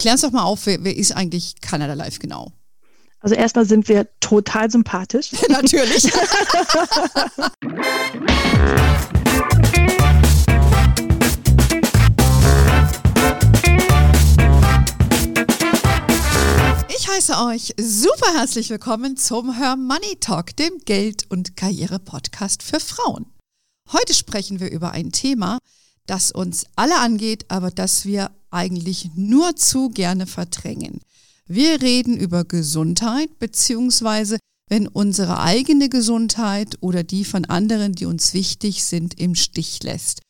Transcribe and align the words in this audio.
Klär 0.00 0.14
uns 0.14 0.22
doch 0.22 0.32
mal 0.32 0.44
auf, 0.44 0.64
wer, 0.64 0.82
wer 0.82 0.96
ist 0.96 1.12
eigentlich 1.12 1.60
Canada 1.60 1.92
Live 1.92 2.20
genau? 2.20 2.52
Also 3.20 3.34
erstmal 3.34 3.66
sind 3.66 3.86
wir 3.86 4.08
total 4.20 4.70
sympathisch. 4.70 5.32
Natürlich. 5.50 6.06
Ich 16.88 17.06
heiße 17.06 17.34
euch 17.44 17.74
super 17.78 18.32
herzlich 18.32 18.70
willkommen 18.70 19.18
zum 19.18 19.54
Her 19.58 19.76
Money 19.76 20.16
Talk, 20.18 20.56
dem 20.56 20.78
Geld- 20.86 21.30
und 21.30 21.58
Karriere-Podcast 21.58 22.62
für 22.62 22.80
Frauen. 22.80 23.26
Heute 23.92 24.14
sprechen 24.14 24.60
wir 24.60 24.70
über 24.70 24.92
ein 24.92 25.12
Thema, 25.12 25.58
das 26.06 26.32
uns 26.32 26.64
alle 26.74 26.98
angeht, 27.00 27.44
aber 27.48 27.70
das 27.70 28.06
wir 28.06 28.30
eigentlich 28.50 29.10
nur 29.14 29.56
zu 29.56 29.90
gerne 29.90 30.26
verdrängen. 30.26 31.00
Wir 31.46 31.82
reden 31.82 32.16
über 32.16 32.44
Gesundheit, 32.44 33.38
beziehungsweise 33.38 34.38
wenn 34.68 34.86
unsere 34.86 35.40
eigene 35.40 35.88
Gesundheit 35.88 36.76
oder 36.80 37.02
die 37.02 37.24
von 37.24 37.44
anderen, 37.44 37.94
die 37.94 38.06
uns 38.06 38.34
wichtig 38.34 38.84
sind, 38.84 39.18
im 39.18 39.34
Stich 39.34 39.82
lässt. 39.82 40.20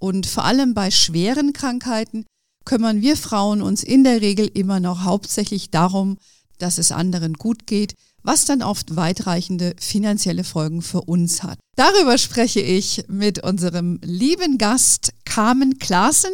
Und 0.00 0.26
vor 0.26 0.44
allem 0.44 0.74
bei 0.74 0.90
schweren 0.90 1.52
Krankheiten 1.52 2.26
kümmern 2.64 3.02
wir 3.02 3.16
Frauen 3.16 3.62
uns 3.62 3.84
in 3.84 4.02
der 4.04 4.20
Regel 4.20 4.50
immer 4.52 4.80
noch 4.80 5.04
hauptsächlich 5.04 5.70
darum, 5.70 6.18
dass 6.58 6.78
es 6.78 6.92
anderen 6.92 7.34
gut 7.34 7.66
geht, 7.66 7.94
was 8.24 8.46
dann 8.46 8.62
oft 8.62 8.96
weitreichende 8.96 9.76
finanzielle 9.78 10.44
Folgen 10.44 10.82
für 10.82 11.02
uns 11.02 11.42
hat. 11.42 11.58
Darüber 11.76 12.18
spreche 12.18 12.60
ich 12.60 13.04
mit 13.06 13.44
unserem 13.44 14.00
lieben 14.02 14.58
Gast 14.58 15.12
Carmen 15.24 15.78
Klaassen 15.78 16.32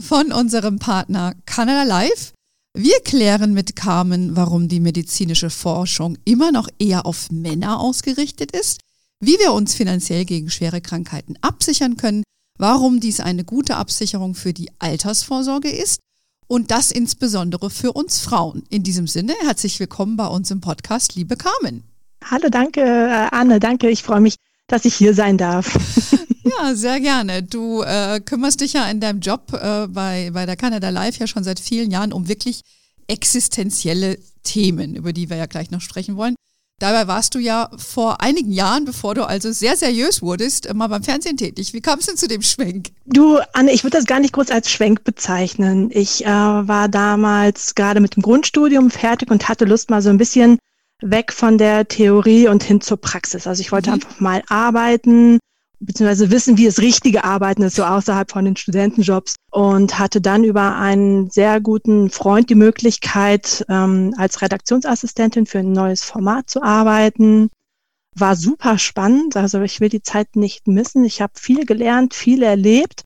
von 0.00 0.32
unserem 0.32 0.78
Partner 0.78 1.34
Canada 1.46 1.82
Life. 1.82 2.32
Wir 2.74 3.00
klären 3.00 3.52
mit 3.52 3.76
Carmen, 3.76 4.36
warum 4.36 4.68
die 4.68 4.80
medizinische 4.80 5.50
Forschung 5.50 6.16
immer 6.24 6.52
noch 6.52 6.68
eher 6.78 7.06
auf 7.06 7.30
Männer 7.30 7.80
ausgerichtet 7.80 8.52
ist, 8.52 8.80
wie 9.20 9.38
wir 9.38 9.52
uns 9.52 9.74
finanziell 9.74 10.24
gegen 10.24 10.50
schwere 10.50 10.80
Krankheiten 10.80 11.34
absichern 11.40 11.96
können, 11.96 12.22
warum 12.58 13.00
dies 13.00 13.20
eine 13.20 13.44
gute 13.44 13.76
Absicherung 13.76 14.34
für 14.34 14.52
die 14.52 14.70
Altersvorsorge 14.78 15.70
ist 15.70 16.00
und 16.46 16.70
das 16.70 16.92
insbesondere 16.92 17.68
für 17.70 17.92
uns 17.92 18.20
Frauen. 18.20 18.62
In 18.70 18.82
diesem 18.82 19.06
Sinne, 19.06 19.34
herzlich 19.42 19.80
willkommen 19.80 20.16
bei 20.16 20.26
uns 20.26 20.50
im 20.50 20.60
Podcast, 20.60 21.14
liebe 21.16 21.36
Carmen. 21.36 21.82
Hallo, 22.24 22.48
danke, 22.50 22.80
äh, 22.80 23.28
Anne, 23.30 23.60
danke. 23.60 23.90
Ich 23.90 24.02
freue 24.02 24.20
mich, 24.20 24.36
dass 24.66 24.84
ich 24.84 24.94
hier 24.94 25.14
sein 25.14 25.38
darf. 25.38 25.78
Ja, 26.48 26.74
sehr 26.74 27.00
gerne. 27.00 27.42
Du 27.42 27.82
äh, 27.82 28.20
kümmerst 28.20 28.60
dich 28.60 28.72
ja 28.74 28.88
in 28.90 29.00
deinem 29.00 29.20
Job 29.20 29.52
äh, 29.52 29.86
bei, 29.88 30.30
bei 30.32 30.46
der 30.46 30.56
Canada 30.56 30.90
Live 30.90 31.18
ja 31.18 31.26
schon 31.26 31.44
seit 31.44 31.60
vielen 31.60 31.90
Jahren 31.90 32.12
um 32.12 32.28
wirklich 32.28 32.62
existenzielle 33.06 34.18
Themen, 34.42 34.94
über 34.94 35.12
die 35.12 35.30
wir 35.30 35.36
ja 35.36 35.46
gleich 35.46 35.70
noch 35.70 35.80
sprechen 35.80 36.16
wollen. 36.16 36.34
Dabei 36.80 37.08
warst 37.08 37.34
du 37.34 37.40
ja 37.40 37.70
vor 37.76 38.20
einigen 38.20 38.52
Jahren, 38.52 38.84
bevor 38.84 39.16
du 39.16 39.26
also 39.26 39.50
sehr 39.50 39.76
seriös 39.76 40.22
wurdest, 40.22 40.72
mal 40.74 40.86
beim 40.86 41.02
Fernsehen 41.02 41.36
tätig. 41.36 41.72
Wie 41.72 41.80
kam 41.80 41.98
es 41.98 42.06
denn 42.06 42.16
zu 42.16 42.28
dem 42.28 42.42
Schwenk? 42.42 42.90
Du, 43.04 43.38
Anne, 43.52 43.72
ich 43.72 43.82
würde 43.82 43.96
das 43.96 44.06
gar 44.06 44.20
nicht 44.20 44.32
groß 44.32 44.50
als 44.50 44.70
Schwenk 44.70 45.02
bezeichnen. 45.02 45.90
Ich 45.92 46.24
äh, 46.24 46.28
war 46.28 46.88
damals 46.88 47.74
gerade 47.74 47.98
mit 47.98 48.14
dem 48.14 48.22
Grundstudium 48.22 48.90
fertig 48.90 49.28
und 49.32 49.48
hatte 49.48 49.64
Lust, 49.64 49.90
mal 49.90 50.02
so 50.02 50.10
ein 50.10 50.18
bisschen 50.18 50.58
weg 51.02 51.32
von 51.32 51.58
der 51.58 51.88
Theorie 51.88 52.46
und 52.46 52.62
hin 52.62 52.80
zur 52.80 52.96
Praxis. 52.96 53.48
Also 53.48 53.60
ich 53.60 53.72
wollte 53.72 53.90
mhm. 53.90 53.94
einfach 53.94 54.20
mal 54.20 54.42
arbeiten, 54.48 55.40
beziehungsweise 55.80 56.30
wissen, 56.30 56.58
wie 56.58 56.66
es 56.66 56.80
richtige 56.80 57.24
Arbeiten 57.24 57.62
ist, 57.62 57.76
so 57.76 57.84
außerhalb 57.84 58.30
von 58.30 58.44
den 58.44 58.56
Studentenjobs. 58.56 59.36
Und 59.50 59.98
hatte 59.98 60.20
dann 60.20 60.44
über 60.44 60.76
einen 60.76 61.30
sehr 61.30 61.60
guten 61.60 62.10
Freund 62.10 62.50
die 62.50 62.54
Möglichkeit, 62.54 63.64
ähm, 63.68 64.14
als 64.16 64.42
Redaktionsassistentin 64.42 65.46
für 65.46 65.60
ein 65.60 65.72
neues 65.72 66.02
Format 66.02 66.50
zu 66.50 66.62
arbeiten. 66.62 67.48
War 68.14 68.36
super 68.36 68.78
spannend, 68.78 69.36
also 69.36 69.60
ich 69.62 69.80
will 69.80 69.88
die 69.88 70.02
Zeit 70.02 70.34
nicht 70.34 70.66
missen. 70.66 71.04
Ich 71.04 71.22
habe 71.22 71.32
viel 71.36 71.64
gelernt, 71.64 72.14
viel 72.14 72.42
erlebt, 72.42 73.04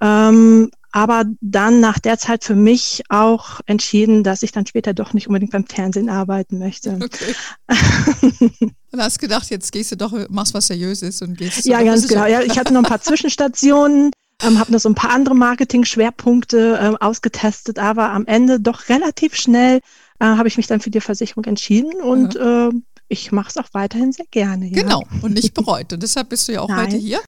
ähm, 0.00 0.70
aber 0.94 1.24
dann 1.40 1.80
nach 1.80 1.98
der 1.98 2.18
Zeit 2.18 2.44
für 2.44 2.54
mich 2.54 3.02
auch 3.08 3.60
entschieden, 3.66 4.22
dass 4.22 4.44
ich 4.44 4.52
dann 4.52 4.64
später 4.64 4.94
doch 4.94 5.12
nicht 5.12 5.26
unbedingt 5.26 5.50
beim 5.50 5.66
Fernsehen 5.66 6.08
arbeiten 6.08 6.60
möchte. 6.60 7.00
Okay. 7.02 7.34
und 8.92 9.00
hast 9.00 9.18
gedacht, 9.18 9.50
jetzt 9.50 9.72
gehst 9.72 9.90
du 9.90 9.96
doch, 9.96 10.12
machst 10.30 10.54
was 10.54 10.68
Seriöses 10.68 11.20
und 11.20 11.36
gehst. 11.36 11.66
Ja, 11.66 11.82
ganz 11.82 12.06
genau. 12.06 12.26
Ja, 12.26 12.42
ich 12.42 12.56
hatte 12.60 12.72
noch 12.72 12.84
ein 12.84 12.88
paar 12.88 13.00
Zwischenstationen, 13.02 14.12
ähm, 14.40 14.60
habe 14.60 14.70
noch 14.70 14.78
so 14.78 14.88
ein 14.88 14.94
paar 14.94 15.10
andere 15.10 15.34
Marketing-Schwerpunkte 15.34 16.78
ähm, 16.80 16.96
ausgetestet, 16.98 17.80
aber 17.80 18.12
am 18.12 18.24
Ende 18.26 18.60
doch 18.60 18.88
relativ 18.88 19.34
schnell 19.34 19.80
äh, 20.20 20.24
habe 20.24 20.46
ich 20.46 20.56
mich 20.56 20.68
dann 20.68 20.78
für 20.78 20.90
die 20.90 21.00
Versicherung 21.00 21.42
entschieden 21.46 22.00
und 22.02 22.36
mhm. 22.36 22.40
äh, 22.40 22.82
ich 23.08 23.32
mache 23.32 23.48
es 23.48 23.56
auch 23.56 23.68
weiterhin 23.72 24.12
sehr 24.12 24.26
gerne. 24.30 24.66
Ja. 24.66 24.82
Genau, 24.82 25.02
und 25.22 25.34
nicht 25.34 25.54
bereut. 25.54 25.92
Und 25.92 26.04
deshalb 26.04 26.28
bist 26.28 26.46
du 26.46 26.52
ja 26.52 26.60
auch 26.60 26.68
Nein. 26.68 26.86
heute 26.86 26.98
hier. 26.98 27.20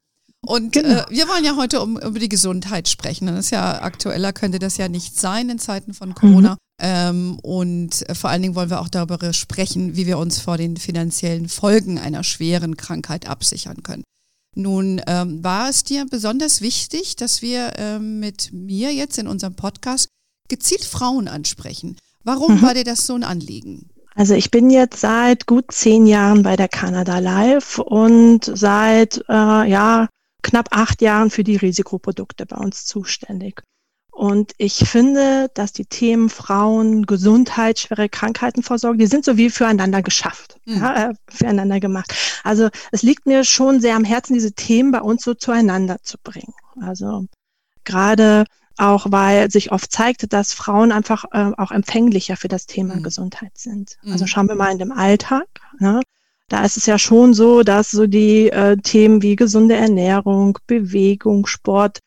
Und 0.46 0.72
genau. 0.72 1.00
äh, 1.00 1.04
wir 1.10 1.28
wollen 1.28 1.44
ja 1.44 1.56
heute 1.56 1.80
um, 1.80 1.98
über 1.98 2.18
die 2.18 2.28
Gesundheit 2.28 2.88
sprechen. 2.88 3.26
Das 3.26 3.38
ist 3.38 3.50
ja 3.50 3.82
aktueller, 3.82 4.32
könnte 4.32 4.58
das 4.58 4.76
ja 4.76 4.88
nicht 4.88 5.18
sein 5.18 5.48
in 5.48 5.58
Zeiten 5.58 5.94
von 5.94 6.14
Corona. 6.14 6.52
Mhm. 6.52 6.56
Ähm, 6.80 7.38
und 7.42 8.08
äh, 8.08 8.14
vor 8.14 8.30
allen 8.30 8.42
Dingen 8.42 8.54
wollen 8.54 8.70
wir 8.70 8.80
auch 8.80 8.88
darüber 8.88 9.32
sprechen, 9.32 9.96
wie 9.96 10.06
wir 10.06 10.18
uns 10.18 10.40
vor 10.40 10.58
den 10.58 10.76
finanziellen 10.76 11.48
Folgen 11.48 11.98
einer 11.98 12.22
schweren 12.22 12.76
Krankheit 12.76 13.28
absichern 13.28 13.82
können. 13.82 14.04
Nun 14.54 15.02
ähm, 15.06 15.44
war 15.44 15.68
es 15.68 15.84
dir 15.84 16.06
besonders 16.06 16.60
wichtig, 16.60 17.16
dass 17.16 17.42
wir 17.42 17.74
ähm, 17.76 18.20
mit 18.20 18.52
mir 18.52 18.92
jetzt 18.92 19.18
in 19.18 19.26
unserem 19.26 19.54
Podcast 19.54 20.08
gezielt 20.48 20.84
Frauen 20.84 21.28
ansprechen. 21.28 21.96
Warum 22.24 22.56
mhm. 22.56 22.62
war 22.62 22.74
dir 22.74 22.84
das 22.84 23.06
so 23.06 23.14
ein 23.14 23.24
Anliegen? 23.24 23.90
Also 24.14 24.34
ich 24.34 24.50
bin 24.50 24.70
jetzt 24.70 25.00
seit 25.00 25.46
gut 25.46 25.66
zehn 25.70 26.06
Jahren 26.06 26.42
bei 26.42 26.56
der 26.56 26.68
Canada 26.68 27.18
Live 27.18 27.78
und 27.78 28.50
seit 28.54 29.22
äh, 29.28 29.70
ja 29.70 30.08
knapp 30.46 30.68
acht 30.70 31.02
Jahren 31.02 31.30
für 31.30 31.42
die 31.42 31.56
Risikoprodukte 31.56 32.46
bei 32.46 32.56
uns 32.56 32.86
zuständig. 32.86 33.62
Und 34.12 34.52
ich 34.56 34.76
finde, 34.76 35.50
dass 35.52 35.72
die 35.72 35.84
Themen 35.84 36.30
Frauen, 36.30 37.04
Gesundheit, 37.04 37.80
schwere 37.80 38.08
Krankheitenvorsorge, 38.08 38.96
die 38.96 39.08
sind 39.08 39.26
so 39.26 39.36
wie 39.36 39.50
füreinander 39.50 40.02
geschafft, 40.02 40.58
mhm. 40.64 40.76
ja, 40.76 41.10
äh, 41.10 41.14
füreinander 41.28 41.80
gemacht. 41.80 42.14
Also 42.42 42.70
es 42.92 43.02
liegt 43.02 43.26
mir 43.26 43.44
schon 43.44 43.80
sehr 43.80 43.96
am 43.96 44.04
Herzen, 44.04 44.34
diese 44.34 44.52
Themen 44.52 44.92
bei 44.92 45.02
uns 45.02 45.22
so 45.22 45.34
zueinander 45.34 45.98
zu 46.02 46.16
bringen. 46.22 46.54
Also 46.80 47.26
gerade 47.84 48.44
auch, 48.78 49.06
weil 49.10 49.50
sich 49.50 49.72
oft 49.72 49.90
zeigt, 49.90 50.32
dass 50.32 50.54
Frauen 50.54 50.92
einfach 50.92 51.24
äh, 51.32 51.52
auch 51.58 51.72
empfänglicher 51.72 52.36
für 52.36 52.48
das 52.48 52.66
Thema 52.66 52.96
mhm. 52.96 53.02
Gesundheit 53.02 53.58
sind. 53.58 53.98
Also 54.04 54.24
mhm. 54.24 54.28
schauen 54.28 54.48
wir 54.48 54.54
mal 54.54 54.70
in 54.70 54.78
dem 54.78 54.92
Alltag. 54.92 55.46
Ne? 55.78 56.00
Da 56.48 56.64
ist 56.64 56.76
es 56.76 56.86
ja 56.86 56.98
schon 56.98 57.34
so, 57.34 57.62
dass 57.62 57.90
so 57.90 58.06
die 58.06 58.50
äh, 58.50 58.76
Themen 58.76 59.20
wie 59.22 59.34
gesunde 59.34 59.74
Ernährung, 59.74 60.58
Bewegung, 60.66 61.46
Sport, 61.46 61.98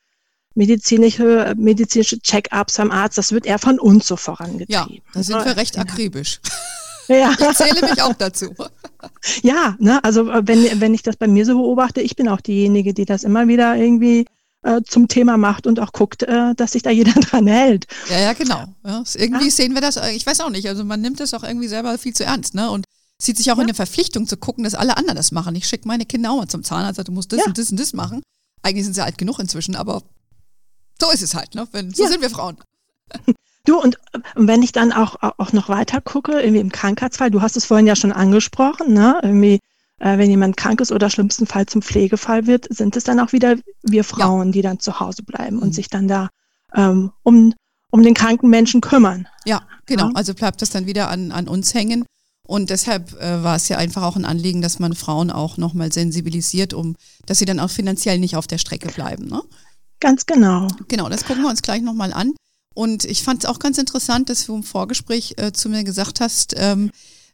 medizinische, 0.56 1.54
medizinische 1.58 2.20
Check-ups 2.20 2.78
beim 2.78 2.92
Arzt, 2.92 3.18
das 3.18 3.32
wird 3.32 3.46
eher 3.46 3.60
von 3.60 3.80
uns 3.80 4.08
so 4.08 4.16
vorangetrieben. 4.16 4.74
Ja, 4.74 4.88
da 5.14 5.24
sind 5.24 5.46
wir 5.46 5.58
recht 5.58 5.78
akribisch. 5.78 6.40
Ja. 7.12 7.32
Ich 7.32 7.58
zähle 7.58 7.82
mich 7.82 8.02
auch 8.04 8.14
dazu. 8.14 8.54
Ja, 9.42 9.76
ne, 9.80 10.04
also 10.04 10.30
äh, 10.30 10.42
wenn, 10.46 10.82
wenn 10.82 10.94
ich 10.94 11.02
das 11.02 11.16
bei 11.16 11.26
mir 11.26 11.44
so 11.46 11.56
beobachte, 11.56 12.02
ich 12.02 12.16
bin 12.16 12.28
auch 12.30 12.42
diejenige, 12.42 12.94
die 12.94 13.06
das 13.06 13.24
immer 13.24 13.48
wieder 13.48 13.76
irgendwie 13.76 14.26
äh, 14.62 14.82
zum 14.86 15.08
Thema 15.08 15.38
macht 15.38 15.66
und 15.66 15.80
auch 15.80 15.94
guckt, 15.94 16.24
äh, 16.24 16.54
dass 16.56 16.74
sich 16.74 16.84
da 16.84 16.92
jeder 16.92 17.14
dran 17.20 17.48
hält. 17.48 17.88
Ja, 18.10 18.20
ja, 18.20 18.34
genau. 18.34 18.66
Ja, 18.86 19.04
irgendwie 19.16 19.46
ja. 19.46 19.52
sehen 19.52 19.74
wir 19.74 19.82
das, 19.82 19.98
äh, 19.98 20.12
ich 20.12 20.26
weiß 20.26 20.42
auch 20.42 20.50
nicht, 20.50 20.68
also 20.68 20.84
man 20.84 21.02
nimmt 21.02 21.20
das 21.20 21.34
auch 21.34 21.44
irgendwie 21.44 21.68
selber 21.68 21.98
viel 21.98 22.14
zu 22.14 22.26
ernst, 22.26 22.54
ne? 22.54 22.70
Und 22.70 22.86
sieht 23.22 23.38
sich 23.38 23.52
auch 23.52 23.58
ja. 23.58 23.62
in 23.62 23.68
der 23.68 23.76
Verpflichtung 23.76 24.28
zu 24.28 24.38
gucken, 24.38 24.64
dass 24.64 24.76
alle 24.76 24.98
anderen 24.98 25.18
das 25.18 25.32
machen. 25.32 25.56
Ich 25.56 25.68
schicke 25.68 25.88
meine 25.88 26.06
Kinder 26.06 26.32
auch 26.32 26.38
mal 26.38 26.48
zum 26.48 26.64
Zahnarzt, 26.64 27.06
du 27.08 27.12
musst 27.12 27.32
das 27.34 27.46
und 27.46 27.58
das 27.58 27.72
und 27.72 27.80
das 27.80 27.94
machen. 27.94 28.22
Eigentlich 28.62 28.86
sind 28.86 28.94
sie 28.94 29.04
alt 29.04 29.18
genug 29.18 29.40
inzwischen, 29.40 29.76
aber 29.76 30.04
so 31.02 31.12
ist 31.12 31.22
es 31.22 31.34
halt, 31.34 31.56
ne? 31.56 31.68
Wenn, 31.72 31.94
so 31.94 32.04
ja. 32.04 32.10
sind 32.10 32.22
wir 32.22 32.30
Frauen. 32.30 32.58
Du, 33.66 33.80
und 33.80 33.96
äh, 34.14 34.20
wenn 34.36 34.64
ich 34.64 34.72
dann 34.72 34.92
auch, 34.92 35.18
auch 35.20 35.54
noch 35.54 35.70
weiter 35.70 36.02
gucke, 36.02 36.40
irgendwie 36.40 36.62
im 36.62 36.72
Krankheitsfall, 36.72 37.30
du 37.30 37.42
hast 37.42 37.58
es 37.58 37.66
vorhin 37.66 37.86
ja 37.86 37.96
schon 37.96 38.12
angesprochen, 38.12 38.94
ne? 38.94 39.20
Irgendwie, 39.22 39.60
äh, 40.00 40.18
wenn 40.18 40.30
jemand 40.30 40.58
krank 40.58 40.82
ist 40.82 40.92
oder 40.92 41.10
schlimmsten 41.10 41.46
Fall 41.46 41.66
zum 41.66 41.82
Pflegefall 41.82 42.48
wird, 42.48 42.74
sind 42.74 42.96
es 42.96 43.04
dann 43.04 43.20
auch 43.20 43.32
wieder 43.32 43.58
wir 43.84 44.04
Frauen, 44.04 44.48
ja. 44.48 44.52
die 44.54 44.62
dann 44.62 44.80
zu 44.80 45.00
Hause 45.00 45.24
bleiben 45.24 45.58
mhm. 45.58 45.62
und 45.62 45.76
sich 45.76 45.90
dann 45.90 46.08
da 46.08 46.30
ähm, 46.74 47.12
um, 47.24 47.54
um 47.92 48.02
den 48.02 48.14
kranken 48.14 48.50
Menschen 48.50 48.82
kümmern. 48.82 49.28
Ja, 49.46 49.62
genau. 49.86 50.08
Ja. 50.08 50.12
Also 50.16 50.34
bleibt 50.34 50.62
das 50.62 50.70
dann 50.70 50.86
wieder 50.86 51.10
an, 51.10 51.32
an 51.32 51.48
uns 51.48 51.74
hängen. 51.74 52.06
Und 52.50 52.72
deshalb 52.72 53.14
äh, 53.22 53.44
war 53.44 53.58
es 53.58 53.70
ja 53.70 53.78
einfach 53.78 54.02
auch 54.02 54.16
ein 54.16 54.26
Anliegen, 54.26 54.64
dass 54.64 54.80
man 54.80 54.96
Frauen 54.96 55.30
auch 55.30 55.58
nochmal 55.58 55.94
sensibilisiert, 55.94 56.74
um, 56.74 56.96
dass 57.28 57.38
sie 57.38 57.46
dann 57.46 57.60
auch 57.60 57.70
finanziell 57.70 58.18
nicht 58.18 58.36
auf 58.36 58.48
der 58.48 58.58
Strecke 58.58 58.88
bleiben. 58.88 59.28
Ne? 59.28 59.44
Ganz 60.00 60.26
genau. 60.26 60.68
Genau, 60.88 61.10
das 61.10 61.26
gucken 61.26 61.44
wir 61.44 61.50
uns 61.52 61.62
gleich 61.62 61.84
nochmal 61.84 62.12
an. 62.12 62.34
Und 62.74 63.06
ich 63.06 63.22
fand 63.22 63.44
es 63.44 63.50
auch 63.52 63.60
ganz 63.60 63.78
interessant, 63.78 64.32
dass 64.32 64.48
du 64.48 64.56
im 64.56 64.64
Vorgespräch 64.64 65.36
äh, 65.38 65.52
zu 65.52 65.70
mir 65.70 65.84
gesagt 65.84 66.22
hast, 66.22 66.56
ähm, 66.58 66.90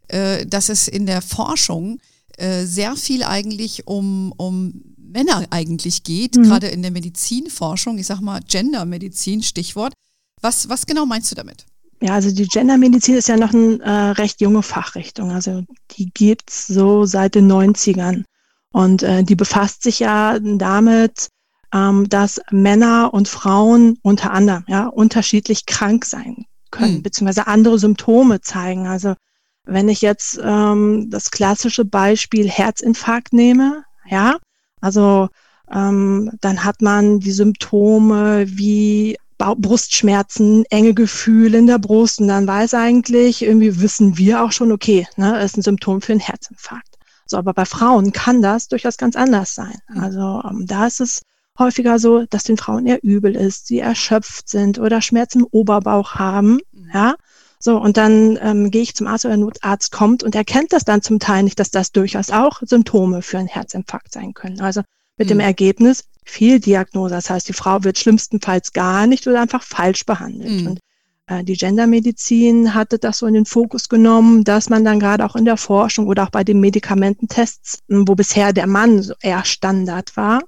äh, 0.09 0.45
dass 0.45 0.67
es 0.67 0.89
in 0.89 1.06
der 1.06 1.21
Forschung 1.21 2.00
äh, 2.35 2.65
sehr 2.65 2.97
viel 2.97 3.23
eigentlich 3.23 3.88
um, 3.88 4.33
um 4.35 4.83
Männer 4.97 5.45
eigentlich 5.50 6.03
geht, 6.03 6.35
mhm. 6.35 6.44
gerade 6.44 6.68
in 6.68 6.81
der 6.81 6.91
Medizinforschung, 6.91 7.97
ich 8.00 8.07
sag 8.07 8.19
mal 8.19 8.41
Gendermedizin, 8.45 9.44
Stichwort. 9.44 9.94
Was, 10.41 10.68
was 10.68 10.85
genau 10.85 11.06
meinst 11.06 11.31
du 11.31 11.35
damit? 11.35 11.65
Ja, 12.01 12.13
also 12.13 12.33
die 12.33 12.47
Gendermedizin 12.47 13.15
ist 13.15 13.30
ja 13.30 13.38
noch 13.38 13.53
eine 13.53 13.80
äh, 13.81 14.12
recht 14.12 14.42
junge 14.42 14.63
Fachrichtung. 14.63 15.31
Also 15.31 15.63
die 15.92 16.12
gibt's 16.13 16.68
so 16.68 17.06
seit 17.06 17.36
den 17.36 17.51
90ern. 17.51 18.24
Und 18.71 19.03
äh, 19.03 19.24
die 19.24 19.36
befasst 19.36 19.83
sich 19.83 20.00
ja 20.00 20.38
damit, 20.39 21.30
ähm, 21.74 22.09
dass 22.09 22.42
Männer 22.51 23.13
und 23.13 23.27
Frauen 23.27 23.97
unter 24.01 24.31
anderem 24.31 24.65
ja, 24.68 24.88
unterschiedlich 24.88 25.65
krank 25.65 26.06
sein 26.06 26.45
können, 26.71 26.95
mhm. 26.95 27.03
beziehungsweise 27.03 27.47
andere 27.47 27.80
Symptome 27.80 28.42
zeigen. 28.42 28.88
Also 28.88 29.15
wenn 29.63 29.89
ich 29.89 30.01
jetzt 30.01 30.39
ähm, 30.44 31.09
das 31.09 31.31
klassische 31.31 31.86
Beispiel 31.86 32.50
Herzinfarkt 32.50 33.33
nehme, 33.33 33.83
ja, 34.07 34.38
also 34.81 35.30
ähm, 35.71 36.31
dann 36.42 36.63
hat 36.63 36.81
man 36.81 37.19
die 37.19 37.31
Symptome 37.31 38.45
wie 38.47 39.18
Brustschmerzen, 39.37 40.65
enge 40.69 40.93
Gefühle 40.93 41.57
in 41.57 41.67
der 41.67 41.79
Brust 41.79 42.19
und 42.19 42.27
dann 42.27 42.47
weiß 42.47 42.73
eigentlich, 42.73 43.41
irgendwie 43.41 43.81
wissen 43.81 44.17
wir 44.17 44.43
auch 44.43 44.51
schon, 44.51 44.71
okay, 44.71 45.07
ne, 45.17 45.41
ist 45.43 45.57
ein 45.57 45.61
Symptom 45.61 46.01
für 46.01 46.13
einen 46.13 46.21
Herzinfarkt. 46.21 46.95
So, 47.25 47.37
aber 47.37 47.53
bei 47.53 47.65
Frauen 47.65 48.11
kann 48.11 48.41
das 48.41 48.67
durchaus 48.67 48.97
ganz 48.97 49.15
anders 49.15 49.55
sein. 49.55 49.77
Mhm. 49.89 49.99
Also 49.99 50.41
ähm, 50.47 50.65
da 50.67 50.87
ist 50.87 51.01
es 51.01 51.21
häufiger 51.57 51.99
so, 51.99 52.25
dass 52.25 52.43
den 52.43 52.57
Frauen 52.57 52.85
eher 52.85 53.03
übel 53.03 53.35
ist, 53.35 53.67
sie 53.67 53.79
erschöpft 53.79 54.49
sind 54.49 54.79
oder 54.79 55.01
Schmerzen 55.01 55.39
im 55.39 55.47
Oberbauch 55.51 56.15
haben, 56.15 56.59
mhm. 56.71 56.91
ja. 56.93 57.15
So, 57.57 57.77
und 57.77 57.97
dann 57.97 58.37
ähm, 58.41 58.69
gehe 58.69 58.83
ich 58.83 58.95
zum 58.95 59.07
Arzt 59.07 59.25
oder 59.25 59.35
der 59.35 59.43
Notarzt 59.43 59.91
kommt 59.91 60.21
und 60.21 60.35
erkennt 60.35 60.71
das 60.71 60.83
dann 60.83 61.01
zum 61.01 61.17
Teil 61.17 61.41
nicht, 61.41 61.59
dass 61.59 61.71
das 61.71 61.91
durchaus 61.91 62.29
auch 62.29 62.61
Symptome 62.61 63.23
für 63.23 63.39
einen 63.39 63.47
Herzinfarkt 63.47 64.13
sein 64.13 64.35
können. 64.35 64.61
Also 64.61 64.81
mit 65.17 65.27
mhm. 65.27 65.29
dem 65.29 65.39
Ergebnis 65.39 66.03
Fehldiagnose. 66.25 67.13
Das 67.13 67.30
heißt, 67.30 67.48
die 67.48 67.54
Frau 67.54 67.83
wird 67.83 67.98
schlimmstenfalls 67.98 68.74
gar 68.74 69.07
nicht 69.07 69.27
oder 69.27 69.42
einfach 69.42 69.63
falsch 69.63 70.06
behandelt. 70.06 70.62
Mhm. 70.62 70.68
Und 70.68 70.80
äh, 71.27 71.44
die 71.44 71.54
Gendermedizin 71.54 72.74
hatte 72.74 73.00
das 73.00 73.19
so 73.19 73.27
in 73.27 73.33
den 73.33 73.45
Fokus 73.45 73.89
genommen, 73.89 74.44
dass 74.44 74.69
man 74.69 74.83
dann 74.83 75.00
gerade 75.00 75.25
auch 75.25 75.36
in 75.36 75.45
der 75.45 75.57
Forschung 75.57 76.07
oder 76.07 76.24
auch 76.24 76.30
bei 76.30 76.44
den 76.44 76.60
Medikamententests, 76.60 77.80
wo 77.88 78.16
bisher 78.16 78.54
der 78.54 78.68
Mann 78.68 79.01
so 79.01 79.13
eher 79.22 79.45
Standard 79.45 80.16
war, 80.18 80.42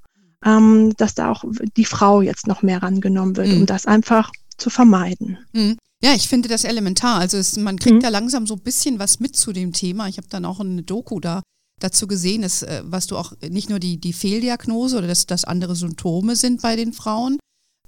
ähm, 0.46 0.94
dass 0.98 1.16
da 1.16 1.32
auch 1.32 1.44
die 1.76 1.86
Frau 1.86 2.22
jetzt 2.22 2.48
noch 2.48 2.62
mehr 2.62 2.84
rangenommen 2.84 3.38
wird, 3.38 3.48
mhm. 3.48 3.58
um 3.58 3.66
das 3.66 3.86
einfach 3.86 4.32
zu 4.58 4.70
vermeiden. 4.70 5.38
Mhm. 5.54 5.78
Ja, 6.04 6.14
ich 6.14 6.28
finde 6.28 6.48
das 6.48 6.64
elementar. 6.64 7.20
Also 7.20 7.38
es, 7.38 7.58
man 7.58 7.80
kriegt 7.80 7.98
mhm. 7.98 8.02
da 8.02 8.10
langsam 8.10 8.46
so 8.46 8.54
ein 8.54 8.62
bisschen 8.62 9.00
was 9.00 9.20
mit 9.20 9.36
zu 9.36 9.52
dem 9.52 9.74
Thema. 9.74 10.08
Ich 10.08 10.18
habe 10.18 10.28
dann 10.30 10.46
auch 10.46 10.60
eine 10.60 10.84
Doku 10.84 11.20
da 11.20 11.42
dazu 11.80 12.08
gesehen, 12.08 12.42
dass, 12.42 12.64
äh, 12.64 12.82
was 12.86 13.08
du 13.08 13.18
auch 13.18 13.34
nicht 13.48 13.70
nur 13.70 13.80
die, 13.80 13.98
die 13.98 14.14
Fehldiagnose 14.14 14.98
oder 14.98 15.08
dass 15.08 15.26
das 15.26 15.44
andere 15.44 15.76
Symptome 15.76 16.36
sind 16.36 16.62
bei 16.62 16.76
den 16.76 16.94
Frauen, 16.94 17.38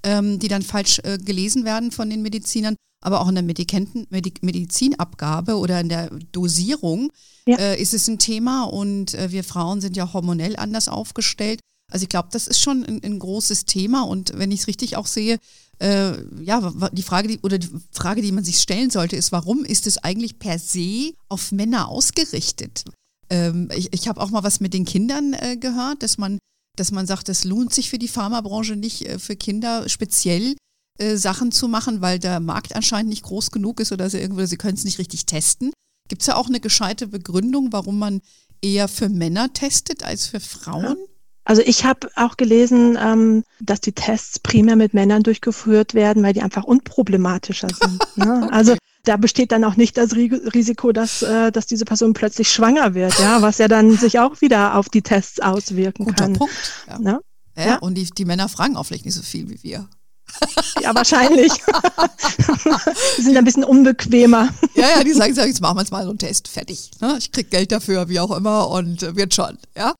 ähm, 0.03 0.39
die 0.39 0.47
dann 0.47 0.61
falsch 0.61 0.99
äh, 1.03 1.17
gelesen 1.17 1.65
werden 1.65 1.91
von 1.91 2.09
den 2.09 2.21
Medizinern, 2.21 2.75
aber 3.01 3.21
auch 3.21 3.27
in 3.29 3.35
der 3.35 3.43
Medikamenten, 3.43 4.07
Medik 4.09 4.43
Medizinabgabe 4.43 5.57
oder 5.57 5.79
in 5.79 5.89
der 5.89 6.09
Dosierung 6.31 7.11
ja. 7.47 7.57
äh, 7.57 7.81
ist 7.81 7.93
es 7.93 8.07
ein 8.07 8.19
Thema 8.19 8.63
und 8.63 9.13
äh, 9.13 9.31
wir 9.31 9.43
Frauen 9.43 9.81
sind 9.81 9.97
ja 9.97 10.13
hormonell 10.13 10.55
anders 10.55 10.87
aufgestellt. 10.87 11.59
Also 11.91 12.03
ich 12.03 12.09
glaube, 12.09 12.29
das 12.31 12.47
ist 12.47 12.61
schon 12.61 12.85
ein, 12.85 13.03
ein, 13.03 13.17
großes 13.17 13.65
Thema 13.65 14.03
und 14.03 14.37
wenn 14.37 14.51
ich 14.51 14.61
es 14.61 14.67
richtig 14.67 14.95
auch 14.95 15.07
sehe, 15.07 15.39
äh, 15.79 16.11
ja, 16.43 16.71
die 16.91 17.01
Frage, 17.01 17.29
die, 17.29 17.39
oder 17.39 17.57
die 17.57 17.69
Frage, 17.91 18.21
die 18.21 18.31
man 18.31 18.43
sich 18.43 18.59
stellen 18.59 18.91
sollte, 18.91 19.15
ist, 19.15 19.31
warum 19.31 19.65
ist 19.65 19.87
es 19.87 19.97
eigentlich 19.97 20.37
per 20.37 20.59
se 20.59 21.13
auf 21.29 21.51
Männer 21.51 21.87
ausgerichtet? 21.87 22.83
Ähm, 23.29 23.69
ich 23.75 23.93
ich 23.93 24.07
habe 24.07 24.21
auch 24.21 24.29
mal 24.29 24.43
was 24.43 24.59
mit 24.59 24.73
den 24.73 24.85
Kindern 24.85 25.33
äh, 25.33 25.57
gehört, 25.57 26.03
dass 26.03 26.17
man, 26.17 26.39
dass 26.77 26.91
man 26.91 27.07
sagt, 27.07 27.29
es 27.29 27.43
lohnt 27.43 27.73
sich 27.73 27.89
für 27.89 27.99
die 27.99 28.07
Pharmabranche 28.07 28.75
nicht, 28.75 29.05
äh, 29.05 29.19
für 29.19 29.35
Kinder 29.35 29.87
speziell 29.87 30.55
äh, 30.99 31.15
Sachen 31.15 31.51
zu 31.51 31.67
machen, 31.67 32.01
weil 32.01 32.19
der 32.19 32.39
Markt 32.39 32.75
anscheinend 32.75 33.09
nicht 33.09 33.23
groß 33.23 33.51
genug 33.51 33.79
ist 33.79 33.91
oder 33.91 34.09
sie, 34.09 34.27
sie 34.45 34.57
können 34.57 34.75
es 34.75 34.85
nicht 34.85 34.99
richtig 34.99 35.25
testen. 35.25 35.71
Gibt 36.09 36.23
es 36.23 36.27
ja 36.27 36.35
auch 36.35 36.47
eine 36.47 36.59
gescheite 36.59 37.07
Begründung, 37.07 37.71
warum 37.71 37.99
man 37.99 38.21
eher 38.61 38.87
für 38.87 39.09
Männer 39.09 39.53
testet 39.53 40.03
als 40.03 40.27
für 40.27 40.39
Frauen? 40.39 40.97
Also 41.49 41.63
ich 41.65 41.83
habe 41.83 42.11
auch 42.15 42.37
gelesen, 42.37 42.95
ähm, 43.01 43.43
dass 43.59 43.81
die 43.81 43.91
Tests 43.91 44.37
primär 44.37 44.75
mit 44.75 44.93
Männern 44.93 45.23
durchgeführt 45.23 45.95
werden, 45.95 46.21
weil 46.21 46.33
die 46.33 46.43
einfach 46.43 46.63
unproblematischer 46.63 47.69
sind. 47.69 47.99
ne? 48.17 48.47
Also 48.51 48.75
da 49.05 49.17
besteht 49.17 49.51
dann 49.51 49.63
auch 49.63 49.75
nicht 49.75 49.97
das 49.97 50.13
Risiko, 50.13 50.91
dass, 50.91 51.23
äh, 51.23 51.51
dass 51.51 51.65
diese 51.65 51.85
Person 51.85 52.13
plötzlich 52.13 52.51
schwanger 52.51 52.93
wird, 52.93 53.17
ja, 53.17 53.41
was 53.41 53.57
ja 53.57 53.67
dann 53.67 53.97
sich 53.97 54.19
auch 54.19 54.41
wieder 54.41 54.75
auf 54.75 54.89
die 54.89 55.01
Tests 55.01 55.39
auswirken 55.39 56.05
Guter 56.05 56.25
kann. 56.25 56.33
Punkt. 56.33 56.53
Ja. 56.87 56.99
Ne? 56.99 57.19
Ja, 57.57 57.65
ja, 57.65 57.77
und 57.79 57.95
die, 57.95 58.05
die 58.05 58.25
Männer 58.25 58.47
fragen 58.47 58.77
auch 58.77 58.83
vielleicht 58.83 59.05
nicht 59.05 59.15
so 59.15 59.23
viel 59.23 59.49
wie 59.49 59.63
wir. 59.63 59.89
Ja, 60.83 60.93
wahrscheinlich. 60.93 61.51
die 63.17 63.21
sind 63.23 63.35
ein 63.35 63.43
bisschen 63.43 63.63
unbequemer. 63.63 64.49
Ja, 64.75 64.97
ja, 64.97 65.03
die 65.03 65.13
sagen, 65.13 65.33
jetzt 65.35 65.61
machen 65.61 65.77
wir 65.77 65.81
jetzt 65.81 65.91
mal 65.91 66.03
so 66.03 66.09
einen 66.09 66.19
Test, 66.19 66.47
fertig. 66.47 66.91
Ne? 67.01 67.15
Ich 67.17 67.31
krieg 67.31 67.49
Geld 67.49 67.71
dafür, 67.71 68.07
wie 68.07 68.19
auch 68.19 68.37
immer, 68.37 68.69
und 68.69 69.01
äh, 69.01 69.15
wird 69.15 69.33
schon. 69.33 69.57
Ja, 69.75 69.93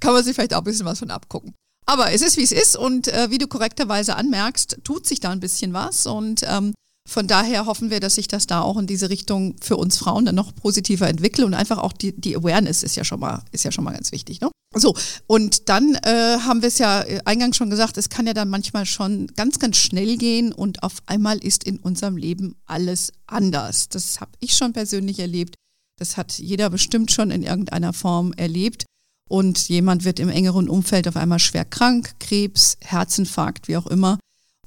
kann 0.00 0.12
man 0.12 0.24
sich 0.24 0.34
vielleicht 0.34 0.54
auch 0.54 0.58
ein 0.58 0.64
bisschen 0.64 0.86
was 0.86 0.98
von 0.98 1.10
abgucken. 1.10 1.54
Aber 1.86 2.12
es 2.12 2.20
ist, 2.20 2.36
wie 2.36 2.42
es 2.42 2.52
ist, 2.52 2.76
und 2.76 3.08
äh, 3.08 3.30
wie 3.30 3.38
du 3.38 3.46
korrekterweise 3.46 4.16
anmerkst, 4.16 4.78
tut 4.82 5.06
sich 5.06 5.20
da 5.20 5.30
ein 5.30 5.40
bisschen 5.40 5.72
was. 5.72 6.06
Und 6.06 6.42
ähm, 6.44 6.74
von 7.08 7.28
daher 7.28 7.66
hoffen 7.66 7.90
wir, 7.90 8.00
dass 8.00 8.16
sich 8.16 8.26
das 8.26 8.48
da 8.48 8.60
auch 8.60 8.76
in 8.76 8.88
diese 8.88 9.08
Richtung 9.08 9.54
für 9.62 9.76
uns 9.76 9.96
Frauen 9.96 10.24
dann 10.24 10.34
noch 10.34 10.52
positiver 10.54 11.08
entwickelt 11.08 11.46
und 11.46 11.54
einfach 11.54 11.78
auch 11.78 11.92
die, 11.92 12.12
die 12.20 12.36
Awareness 12.36 12.82
ist 12.82 12.96
ja 12.96 13.04
schon 13.04 13.20
mal, 13.20 13.44
ist 13.52 13.64
ja 13.64 13.70
schon 13.70 13.84
mal 13.84 13.92
ganz 13.92 14.10
wichtig. 14.10 14.40
Ne? 14.40 14.50
So, 14.74 14.94
und 15.28 15.68
dann 15.68 15.94
äh, 16.02 16.38
haben 16.40 16.62
wir 16.62 16.68
es 16.68 16.78
ja 16.78 17.02
äh, 17.02 17.20
eingangs 17.24 17.56
schon 17.56 17.70
gesagt, 17.70 17.96
es 17.96 18.08
kann 18.08 18.26
ja 18.26 18.34
dann 18.34 18.50
manchmal 18.50 18.84
schon 18.84 19.28
ganz, 19.28 19.60
ganz 19.60 19.76
schnell 19.76 20.16
gehen 20.16 20.52
und 20.52 20.82
auf 20.82 20.94
einmal 21.06 21.38
ist 21.38 21.62
in 21.62 21.78
unserem 21.78 22.16
Leben 22.16 22.56
alles 22.66 23.12
anders. 23.28 23.88
Das 23.88 24.20
habe 24.20 24.32
ich 24.40 24.56
schon 24.56 24.72
persönlich 24.72 25.20
erlebt. 25.20 25.54
Das 25.98 26.16
hat 26.16 26.38
jeder 26.38 26.70
bestimmt 26.70 27.12
schon 27.12 27.30
in 27.30 27.44
irgendeiner 27.44 27.92
Form 27.92 28.32
erlebt. 28.32 28.84
Und 29.28 29.68
jemand 29.68 30.04
wird 30.04 30.20
im 30.20 30.28
engeren 30.28 30.68
Umfeld 30.68 31.08
auf 31.08 31.16
einmal 31.16 31.38
schwer 31.38 31.64
krank, 31.64 32.14
Krebs, 32.20 32.76
Herzinfarkt, 32.80 33.68
wie 33.68 33.76
auch 33.76 33.86
immer. 33.86 34.18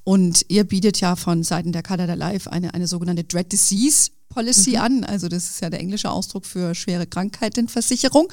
Und 0.04 0.44
ihr 0.48 0.64
bietet 0.64 1.00
ja 1.00 1.16
von 1.16 1.42
Seiten 1.42 1.72
der 1.72 1.82
Canada 1.82 2.14
Life 2.14 2.50
eine, 2.50 2.74
eine 2.74 2.86
sogenannte 2.86 3.24
Dread 3.24 3.52
Disease 3.52 4.10
Policy 4.28 4.72
mhm. 4.72 4.76
an. 4.76 5.04
Also 5.04 5.28
das 5.28 5.44
ist 5.44 5.60
ja 5.60 5.70
der 5.70 5.80
englische 5.80 6.10
Ausdruck 6.10 6.46
für 6.46 6.74
schwere 6.74 7.06
Krankheitenversicherung. 7.06 8.28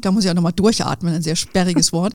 Da 0.00 0.12
muss 0.12 0.24
ich 0.24 0.30
auch 0.30 0.34
nochmal 0.34 0.52
durchatmen, 0.52 1.14
ein 1.14 1.22
sehr 1.22 1.36
sperriges 1.36 1.92
Wort. 1.92 2.12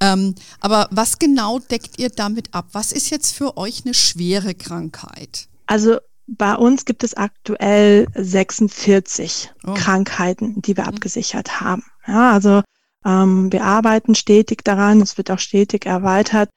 Ähm, 0.00 0.34
aber 0.60 0.88
was 0.90 1.18
genau 1.18 1.60
deckt 1.60 1.98
ihr 1.98 2.10
damit 2.10 2.52
ab? 2.52 2.68
Was 2.72 2.92
ist 2.92 3.10
jetzt 3.10 3.32
für 3.32 3.56
euch 3.56 3.84
eine 3.84 3.94
schwere 3.94 4.54
Krankheit? 4.54 5.48
Also 5.66 5.98
bei 6.26 6.54
uns 6.54 6.84
gibt 6.84 7.04
es 7.04 7.14
aktuell 7.14 8.06
46 8.14 9.52
oh. 9.66 9.74
Krankheiten, 9.74 10.60
die 10.62 10.76
wir 10.76 10.84
mhm. 10.84 10.90
abgesichert 10.90 11.60
haben. 11.60 11.84
Ja, 12.06 12.32
also 12.32 12.62
ähm, 13.04 13.52
wir 13.52 13.64
arbeiten 13.64 14.14
stetig 14.14 14.64
daran, 14.64 15.00
es 15.00 15.16
wird 15.16 15.30
auch 15.30 15.38
stetig 15.38 15.86
erweitert. 15.86 16.50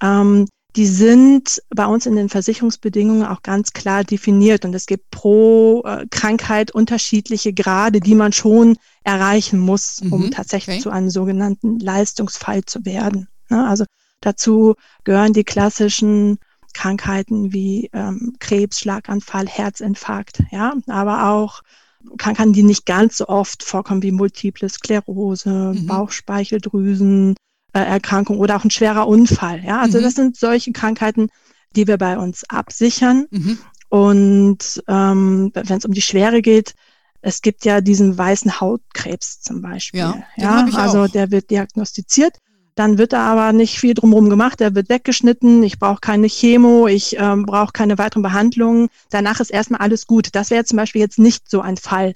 Ähm, 0.00 0.46
die 0.74 0.86
sind 0.86 1.62
bei 1.68 1.84
uns 1.84 2.06
in 2.06 2.16
den 2.16 2.30
Versicherungsbedingungen 2.30 3.26
auch 3.26 3.42
ganz 3.42 3.72
klar 3.72 4.04
definiert 4.04 4.64
und 4.64 4.74
es 4.74 4.86
gibt 4.86 5.10
pro 5.10 5.82
äh, 5.84 6.06
Krankheit 6.10 6.70
unterschiedliche 6.70 7.52
Grade, 7.52 8.00
die 8.00 8.14
man 8.14 8.32
schon 8.32 8.78
erreichen 9.04 9.58
muss, 9.58 10.00
um 10.00 10.26
mhm, 10.26 10.30
tatsächlich 10.30 10.76
okay. 10.76 10.82
zu 10.82 10.90
einem 10.90 11.10
sogenannten 11.10 11.78
Leistungsfall 11.78 12.64
zu 12.64 12.86
werden. 12.86 13.28
Ne? 13.50 13.68
Also 13.68 13.84
dazu 14.20 14.74
gehören 15.04 15.34
die 15.34 15.44
klassischen 15.44 16.38
Krankheiten 16.72 17.52
wie 17.52 17.90
ähm, 17.92 18.36
Krebs, 18.38 18.80
Schlaganfall, 18.80 19.46
Herzinfarkt, 19.46 20.42
ja, 20.50 20.74
aber 20.86 21.30
auch 21.30 21.60
Krankheiten, 22.18 22.52
die 22.52 22.62
nicht 22.62 22.86
ganz 22.86 23.16
so 23.16 23.28
oft 23.28 23.62
vorkommen 23.62 24.02
wie 24.02 24.12
Multiple 24.12 24.68
Sklerose, 24.68 25.74
mhm. 25.74 25.86
Bauchspeicheldrüsen, 25.86 27.36
äh, 27.72 27.80
Erkrankung 27.80 28.38
oder 28.38 28.56
auch 28.56 28.64
ein 28.64 28.70
schwerer 28.70 29.06
Unfall. 29.06 29.64
Ja, 29.64 29.80
also 29.80 29.98
mhm. 29.98 30.02
das 30.02 30.14
sind 30.14 30.36
solche 30.36 30.72
Krankheiten, 30.72 31.28
die 31.74 31.86
wir 31.86 31.98
bei 31.98 32.18
uns 32.18 32.44
absichern. 32.48 33.26
Mhm. 33.30 33.58
Und 33.88 34.82
ähm, 34.88 35.50
wenn 35.54 35.78
es 35.78 35.84
um 35.84 35.92
die 35.92 36.02
Schwere 36.02 36.42
geht, 36.42 36.74
es 37.20 37.40
gibt 37.40 37.64
ja 37.64 37.80
diesen 37.80 38.18
weißen 38.18 38.60
Hautkrebs 38.60 39.40
zum 39.40 39.62
Beispiel. 39.62 40.00
Ja, 40.00 40.22
ja 40.36 40.66
also 40.74 41.02
auch. 41.02 41.08
der 41.08 41.30
wird 41.30 41.50
diagnostiziert. 41.50 42.38
Dann 42.74 42.96
wird 42.96 43.12
da 43.12 43.26
aber 43.32 43.52
nicht 43.52 43.78
viel 43.78 43.94
drumherum 43.94 44.30
gemacht. 44.30 44.60
Der 44.60 44.74
wird 44.74 44.88
weggeschnitten. 44.88 45.62
Ich 45.62 45.78
brauche 45.78 46.00
keine 46.00 46.28
Chemo. 46.28 46.86
Ich 46.86 47.16
ähm, 47.18 47.44
brauche 47.44 47.72
keine 47.72 47.98
weiteren 47.98 48.22
Behandlungen. 48.22 48.88
Danach 49.10 49.40
ist 49.40 49.50
erstmal 49.50 49.80
alles 49.80 50.06
gut. 50.06 50.28
Das 50.32 50.50
wäre 50.50 50.64
zum 50.64 50.76
Beispiel 50.78 51.00
jetzt 51.00 51.18
nicht 51.18 51.50
so 51.50 51.60
ein 51.60 51.76
Fall, 51.76 52.14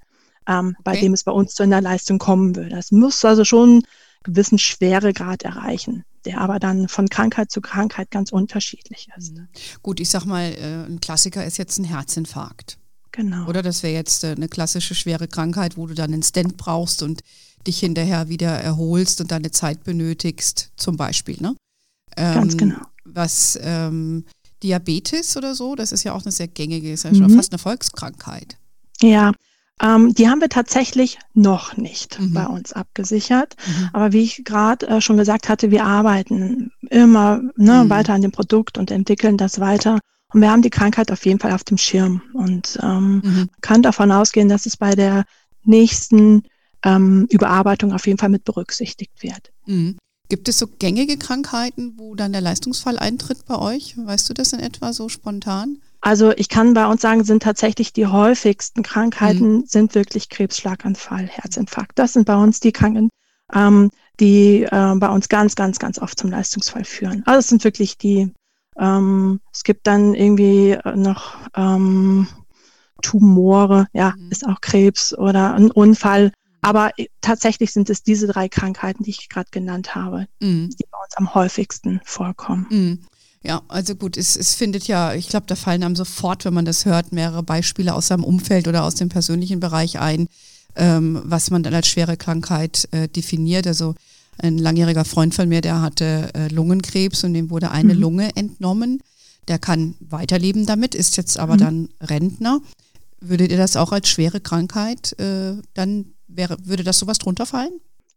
ähm, 0.49 0.77
bei 0.83 0.93
okay. 0.93 1.03
dem 1.03 1.13
es 1.13 1.25
bei 1.25 1.33
uns 1.33 1.55
zu 1.55 1.63
einer 1.63 1.83
Leistung 1.83 2.19
kommen 2.19 2.57
würde. 2.57 2.71
Das 2.71 2.91
muss 2.91 3.23
also 3.25 3.45
schon 3.45 3.83
gewissen 4.23 4.59
Schweregrad 4.59 5.43
erreichen, 5.43 6.05
der 6.25 6.41
aber 6.41 6.59
dann 6.59 6.89
von 6.89 7.09
Krankheit 7.09 7.51
zu 7.51 7.61
Krankheit 7.61 8.11
ganz 8.11 8.33
unterschiedlich 8.33 9.09
ist. 9.17 9.35
Mhm. 9.35 9.49
Gut, 9.83 10.01
ich 10.01 10.09
sag 10.09 10.25
mal, 10.25 10.53
äh, 10.53 10.87
ein 10.87 11.01
Klassiker 11.01 11.45
ist 11.45 11.59
jetzt 11.59 11.79
ein 11.79 11.85
Herzinfarkt. 11.85 12.79
Genau. 13.13 13.47
Oder 13.47 13.63
das 13.63 13.83
wäre 13.83 13.95
jetzt 13.95 14.25
äh, 14.25 14.29
eine 14.29 14.49
klassische 14.49 14.95
schwere 14.95 15.29
Krankheit, 15.29 15.77
wo 15.77 15.87
du 15.87 15.95
dann 15.95 16.13
einen 16.13 16.23
Stent 16.23 16.57
brauchst 16.57 17.03
und 17.03 17.23
dich 17.67 17.79
hinterher 17.79 18.29
wieder 18.29 18.51
erholst 18.51 19.21
und 19.21 19.31
deine 19.31 19.51
Zeit 19.51 19.85
benötigst, 19.85 20.71
zum 20.77 20.97
Beispiel. 20.97 21.37
Ne? 21.41 21.57
Ähm, 22.17 22.35
Ganz 22.35 22.57
genau. 22.57 22.81
Was 23.05 23.59
ähm, 23.63 24.25
Diabetes 24.63 25.37
oder 25.37 25.55
so, 25.55 25.75
das 25.75 25.93
ist 25.93 26.05
ja 26.05 26.13
auch 26.13 26.23
eine 26.23 26.33
sehr 26.33 26.49
gängige, 26.49 26.93
ist 26.93 27.05
ja 27.05 27.15
schon 27.15 27.31
mhm. 27.31 27.37
fast 27.37 27.53
eine 27.53 27.59
Volkskrankheit. 27.59 28.57
Ja, 29.01 29.33
ähm, 29.81 30.15
die 30.15 30.29
haben 30.29 30.41
wir 30.41 30.49
tatsächlich 30.49 31.19
noch 31.35 31.77
nicht 31.77 32.19
mhm. 32.19 32.33
bei 32.33 32.47
uns 32.47 32.73
abgesichert. 32.73 33.57
Mhm. 33.67 33.91
Aber 33.93 34.13
wie 34.13 34.23
ich 34.23 34.45
gerade 34.45 34.87
äh, 34.89 35.01
schon 35.01 35.19
gesagt 35.19 35.49
hatte, 35.49 35.71
wir 35.71 35.85
arbeiten 35.85 36.73
immer 36.89 37.43
ne, 37.57 37.85
mhm. 37.85 37.91
weiter 37.91 38.15
an 38.15 38.23
dem 38.23 38.33
Produkt 38.33 38.79
und 38.79 38.91
entwickeln 38.91 39.37
das 39.37 39.61
weiter. 39.61 39.99
Und 40.33 40.41
wir 40.41 40.51
haben 40.51 40.63
die 40.63 40.71
Krankheit 40.71 41.13
auf 41.13 41.25
jeden 41.27 41.39
Fall 41.39 41.53
auf 41.53 41.65
dem 41.65 41.79
Schirm 41.79 42.23
und 42.33 42.79
ähm, 42.83 43.23
mhm. 43.23 43.49
kann 43.61 43.83
davon 43.83 44.11
ausgehen, 44.11 44.49
dass 44.49 44.67
es 44.67 44.77
bei 44.77 44.95
der 44.95 45.25
nächsten 45.65 46.43
ähm, 46.87 47.27
Überarbeitung 47.31 47.93
auf 47.93 48.07
jeden 48.07 48.19
Fall 48.19 48.29
mit 48.29 48.45
berücksichtigt 48.45 49.23
wird. 49.23 49.53
Mhm. 49.67 49.99
Gibt 50.29 50.49
es 50.49 50.59
so 50.59 50.67
gängige 50.67 51.19
Krankheiten, 51.19 51.95
wo 51.97 52.15
dann 52.15 52.33
der 52.33 52.41
Leistungsfall 52.41 52.99
eintritt 52.99 53.45
bei 53.47 53.59
euch? 53.59 53.95
Weißt 53.97 54.29
du 54.29 54.35
das 54.35 54.53
in 54.53 54.61
etwa 54.61 54.93
so 54.93 55.09
spontan? 55.09 55.79
Also 56.01 56.33
ich 56.37 56.49
kann 56.49 56.75
bei 56.75 56.87
uns 56.87 57.03
sagen, 57.03 57.25
sind 57.25 57.43
tatsächlich 57.43 57.93
die 57.93 58.07
häufigsten 58.07 58.83
Krankheiten 58.83 59.59
mhm. 59.59 59.65
sind 59.67 59.95
wirklich 59.95 60.29
Krebs, 60.29 60.59
Schlaganfall, 60.59 61.27
Herzinfarkt. 61.27 61.99
Das 61.99 62.13
sind 62.13 62.27
bei 62.27 62.37
uns 62.37 62.61
die 62.61 62.73
Kranken, 62.73 63.09
ähm, 63.53 63.91
die 64.21 64.63
äh, 64.63 64.95
bei 64.97 65.09
uns 65.09 65.29
ganz, 65.29 65.57
ganz, 65.57 65.79
ganz 65.79 65.99
oft 65.99 66.19
zum 66.19 66.31
Leistungsfall 66.31 66.85
führen. 66.85 67.23
Also 67.27 67.41
es 67.41 67.49
sind 67.49 67.65
wirklich 67.65 67.99
die, 67.99 68.33
ähm, 68.79 69.41
es 69.53 69.65
gibt 69.65 69.87
dann 69.87 70.15
irgendwie 70.15 70.79
noch 70.95 71.37
ähm, 71.57 72.29
Tumore, 73.03 73.87
ja, 73.93 74.15
mhm. 74.17 74.31
ist 74.31 74.47
auch 74.47 74.61
Krebs 74.61 75.17
oder 75.17 75.55
ein 75.55 75.71
Unfall. 75.71 76.33
Aber 76.63 76.91
tatsächlich 77.21 77.73
sind 77.73 77.91
es 77.91 78.03
diese 78.03 78.27
drei 78.27 78.49
Krankheiten, 78.49 79.05
die 79.05 79.11
ich 79.11 79.29
gerade 79.29 79.51
genannt 79.51 79.95
habe, 79.95 80.27
mhm. 80.41 80.71
die 80.71 80.85
bei 80.91 80.99
uns 80.99 81.17
am 81.17 81.35
häufigsten 81.35 82.01
vorkommen. 82.05 82.67
Mhm. 82.71 82.99
Ja, 83.43 83.63
also 83.69 83.95
gut, 83.95 84.17
es, 84.17 84.37
es 84.37 84.57
findet 84.57 84.89
ja, 84.89 85.15
ich 85.15 85.29
glaube, 85.29 85.47
da 85.47 85.55
fallen 85.55 85.85
einem 85.85 85.95
sofort, 85.95 86.45
wenn 86.45 86.55
man 86.55 86.65
das 86.65 86.85
hört, 86.85 87.13
mehrere 87.13 87.45
Beispiele 87.45 87.95
aus 87.95 88.09
seinem 88.09 88.25
Umfeld 88.25 88.67
oder 88.67 88.83
aus 88.83 88.97
dem 88.97 89.09
persönlichen 89.09 89.61
Bereich 89.61 90.01
ein, 90.01 90.27
ähm, 90.75 91.23
was 91.25 91.51
man 91.51 91.63
dann 91.63 91.75
als 91.75 91.87
schwere 91.87 92.17
Krankheit 92.17 92.89
äh, 92.91 93.07
definiert. 93.09 93.69
Also 93.69 93.95
ein 94.39 94.59
langjähriger 94.59 95.05
Freund 95.05 95.33
von 95.33 95.49
mir, 95.49 95.61
der 95.61 95.81
hatte 95.81 96.31
äh, 96.35 96.49
Lungenkrebs 96.49 97.23
und 97.23 97.35
dem 97.35 97.51
wurde 97.51 97.71
eine 97.71 97.95
mhm. 97.95 98.01
Lunge 98.01 98.37
entnommen. 98.37 99.01
Der 99.47 99.61
kann 99.61 99.95
weiterleben 100.01 100.67
damit, 100.67 100.97
ist 100.97 101.17
jetzt 101.17 101.39
aber 101.39 101.55
mhm. 101.55 101.59
dann 101.59 101.89
Rentner. 102.01 102.61
Würdet 103.21 103.53
ihr 103.53 103.59
das 103.59 103.77
auch 103.77 103.93
als 103.93 104.09
schwere 104.09 104.41
Krankheit 104.41 105.19
äh, 105.21 105.55
dann 105.75 106.07
wäre, 106.29 106.57
würde 106.65 106.85
das 106.85 106.99
sowas 106.99 107.19
drunter 107.19 107.47
fallen? 107.47 107.73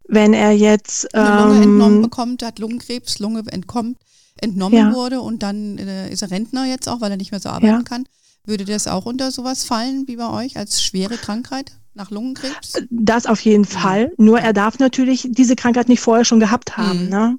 Wenn 0.08 0.32
er 0.32 0.52
jetzt 0.52 1.08
ähm, 1.14 1.22
eine 1.22 1.42
Lunge 1.42 1.56
ähm, 1.56 1.62
entnommen 1.62 2.02
bekommt, 2.02 2.42
hat 2.42 2.58
Lungenkrebs, 2.58 3.18
Lunge 3.20 3.44
entkommt, 3.46 3.98
entnommen 4.40 4.76
ja. 4.76 4.94
wurde 4.94 5.20
und 5.20 5.42
dann 5.42 5.78
äh, 5.78 6.10
ist 6.10 6.22
er 6.22 6.30
Rentner 6.30 6.64
jetzt 6.64 6.88
auch, 6.88 7.00
weil 7.00 7.10
er 7.10 7.16
nicht 7.16 7.30
mehr 7.30 7.40
so 7.40 7.48
arbeiten 7.48 7.66
ja. 7.66 7.82
kann. 7.82 8.04
Würde 8.44 8.64
das 8.64 8.88
auch 8.88 9.06
unter 9.06 9.30
sowas 9.30 9.64
fallen 9.64 10.08
wie 10.08 10.16
bei 10.16 10.28
euch 10.28 10.56
als 10.56 10.82
schwere 10.82 11.16
Krankheit 11.16 11.72
nach 11.94 12.10
Lungenkrebs? 12.10 12.72
Das 12.90 13.26
auf 13.26 13.40
jeden 13.40 13.64
Fall. 13.64 14.12
Nur 14.16 14.40
er 14.40 14.52
darf 14.52 14.78
natürlich 14.78 15.28
diese 15.30 15.56
Krankheit 15.56 15.88
nicht 15.88 16.00
vorher 16.00 16.24
schon 16.24 16.40
gehabt 16.40 16.76
haben. 16.76 17.04
Mhm. 17.04 17.10
Ne? 17.10 17.38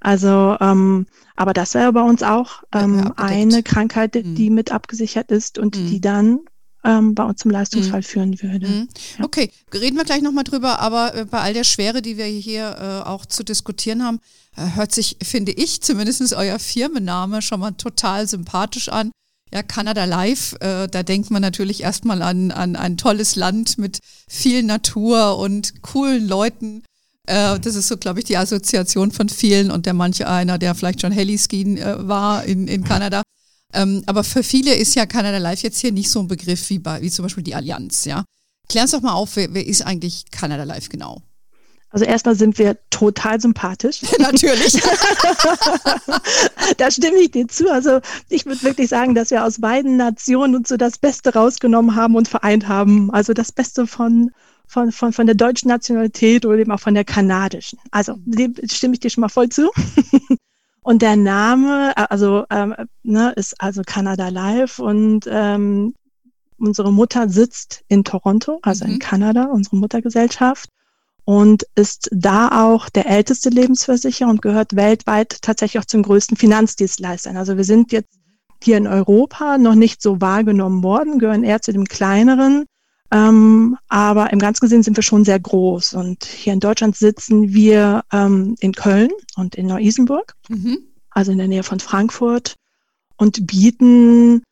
Also, 0.00 0.56
ähm, 0.60 1.06
aber 1.36 1.52
das 1.52 1.74
wäre 1.74 1.92
bei 1.92 2.02
uns 2.02 2.22
auch 2.22 2.62
ähm, 2.74 3.12
eine 3.16 3.62
Krankheit, 3.62 4.14
die 4.14 4.50
mhm. 4.50 4.54
mit 4.54 4.72
abgesichert 4.72 5.30
ist 5.30 5.58
und 5.58 5.76
mhm. 5.76 5.86
die 5.86 6.00
dann 6.00 6.40
ähm, 6.84 7.14
bei 7.14 7.24
uns 7.24 7.40
zum 7.40 7.50
Leistungsfall 7.50 8.00
mhm. 8.00 8.04
führen 8.04 8.42
würde. 8.42 8.68
Mhm. 8.68 8.88
Ja. 9.18 9.24
Okay, 9.24 9.50
reden 9.72 9.96
wir 9.96 10.04
gleich 10.04 10.22
nochmal 10.22 10.44
drüber, 10.44 10.80
aber 10.80 11.14
äh, 11.14 11.24
bei 11.24 11.40
all 11.40 11.54
der 11.54 11.64
Schwere, 11.64 12.02
die 12.02 12.16
wir 12.16 12.24
hier 12.24 12.76
äh, 13.04 13.08
auch 13.08 13.26
zu 13.26 13.44
diskutieren 13.44 14.04
haben, 14.04 14.20
äh, 14.56 14.74
hört 14.74 14.92
sich, 14.92 15.16
finde 15.22 15.52
ich, 15.52 15.80
zumindest 15.82 16.32
euer 16.34 16.58
Firmenname 16.58 17.42
schon 17.42 17.60
mal 17.60 17.72
total 17.72 18.26
sympathisch 18.26 18.88
an. 18.88 19.12
Ja, 19.52 19.62
Kanada 19.62 20.06
Live, 20.06 20.54
äh, 20.60 20.88
da 20.88 21.02
denkt 21.02 21.30
man 21.30 21.42
natürlich 21.42 21.82
erstmal 21.82 22.22
an, 22.22 22.50
an 22.50 22.74
ein 22.74 22.96
tolles 22.96 23.36
Land 23.36 23.76
mit 23.76 23.98
viel 24.26 24.62
Natur 24.62 25.38
und 25.38 25.82
coolen 25.82 26.26
Leuten. 26.26 26.82
Äh, 27.26 27.60
das 27.60 27.74
ist 27.74 27.88
so, 27.88 27.98
glaube 27.98 28.20
ich, 28.20 28.24
die 28.24 28.38
Assoziation 28.38 29.10
von 29.12 29.28
vielen 29.28 29.70
und 29.70 29.84
der 29.84 29.92
manche 29.92 30.26
einer, 30.26 30.56
der 30.58 30.74
vielleicht 30.74 31.02
schon 31.02 31.12
Heliskiing 31.12 31.76
äh, 31.76 32.08
war 32.08 32.44
in, 32.44 32.66
in 32.66 32.82
Kanada. 32.82 33.22
Ähm, 33.72 34.02
aber 34.06 34.24
für 34.24 34.42
viele 34.42 34.74
ist 34.74 34.94
ja 34.94 35.06
Canada 35.06 35.38
Live 35.38 35.62
jetzt 35.62 35.80
hier 35.80 35.92
nicht 35.92 36.10
so 36.10 36.20
ein 36.20 36.28
Begriff 36.28 36.68
wie, 36.70 36.78
bei, 36.78 37.00
wie 37.02 37.10
zum 37.10 37.24
Beispiel 37.24 37.44
die 37.44 37.54
Allianz. 37.54 38.04
Ja? 38.04 38.24
Klär 38.68 38.82
uns 38.82 38.92
doch 38.92 39.02
mal 39.02 39.12
auf, 39.12 39.36
wer, 39.36 39.52
wer 39.54 39.66
ist 39.66 39.82
eigentlich 39.82 40.30
Canada 40.30 40.64
Live 40.64 40.88
genau? 40.88 41.22
Also 41.92 42.06
erstmal 42.06 42.34
sind 42.34 42.58
wir 42.58 42.78
total 42.90 43.40
sympathisch. 43.40 44.00
Natürlich. 44.18 44.72
da 46.78 46.90
stimme 46.90 47.18
ich 47.18 47.30
dir 47.32 47.46
zu. 47.48 47.70
Also 47.70 48.00
ich 48.30 48.46
würde 48.46 48.62
wirklich 48.62 48.88
sagen, 48.88 49.14
dass 49.14 49.30
wir 49.30 49.44
aus 49.44 49.60
beiden 49.60 49.98
Nationen 49.98 50.56
uns 50.56 50.70
so 50.70 50.78
das 50.78 50.96
Beste 50.98 51.34
rausgenommen 51.34 51.94
haben 51.94 52.16
und 52.16 52.28
vereint 52.28 52.66
haben. 52.66 53.10
Also 53.10 53.34
das 53.34 53.52
Beste 53.52 53.86
von, 53.86 54.30
von, 54.66 54.90
von, 54.90 55.12
von 55.12 55.26
der 55.26 55.34
deutschen 55.34 55.68
Nationalität 55.68 56.46
oder 56.46 56.58
eben 56.58 56.72
auch 56.72 56.80
von 56.80 56.94
der 56.94 57.04
kanadischen. 57.04 57.78
Also 57.90 58.14
dem 58.24 58.54
stimme 58.70 58.94
ich 58.94 59.00
dir 59.00 59.10
schon 59.10 59.20
mal 59.20 59.28
voll 59.28 59.50
zu. 59.50 59.70
Und 60.82 61.02
der 61.02 61.16
Name, 61.16 61.92
äh, 61.96 62.06
also 62.10 62.44
ähm, 62.50 62.74
ne, 63.02 63.32
ist 63.36 63.60
also 63.60 63.82
Canada 63.84 64.28
Live 64.28 64.78
und 64.78 65.26
ähm, 65.30 65.94
unsere 66.58 66.92
Mutter 66.92 67.28
sitzt 67.28 67.84
in 67.88 68.04
Toronto, 68.04 68.58
also 68.62 68.84
mhm. 68.84 68.92
in 68.92 68.98
Kanada, 68.98 69.44
unsere 69.44 69.76
Muttergesellschaft 69.76 70.68
und 71.24 71.66
ist 71.74 72.08
da 72.12 72.64
auch 72.64 72.88
der 72.88 73.06
älteste 73.06 73.48
Lebensversicherer 73.48 74.28
und 74.28 74.42
gehört 74.42 74.74
weltweit 74.74 75.40
tatsächlich 75.42 75.80
auch 75.80 75.86
zum 75.86 76.02
größten 76.02 76.36
Finanzdienstleistern. 76.36 77.36
Also 77.36 77.56
wir 77.56 77.64
sind 77.64 77.92
jetzt 77.92 78.18
hier 78.62 78.76
in 78.76 78.86
Europa 78.86 79.58
noch 79.58 79.74
nicht 79.74 80.02
so 80.02 80.20
wahrgenommen 80.20 80.82
worden, 80.82 81.18
gehören 81.18 81.44
eher 81.44 81.62
zu 81.62 81.72
dem 81.72 81.84
kleineren. 81.84 82.64
Ähm, 83.12 83.76
aber 83.88 84.32
im 84.32 84.38
Ganzen 84.38 84.62
gesehen 84.62 84.82
sind 84.82 84.96
wir 84.96 85.02
schon 85.02 85.24
sehr 85.24 85.38
groß. 85.38 85.94
Und 85.94 86.24
hier 86.24 86.54
in 86.54 86.60
Deutschland 86.60 86.96
sitzen 86.96 87.52
wir 87.52 88.02
ähm, 88.10 88.56
in 88.60 88.72
Köln 88.72 89.10
und 89.36 89.54
in 89.54 89.66
Neu-Isenburg, 89.66 90.34
mhm. 90.48 90.78
also 91.10 91.30
in 91.30 91.38
der 91.38 91.48
Nähe 91.48 91.62
von 91.62 91.78
Frankfurt, 91.78 92.54
und 93.16 93.46
bieten 93.46 94.42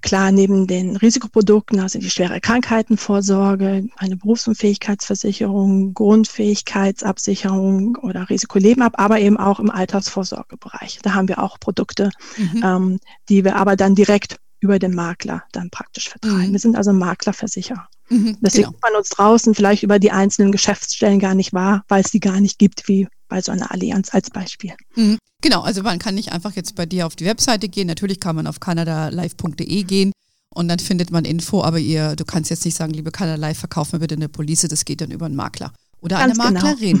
klar 0.00 0.32
neben 0.32 0.66
den 0.66 0.96
Risikoprodukten, 0.96 1.80
also 1.80 1.98
die 1.98 2.10
schwere 2.10 2.40
Krankheitenvorsorge, 2.40 3.88
eine 3.96 4.16
Berufsunfähigkeitsversicherung, 4.16 5.94
Grundfähigkeitsabsicherung 5.94 7.96
oder 7.96 8.28
Risikoleben 8.28 8.82
ab, 8.82 8.94
aber 8.96 9.20
eben 9.20 9.36
auch 9.36 9.60
im 9.60 9.70
Altersvorsorgebereich. 9.70 10.98
Da 11.02 11.14
haben 11.14 11.28
wir 11.28 11.42
auch 11.42 11.60
Produkte, 11.60 12.10
mhm. 12.36 12.62
ähm, 12.64 12.98
die 13.28 13.44
wir 13.44 13.56
aber 13.56 13.76
dann 13.76 13.94
direkt 13.94 14.38
über 14.62 14.78
den 14.78 14.94
Makler 14.94 15.42
dann 15.50 15.70
praktisch 15.70 16.08
vertreiben. 16.08 16.48
Mhm. 16.48 16.52
Wir 16.52 16.58
sind 16.60 16.76
also 16.76 16.92
Maklerversicherer. 16.92 17.88
Mhm, 18.08 18.36
Deswegen 18.40 18.68
genau. 18.68 18.78
man 18.82 18.96
uns 18.96 19.08
draußen 19.08 19.54
vielleicht 19.54 19.82
über 19.82 19.98
die 19.98 20.12
einzelnen 20.12 20.52
Geschäftsstellen 20.52 21.18
gar 21.18 21.34
nicht 21.34 21.52
wahr, 21.52 21.84
weil 21.88 22.02
es 22.02 22.12
die 22.12 22.20
gar 22.20 22.40
nicht 22.40 22.58
gibt, 22.58 22.86
wie 22.86 23.08
bei 23.28 23.42
so 23.42 23.50
einer 23.50 23.72
Allianz 23.72 24.14
als 24.14 24.30
Beispiel. 24.30 24.72
Mhm. 24.94 25.18
Genau, 25.40 25.62
also 25.62 25.82
man 25.82 25.98
kann 25.98 26.14
nicht 26.14 26.30
einfach 26.30 26.54
jetzt 26.54 26.76
bei 26.76 26.86
dir 26.86 27.06
auf 27.06 27.16
die 27.16 27.24
Webseite 27.24 27.68
gehen. 27.68 27.88
Natürlich 27.88 28.20
kann 28.20 28.36
man 28.36 28.46
auf 28.46 28.60
canadalive.de 28.60 29.82
gehen 29.82 30.12
und 30.54 30.68
dann 30.68 30.78
findet 30.78 31.10
man 31.10 31.24
Info, 31.24 31.64
aber 31.64 31.80
ihr, 31.80 32.14
du 32.14 32.24
kannst 32.24 32.50
jetzt 32.50 32.64
nicht 32.64 32.76
sagen, 32.76 32.92
liebe 32.92 33.10
Canada 33.10 33.36
Live, 33.36 33.58
verkauf 33.58 33.92
mir 33.92 33.98
bitte 33.98 34.14
eine 34.14 34.28
Police, 34.28 34.66
das 34.68 34.84
geht 34.84 35.00
dann 35.00 35.10
über 35.10 35.26
einen 35.26 35.34
Makler. 35.34 35.72
Oder 36.00 36.18
Ganz 36.18 36.38
eine 36.38 36.54
genau. 36.54 36.66
Maklerin. 36.66 36.98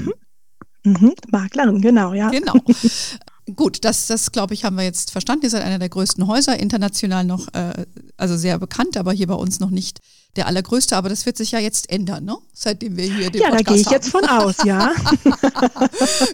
Genau. 0.82 0.98
Mhm. 0.98 1.12
Maklerin, 1.30 1.80
genau, 1.80 2.12
ja. 2.12 2.30
Genau. 2.30 2.54
Gut, 3.56 3.84
das, 3.84 4.06
das 4.06 4.30
glaube 4.30 4.54
ich, 4.54 4.64
haben 4.64 4.76
wir 4.76 4.84
jetzt 4.84 5.10
verstanden. 5.10 5.44
Ihr 5.44 5.50
seid 5.50 5.64
einer 5.64 5.80
der 5.80 5.88
größten 5.88 6.28
Häuser, 6.28 6.60
international 6.60 7.24
noch, 7.24 7.52
äh, 7.54 7.86
also 8.16 8.36
sehr 8.36 8.56
bekannt, 8.58 8.96
aber 8.96 9.12
hier 9.12 9.26
bei 9.26 9.34
uns 9.34 9.58
noch 9.58 9.70
nicht 9.70 9.98
der 10.36 10.46
allergrößte. 10.46 10.96
Aber 10.96 11.08
das 11.08 11.26
wird 11.26 11.36
sich 11.36 11.50
ja 11.50 11.58
jetzt 11.58 11.90
ändern, 11.90 12.24
ne? 12.24 12.36
Seitdem 12.54 12.96
wir 12.96 13.04
hier 13.04 13.30
den 13.30 13.42
ja, 13.42 13.50
Podcast 13.50 13.66
da 13.66 13.72
gehe 13.72 13.80
ich 13.80 13.86
haben. 13.86 13.94
jetzt 13.94 14.08
von 14.10 14.24
aus, 14.26 14.56
ja. 14.64 14.92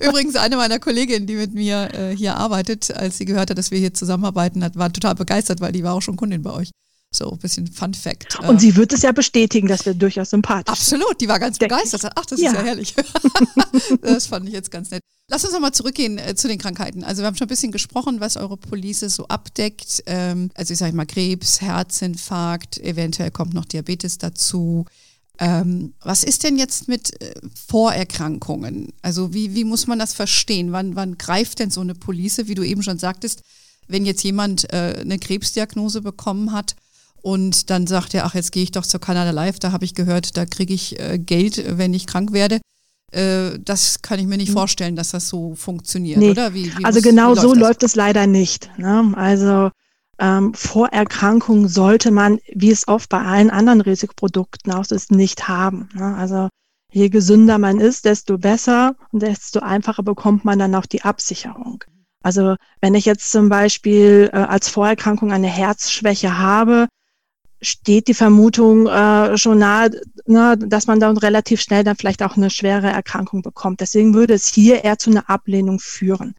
Übrigens, 0.06 0.36
eine 0.36 0.56
meiner 0.56 0.78
Kolleginnen, 0.78 1.26
die 1.26 1.36
mit 1.36 1.54
mir 1.54 1.94
äh, 1.94 2.14
hier 2.14 2.36
arbeitet, 2.36 2.90
als 2.90 3.16
sie 3.16 3.24
gehört 3.24 3.50
hat, 3.50 3.56
dass 3.56 3.70
wir 3.70 3.78
hier 3.78 3.94
zusammenarbeiten, 3.94 4.62
hat, 4.62 4.76
war 4.76 4.92
total 4.92 5.14
begeistert, 5.14 5.62
weil 5.62 5.72
die 5.72 5.84
war 5.84 5.94
auch 5.94 6.02
schon 6.02 6.16
Kundin 6.16 6.42
bei 6.42 6.52
euch. 6.52 6.70
So 7.10 7.30
ein 7.30 7.38
bisschen 7.38 7.66
Fun 7.66 7.94
Fact. 7.94 8.38
Und 8.40 8.60
sie 8.60 8.76
wird 8.76 8.92
es 8.92 9.00
ja 9.00 9.12
bestätigen, 9.12 9.66
dass 9.66 9.86
wir 9.86 9.94
durchaus 9.94 10.30
sympathisch 10.30 10.78
sind. 10.78 10.98
Absolut, 10.98 11.20
die 11.20 11.28
war 11.28 11.38
ganz 11.38 11.58
begeistert. 11.58 12.12
Ach, 12.14 12.26
das 12.26 12.38
ja. 12.38 12.50
ist 12.50 12.56
ja 12.56 12.62
herrlich. 12.62 12.94
das 14.02 14.26
fand 14.26 14.46
ich 14.46 14.52
jetzt 14.52 14.70
ganz 14.70 14.90
nett. 14.90 15.00
Lass 15.30 15.44
uns 15.44 15.52
nochmal 15.52 15.72
zurückgehen 15.72 16.18
äh, 16.18 16.34
zu 16.34 16.48
den 16.48 16.58
Krankheiten. 16.58 17.04
Also 17.04 17.22
wir 17.22 17.26
haben 17.26 17.36
schon 17.36 17.46
ein 17.46 17.50
bisschen 17.50 17.72
gesprochen, 17.72 18.20
was 18.20 18.36
eure 18.36 18.56
Police 18.56 19.00
so 19.00 19.26
abdeckt. 19.28 20.02
Ähm, 20.06 20.50
also 20.54 20.72
ich 20.72 20.78
sage 20.78 20.94
mal 20.94 21.06
Krebs, 21.06 21.60
Herzinfarkt, 21.62 22.78
eventuell 22.78 23.30
kommt 23.30 23.54
noch 23.54 23.64
Diabetes 23.64 24.18
dazu. 24.18 24.84
Ähm, 25.38 25.94
was 26.02 26.24
ist 26.24 26.44
denn 26.44 26.58
jetzt 26.58 26.88
mit 26.88 27.20
äh, 27.22 27.34
Vorerkrankungen? 27.68 28.92
Also 29.02 29.32
wie, 29.32 29.54
wie 29.54 29.64
muss 29.64 29.86
man 29.86 29.98
das 29.98 30.12
verstehen? 30.12 30.72
Wann, 30.72 30.96
wann 30.96 31.16
greift 31.16 31.60
denn 31.60 31.70
so 31.70 31.80
eine 31.80 31.94
Police, 31.94 32.42
wie 32.46 32.54
du 32.54 32.64
eben 32.64 32.82
schon 32.82 32.98
sagtest, 32.98 33.42
wenn 33.86 34.04
jetzt 34.04 34.24
jemand 34.24 34.72
äh, 34.72 34.98
eine 35.00 35.18
Krebsdiagnose 35.18 36.02
bekommen 36.02 36.52
hat? 36.52 36.74
Und 37.22 37.70
dann 37.70 37.86
sagt 37.86 38.14
er, 38.14 38.24
ach, 38.24 38.34
jetzt 38.34 38.52
gehe 38.52 38.62
ich 38.62 38.70
doch 38.70 38.86
zur 38.86 39.00
Canada 39.00 39.30
Live, 39.30 39.58
da 39.58 39.72
habe 39.72 39.84
ich 39.84 39.94
gehört, 39.94 40.36
da 40.36 40.46
kriege 40.46 40.74
ich 40.74 40.98
äh, 40.98 41.18
Geld, 41.18 41.62
wenn 41.78 41.94
ich 41.94 42.06
krank 42.06 42.32
werde. 42.32 42.60
Äh, 43.12 43.58
das 43.60 44.02
kann 44.02 44.18
ich 44.18 44.26
mir 44.26 44.36
nicht 44.36 44.50
mhm. 44.50 44.54
vorstellen, 44.54 44.96
dass 44.96 45.10
das 45.10 45.28
so 45.28 45.54
funktioniert, 45.54 46.18
nee. 46.18 46.30
oder? 46.30 46.54
Wie, 46.54 46.76
wie 46.76 46.84
also 46.84 46.98
muss, 46.98 47.04
genau 47.04 47.34
so 47.34 47.54
das? 47.54 47.58
läuft 47.58 47.82
es 47.82 47.94
leider 47.96 48.26
nicht. 48.26 48.70
Ne? 48.78 49.12
Also 49.16 49.70
ähm, 50.18 50.52
Vorerkrankungen 50.54 51.68
sollte 51.68 52.10
man, 52.10 52.38
wie 52.54 52.70
es 52.70 52.88
oft 52.88 53.08
bei 53.08 53.20
allen 53.20 53.50
anderen 53.50 53.80
Risikoprodukten 53.80 54.72
auch 54.72 54.84
ist, 54.90 55.10
nicht 55.10 55.48
haben. 55.48 55.88
Ne? 55.94 56.16
Also 56.16 56.48
je 56.92 57.08
gesünder 57.08 57.58
man 57.58 57.80
ist, 57.80 58.04
desto 58.04 58.36
besser 58.38 58.96
und 59.12 59.22
desto 59.22 59.60
einfacher 59.60 60.02
bekommt 60.02 60.44
man 60.44 60.58
dann 60.58 60.74
auch 60.74 60.86
die 60.86 61.02
Absicherung. 61.02 61.84
Also 62.22 62.56
wenn 62.80 62.94
ich 62.94 63.04
jetzt 63.04 63.30
zum 63.30 63.48
Beispiel 63.48 64.28
äh, 64.32 64.36
als 64.36 64.68
Vorerkrankung 64.68 65.32
eine 65.32 65.46
Herzschwäche 65.46 66.38
habe, 66.38 66.88
steht 67.60 68.08
die 68.08 68.14
Vermutung 68.14 68.86
äh, 68.86 69.36
schon 69.36 69.58
nahe, 69.58 69.90
ne, 70.26 70.56
dass 70.58 70.86
man 70.86 71.00
dann 71.00 71.16
relativ 71.16 71.60
schnell 71.60 71.84
dann 71.84 71.96
vielleicht 71.96 72.22
auch 72.22 72.36
eine 72.36 72.50
schwere 72.50 72.88
Erkrankung 72.88 73.42
bekommt. 73.42 73.80
Deswegen 73.80 74.14
würde 74.14 74.34
es 74.34 74.46
hier 74.46 74.84
eher 74.84 74.98
zu 74.98 75.10
einer 75.10 75.28
Ablehnung 75.28 75.80
führen. 75.80 76.34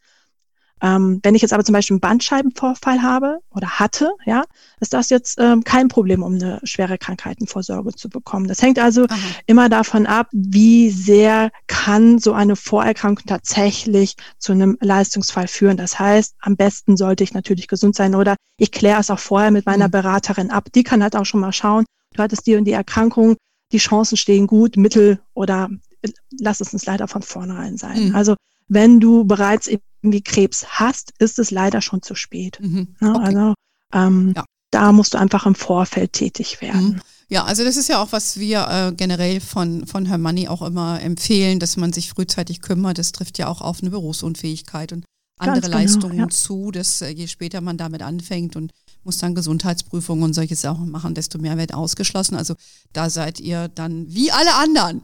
Ähm, 0.82 1.20
wenn 1.24 1.36
ich 1.36 1.42
jetzt 1.42 1.54
aber 1.54 1.64
zum 1.64 1.74
Beispiel 1.74 1.96
einen 1.96 2.02
Bandscheibenvorfall 2.02 3.02
habe 3.02 3.40
oder 3.50 3.80
hatte, 3.80 4.12
ja, 4.26 4.44
ist 4.80 4.94
das 4.94 5.10
jetzt 5.10 5.38
ähm, 5.40 5.64
kein 5.64 5.88
Problem, 5.90 6.24
um 6.24 6.36
eine 6.36 6.60
schwere 6.64 6.98
Krankheitenvorsorge 6.98 7.94
zu 7.94 8.10
bekommen. 8.10 8.48
Das 8.48 8.62
hängt 8.62 8.80
also 8.80 9.06
Aha. 9.06 9.18
immer 9.46 9.70
davon 9.70 10.06
ab, 10.06 10.28
wie 10.32 10.90
sehr 10.90 11.52
kann 11.68 12.20
so 12.20 12.34
eine 12.34 12.56
Vorerkrankung 12.56 13.26
tatsächlich 13.26 14.16
zu 14.38 14.54
einem 14.54 14.78
Leistungsfall 14.80 15.48
führen. 15.48 15.78
Das 15.78 16.00
heißt, 16.00 16.36
am 16.40 16.56
besten 16.56 16.98
sollte 16.98 17.24
ich 17.24 17.34
natürlich 17.34 17.68
gesund 17.68 17.96
sein 17.96 18.16
oder 18.16 18.36
ich 18.58 18.72
kläre 18.72 19.00
es 19.00 19.10
auch 19.10 19.20
vorher 19.20 19.52
mit 19.52 19.66
meiner 19.66 19.88
mhm. 19.88 19.92
Beraterin 19.92 20.52
ab. 20.52 20.70
Die 20.74 20.84
kann 20.84 21.04
halt 21.04 21.16
auch 21.16 21.26
schon 21.26 21.42
mal 21.42 21.54
schauen, 21.54 21.86
du 22.14 22.24
hattest 22.24 22.48
die 22.48 22.56
und 22.56 22.66
die 22.66 22.74
Erkrankung, 22.74 23.36
die 23.72 23.78
Chancen 23.78 24.18
stehen 24.18 24.48
gut, 24.48 24.78
mittel 24.78 25.20
oder 25.34 25.70
äh, 26.02 26.10
lass 26.40 26.62
es 26.62 26.74
uns 26.74 26.86
leider 26.86 27.08
von 27.08 27.22
vornherein 27.22 27.78
sein. 27.78 28.10
Mhm. 28.10 28.16
Also 28.16 28.36
wenn 28.68 29.00
du 29.00 29.26
bereits 29.26 29.68
irgendwie 30.02 30.22
Krebs 30.22 30.66
hast, 30.68 31.14
ist 31.20 31.40
es 31.40 31.52
leider 31.52 31.82
schon 31.82 32.02
zu 32.02 32.16
spät. 32.16 32.60
Mhm. 32.62 32.96
Ja, 33.02 33.16
okay. 33.16 33.26
Also 33.26 33.54
ähm, 33.94 34.34
ja. 34.36 34.46
da 34.72 34.92
musst 34.92 35.14
du 35.14 35.18
einfach 35.18 35.46
im 35.46 35.56
Vorfeld 35.56 36.14
tätig 36.14 36.62
werden. 36.62 36.94
Mhm. 36.94 37.02
Ja, 37.32 37.44
also 37.44 37.64
das 37.64 37.78
ist 37.78 37.90
ja 37.90 38.02
auch, 38.02 38.12
was 38.12 38.40
wir 38.40 38.68
äh, 38.70 38.92
generell 38.96 39.40
von, 39.40 39.86
von 39.86 40.08
Herr 40.08 40.18
Money 40.18 40.48
auch 40.48 40.64
immer 40.64 41.00
empfehlen, 41.00 41.60
dass 41.60 41.78
man 41.78 41.94
sich 41.94 42.10
frühzeitig 42.10 42.62
kümmert. 42.62 42.98
Das 42.98 43.12
trifft 43.12 43.38
ja 43.38 43.48
auch 43.48 43.62
auf 43.62 43.82
eine 43.82 43.92
Berufsunfähigkeit 43.92 44.92
und 44.94 45.06
andere 45.38 45.62
genau, 45.62 45.78
Leistungen 45.78 46.18
ja. 46.18 46.30
zu, 46.30 46.72
dass 46.72 47.02
äh, 47.02 47.10
je 47.10 47.28
später 47.28 47.62
man 47.62 47.78
damit 47.78 48.02
anfängt 48.02 48.56
und 48.56 48.72
muss 49.04 49.20
dann 49.20 49.36
Gesundheitsprüfungen 49.36 50.24
und 50.24 50.34
solche 50.34 50.56
Sachen 50.56 50.90
machen, 50.90 51.14
desto 51.14 51.38
mehr 51.38 51.58
wird 51.58 51.74
ausgeschlossen. 51.74 52.36
Also 52.36 52.56
da 52.94 53.10
seid 53.10 53.40
ihr 53.40 53.70
dann 53.70 54.06
wie 54.14 54.32
alle 54.32 54.56
anderen. 54.56 55.02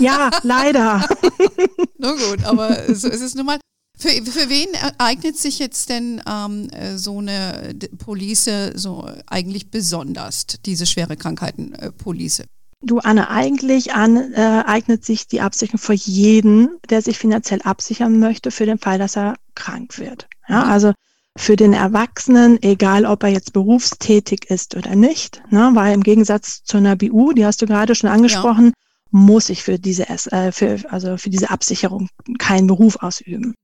Ja, 0.00 0.30
leider. 0.42 1.06
Na 1.98 2.12
gut, 2.12 2.44
aber 2.44 2.94
so 2.94 3.08
ist 3.08 3.20
es 3.20 3.34
nun 3.34 3.46
mal. 3.46 3.58
Für, 4.02 4.08
für 4.08 4.50
wen 4.50 4.66
eignet 4.98 5.38
sich 5.38 5.60
jetzt 5.60 5.88
denn 5.88 6.20
ähm, 6.28 6.68
so 6.96 7.20
eine 7.20 7.72
Police 7.98 8.50
so 8.74 9.08
eigentlich 9.28 9.70
besonders, 9.70 10.46
diese 10.66 10.86
schwere 10.86 11.16
Krankheiten-Police? 11.16 12.40
Äh, 12.40 12.46
du, 12.80 12.98
Anne, 12.98 13.30
eigentlich 13.30 13.92
an, 13.92 14.32
äh, 14.32 14.64
eignet 14.66 15.04
sich 15.04 15.28
die 15.28 15.40
Absicherung 15.40 15.78
für 15.78 15.92
jeden, 15.92 16.70
der 16.90 17.00
sich 17.00 17.16
finanziell 17.16 17.62
absichern 17.62 18.18
möchte, 18.18 18.50
für 18.50 18.66
den 18.66 18.78
Fall, 18.78 18.98
dass 18.98 19.16
er 19.16 19.36
krank 19.54 20.00
wird. 20.00 20.26
Ja, 20.48 20.64
mhm. 20.64 20.70
also 20.72 20.92
für 21.38 21.54
den 21.54 21.72
Erwachsenen, 21.72 22.60
egal 22.60 23.06
ob 23.06 23.22
er 23.22 23.28
jetzt 23.28 23.52
berufstätig 23.52 24.50
ist 24.50 24.74
oder 24.74 24.96
nicht, 24.96 25.44
ne, 25.50 25.70
weil 25.74 25.94
im 25.94 26.02
Gegensatz 26.02 26.64
zu 26.64 26.78
einer 26.78 26.96
BU, 26.96 27.34
die 27.34 27.46
hast 27.46 27.62
du 27.62 27.66
gerade 27.66 27.94
schon 27.94 28.10
angesprochen, 28.10 28.66
ja. 28.66 28.72
muss 29.12 29.48
ich 29.48 29.62
für 29.62 29.78
diese, 29.78 30.08
äh, 30.08 30.50
für, 30.50 30.80
also 30.90 31.18
für 31.18 31.30
diese 31.30 31.50
Absicherung 31.50 32.08
keinen 32.40 32.66
Beruf 32.66 32.96
ausüben. 32.96 33.54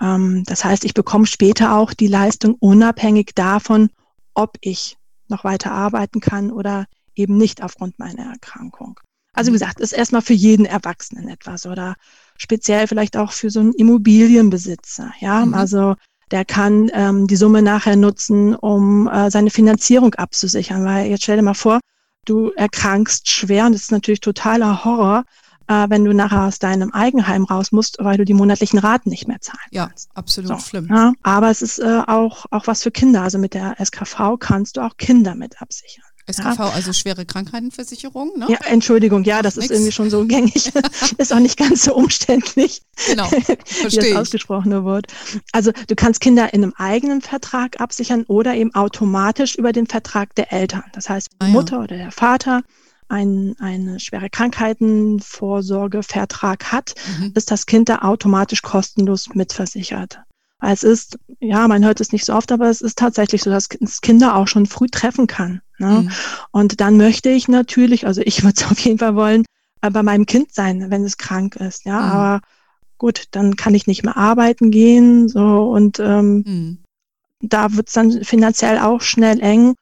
Ähm, 0.00 0.44
das 0.46 0.64
heißt, 0.64 0.84
ich 0.84 0.94
bekomme 0.94 1.26
später 1.26 1.76
auch 1.76 1.92
die 1.92 2.06
Leistung 2.06 2.54
unabhängig 2.54 3.32
davon, 3.34 3.90
ob 4.34 4.56
ich 4.60 4.96
noch 5.28 5.44
weiter 5.44 5.72
arbeiten 5.72 6.20
kann 6.20 6.50
oder 6.50 6.86
eben 7.14 7.36
nicht 7.36 7.62
aufgrund 7.62 7.98
meiner 7.98 8.30
Erkrankung. 8.30 8.98
Also 9.32 9.48
wie 9.48 9.52
mhm. 9.52 9.60
gesagt, 9.60 9.80
ist 9.80 9.92
erstmal 9.92 10.22
für 10.22 10.34
jeden 10.34 10.66
Erwachsenen 10.66 11.28
etwas 11.28 11.66
oder 11.66 11.94
speziell 12.36 12.86
vielleicht 12.86 13.16
auch 13.16 13.32
für 13.32 13.50
so 13.50 13.60
einen 13.60 13.72
Immobilienbesitzer. 13.72 15.12
Ja, 15.20 15.44
mhm. 15.44 15.54
also 15.54 15.94
der 16.30 16.44
kann 16.44 16.90
ähm, 16.92 17.26
die 17.26 17.36
Summe 17.36 17.62
nachher 17.62 17.96
nutzen, 17.96 18.54
um 18.54 19.08
äh, 19.08 19.30
seine 19.30 19.50
Finanzierung 19.50 20.14
abzusichern. 20.14 20.84
Weil 20.84 21.06
jetzt 21.06 21.22
stell 21.22 21.36
dir 21.36 21.42
mal 21.42 21.54
vor, 21.54 21.80
du 22.24 22.50
erkrankst 22.50 23.28
schwer 23.28 23.66
und 23.66 23.72
das 23.72 23.82
ist 23.82 23.92
natürlich 23.92 24.20
totaler 24.20 24.84
Horror, 24.84 25.24
äh, 25.68 25.86
wenn 25.88 26.04
du 26.04 26.12
nachher 26.12 26.44
aus 26.44 26.58
deinem 26.58 26.92
Eigenheim 26.92 27.44
raus 27.44 27.72
musst, 27.72 27.98
weil 28.00 28.16
du 28.16 28.24
die 28.24 28.34
monatlichen 28.34 28.78
Raten 28.78 29.10
nicht 29.10 29.28
mehr 29.28 29.40
zahlen 29.40 29.58
ja, 29.70 29.86
kannst. 29.86 30.08
Ja, 30.08 30.16
absolut 30.16 30.60
so, 30.60 30.66
schlimm. 30.66 30.88
Ja, 30.90 31.12
aber 31.22 31.50
es 31.50 31.62
ist 31.62 31.78
äh, 31.78 32.02
auch, 32.06 32.46
auch 32.50 32.66
was 32.66 32.82
für 32.82 32.90
Kinder. 32.90 33.22
Also 33.22 33.38
mit 33.38 33.54
der 33.54 33.76
SKV 33.78 34.38
kannst 34.38 34.76
du 34.76 34.80
auch 34.80 34.96
Kinder 34.96 35.34
mit 35.34 35.60
absichern. 35.62 36.04
SKV, 36.30 36.58
ja. 36.58 36.70
also 36.74 36.92
schwere 36.92 37.24
Krankheitenversicherung, 37.24 38.38
ne? 38.38 38.46
Ja, 38.50 38.58
Entschuldigung, 38.66 39.24
ja, 39.24 39.40
das 39.40 39.56
Nix. 39.56 39.66
ist 39.66 39.76
irgendwie 39.76 39.92
schon 39.92 40.10
so 40.10 40.24
gängig. 40.26 40.70
ist 41.18 41.32
auch 41.32 41.38
nicht 41.38 41.56
ganz 41.56 41.84
so 41.84 41.94
umständlich. 41.94 42.82
Genau, 43.06 43.24
verstehe 43.24 44.02
wie 44.02 44.10
das 44.10 44.20
ausgesprochene 44.20 44.84
Wort. 44.84 45.06
Also 45.52 45.72
du 45.72 45.94
kannst 45.94 46.20
Kinder 46.20 46.52
in 46.52 46.62
einem 46.62 46.74
eigenen 46.76 47.22
Vertrag 47.22 47.80
absichern 47.80 48.24
oder 48.24 48.54
eben 48.54 48.74
automatisch 48.74 49.56
über 49.56 49.72
den 49.72 49.86
Vertrag 49.86 50.34
der 50.34 50.52
Eltern. 50.52 50.84
Das 50.92 51.08
heißt, 51.08 51.30
die 51.32 51.46
ah, 51.46 51.48
Mutter 51.48 51.76
ja. 51.76 51.82
oder 51.84 51.96
der 51.96 52.10
Vater 52.10 52.62
ein, 53.08 53.56
eine 53.58 54.00
schwere 54.00 54.30
Krankheitenvorsorgevertrag 54.30 56.72
hat, 56.72 56.94
mhm. 57.18 57.32
ist 57.34 57.50
das 57.50 57.66
Kind 57.66 57.88
da 57.88 58.02
automatisch 58.02 58.62
kostenlos 58.62 59.34
mitversichert. 59.34 60.20
Weil 60.60 60.74
es 60.74 60.82
ist, 60.82 61.18
ja, 61.40 61.68
man 61.68 61.84
hört 61.84 62.00
es 62.00 62.12
nicht 62.12 62.24
so 62.24 62.34
oft, 62.34 62.50
aber 62.50 62.68
es 62.68 62.80
ist 62.80 62.98
tatsächlich 62.98 63.42
so, 63.42 63.50
dass 63.50 63.68
es 63.80 64.00
Kinder 64.00 64.34
auch 64.34 64.48
schon 64.48 64.66
früh 64.66 64.88
treffen 64.88 65.26
kann. 65.26 65.60
Ne? 65.78 66.02
Mhm. 66.02 66.10
Und 66.50 66.80
dann 66.80 66.96
möchte 66.96 67.30
ich 67.30 67.48
natürlich, 67.48 68.06
also 68.06 68.20
ich 68.22 68.42
würde 68.44 68.54
es 68.56 68.70
auf 68.70 68.78
jeden 68.80 68.98
Fall 68.98 69.14
wollen, 69.14 69.44
äh, 69.80 69.90
bei 69.90 70.02
meinem 70.02 70.26
Kind 70.26 70.52
sein, 70.52 70.90
wenn 70.90 71.04
es 71.04 71.16
krank 71.16 71.56
ist. 71.56 71.84
Ja, 71.84 72.00
mhm. 72.00 72.10
aber 72.10 72.40
gut, 72.98 73.24
dann 73.30 73.56
kann 73.56 73.74
ich 73.74 73.86
nicht 73.86 74.04
mehr 74.04 74.16
arbeiten 74.16 74.70
gehen. 74.70 75.28
So 75.28 75.70
und 75.70 76.00
ähm, 76.00 76.42
mhm. 76.44 76.78
da 77.40 77.72
wird 77.74 77.88
es 77.88 77.94
dann 77.94 78.24
finanziell 78.24 78.78
auch 78.78 79.00
schnell 79.00 79.40
eng. 79.40 79.74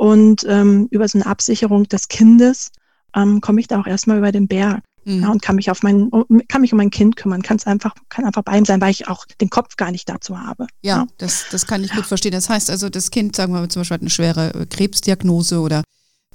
Und 0.00 0.46
ähm, 0.48 0.88
über 0.90 1.06
so 1.08 1.18
eine 1.18 1.26
Absicherung 1.26 1.84
des 1.84 2.08
Kindes 2.08 2.70
ähm, 3.14 3.42
komme 3.42 3.60
ich 3.60 3.68
da 3.68 3.78
auch 3.78 3.86
erstmal 3.86 4.16
über 4.16 4.32
den 4.32 4.48
Berg. 4.48 4.82
Mhm. 5.04 5.22
Ja, 5.22 5.28
und 5.28 5.42
kann 5.42 5.56
mich 5.56 5.70
auf 5.70 5.82
mein, 5.82 6.10
kann 6.48 6.62
mich 6.62 6.72
um 6.72 6.78
mein 6.78 6.88
Kind 6.88 7.16
kümmern, 7.16 7.42
kann 7.42 7.58
es 7.58 7.66
einfach, 7.66 7.94
kann 8.08 8.24
einfach 8.24 8.40
bei 8.42 8.56
ihm 8.56 8.64
sein, 8.64 8.80
weil 8.80 8.92
ich 8.92 9.08
auch 9.08 9.26
den 9.42 9.50
Kopf 9.50 9.76
gar 9.76 9.90
nicht 9.90 10.08
dazu 10.08 10.40
habe. 10.40 10.68
Ja, 10.80 11.00
ja. 11.00 11.06
Das, 11.18 11.44
das 11.50 11.66
kann 11.66 11.84
ich 11.84 11.92
gut 11.92 12.06
verstehen. 12.06 12.32
Das 12.32 12.48
heißt 12.48 12.70
also, 12.70 12.88
das 12.88 13.10
Kind, 13.10 13.36
sagen 13.36 13.52
wir 13.52 13.60
mal 13.60 13.68
zum 13.68 13.80
Beispiel, 13.80 13.96
hat 13.96 14.00
eine 14.00 14.08
schwere 14.08 14.54
äh, 14.54 14.64
Krebsdiagnose 14.64 15.60
oder 15.60 15.82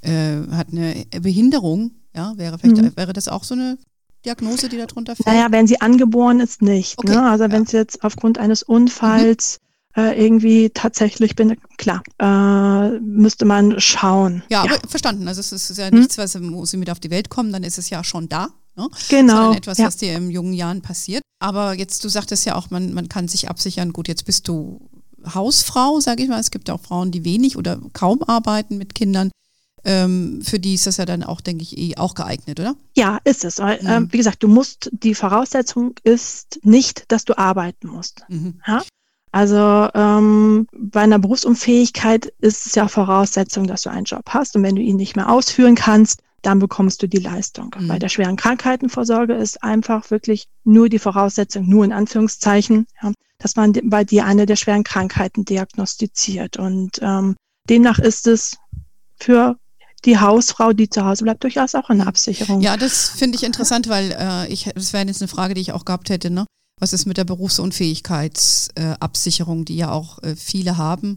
äh, 0.02 0.36
hat 0.52 0.68
eine 0.70 1.04
Behinderung, 1.20 1.90
ja, 2.14 2.34
wäre 2.36 2.60
vielleicht, 2.60 2.80
mhm. 2.80 2.96
wäre 2.96 3.12
das 3.14 3.26
auch 3.26 3.42
so 3.42 3.54
eine 3.54 3.78
Diagnose, 4.24 4.68
die 4.68 4.76
darunter 4.76 5.16
fällt? 5.16 5.26
Naja, 5.26 5.48
wenn 5.50 5.66
sie 5.66 5.80
angeboren 5.80 6.38
ist, 6.38 6.62
nicht. 6.62 6.98
Okay. 6.98 7.10
Ne? 7.10 7.28
Also 7.28 7.50
wenn 7.50 7.64
ja. 7.64 7.68
sie 7.68 7.76
jetzt 7.78 8.04
aufgrund 8.04 8.38
eines 8.38 8.62
Unfalls 8.62 9.58
äh, 9.96 10.22
irgendwie 10.22 10.70
tatsächlich 10.70 11.36
bin, 11.36 11.56
klar, 11.78 12.02
äh, 12.18 12.98
müsste 13.00 13.44
man 13.44 13.80
schauen. 13.80 14.42
Ja, 14.50 14.64
ja, 14.64 14.74
aber 14.74 14.88
verstanden. 14.88 15.26
Also 15.26 15.40
es 15.40 15.52
ist 15.52 15.76
ja 15.78 15.88
hm? 15.88 15.98
nichts, 15.98 16.18
was 16.18 16.38
wo 16.40 16.64
sie 16.66 16.76
mit 16.76 16.90
auf 16.90 17.00
die 17.00 17.10
Welt 17.10 17.30
kommen, 17.30 17.52
dann 17.52 17.62
ist 17.62 17.78
es 17.78 17.90
ja 17.90 18.04
schon 18.04 18.28
da. 18.28 18.48
Ne? 18.76 18.88
Genau. 19.08 19.34
Sondern 19.34 19.56
etwas, 19.56 19.78
ja. 19.78 19.86
was 19.86 19.96
dir 19.96 20.14
in 20.14 20.30
jungen 20.30 20.52
Jahren 20.52 20.82
passiert. 20.82 21.22
Aber 21.40 21.74
jetzt, 21.74 22.04
du 22.04 22.08
sagtest 22.08 22.44
ja 22.44 22.56
auch, 22.56 22.70
man, 22.70 22.92
man 22.92 23.08
kann 23.08 23.28
sich 23.28 23.48
absichern, 23.48 23.92
gut, 23.92 24.08
jetzt 24.08 24.26
bist 24.26 24.48
du 24.48 24.88
Hausfrau, 25.34 26.00
sage 26.00 26.22
ich 26.22 26.28
mal. 26.28 26.40
Es 26.40 26.50
gibt 26.50 26.68
ja 26.68 26.74
auch 26.74 26.80
Frauen, 26.80 27.10
die 27.10 27.24
wenig 27.24 27.56
oder 27.56 27.80
kaum 27.92 28.22
arbeiten 28.22 28.76
mit 28.78 28.94
Kindern. 28.94 29.30
Ähm, 29.84 30.42
für 30.42 30.58
die 30.58 30.74
ist 30.74 30.86
das 30.86 30.96
ja 30.96 31.04
dann 31.04 31.22
auch, 31.22 31.40
denke 31.40 31.62
ich, 31.62 31.78
eh 31.78 31.96
auch 31.96 32.14
geeignet, 32.14 32.58
oder? 32.60 32.74
Ja, 32.96 33.18
ist 33.24 33.44
es. 33.44 33.58
Weil, 33.58 33.80
mhm. 33.80 33.88
ähm, 33.88 34.08
wie 34.12 34.16
gesagt, 34.18 34.42
du 34.42 34.48
musst, 34.48 34.90
die 34.92 35.14
Voraussetzung 35.14 35.94
ist 36.02 36.58
nicht, 36.64 37.10
dass 37.12 37.24
du 37.24 37.38
arbeiten 37.38 37.88
musst. 37.88 38.24
Mhm. 38.28 38.60
Ja? 38.66 38.82
Also 39.36 39.90
ähm, 39.92 40.66
bei 40.72 41.02
einer 41.02 41.18
Berufsunfähigkeit 41.18 42.32
ist 42.38 42.64
es 42.64 42.74
ja 42.74 42.88
Voraussetzung, 42.88 43.66
dass 43.66 43.82
du 43.82 43.90
einen 43.90 44.06
Job 44.06 44.22
hast 44.30 44.56
und 44.56 44.62
wenn 44.62 44.76
du 44.76 44.80
ihn 44.80 44.96
nicht 44.96 45.14
mehr 45.14 45.30
ausführen 45.30 45.74
kannst, 45.74 46.22
dann 46.40 46.58
bekommst 46.58 47.02
du 47.02 47.06
die 47.06 47.18
Leistung. 47.18 47.70
Mhm. 47.78 47.88
Bei 47.88 47.98
der 47.98 48.08
schweren 48.08 48.36
Krankheitenvorsorge 48.36 49.34
ist 49.34 49.62
einfach 49.62 50.10
wirklich 50.10 50.48
nur 50.64 50.88
die 50.88 50.98
Voraussetzung, 50.98 51.68
nur 51.68 51.84
in 51.84 51.92
Anführungszeichen, 51.92 52.86
ja, 53.02 53.12
dass 53.36 53.56
man 53.56 53.74
bei 53.84 54.04
dir 54.04 54.24
eine 54.24 54.46
der 54.46 54.56
schweren 54.56 54.84
Krankheiten 54.84 55.44
diagnostiziert. 55.44 56.56
Und 56.56 56.98
ähm, 57.02 57.36
demnach 57.68 57.98
ist 57.98 58.26
es 58.26 58.56
für 59.20 59.58
die 60.06 60.18
Hausfrau, 60.18 60.72
die 60.72 60.88
zu 60.88 61.04
Hause 61.04 61.24
bleibt, 61.24 61.44
durchaus 61.44 61.74
auch 61.74 61.90
eine 61.90 62.06
Absicherung. 62.06 62.62
Ja, 62.62 62.78
das 62.78 63.10
finde 63.10 63.36
ich 63.36 63.44
interessant, 63.44 63.90
weil 63.90 64.16
äh, 64.18 64.50
ich, 64.50 64.70
das 64.74 64.94
wäre 64.94 65.06
jetzt 65.06 65.20
eine 65.20 65.28
Frage, 65.28 65.52
die 65.52 65.60
ich 65.60 65.72
auch 65.72 65.84
gehabt 65.84 66.08
hätte. 66.08 66.30
Ne? 66.30 66.46
Was 66.78 66.92
ist 66.92 67.06
mit 67.06 67.16
der 67.16 67.24
Berufsunfähigkeitsabsicherung, 67.24 69.62
äh, 69.62 69.64
die 69.64 69.76
ja 69.76 69.92
auch 69.92 70.22
äh, 70.22 70.36
viele 70.36 70.76
haben? 70.76 71.16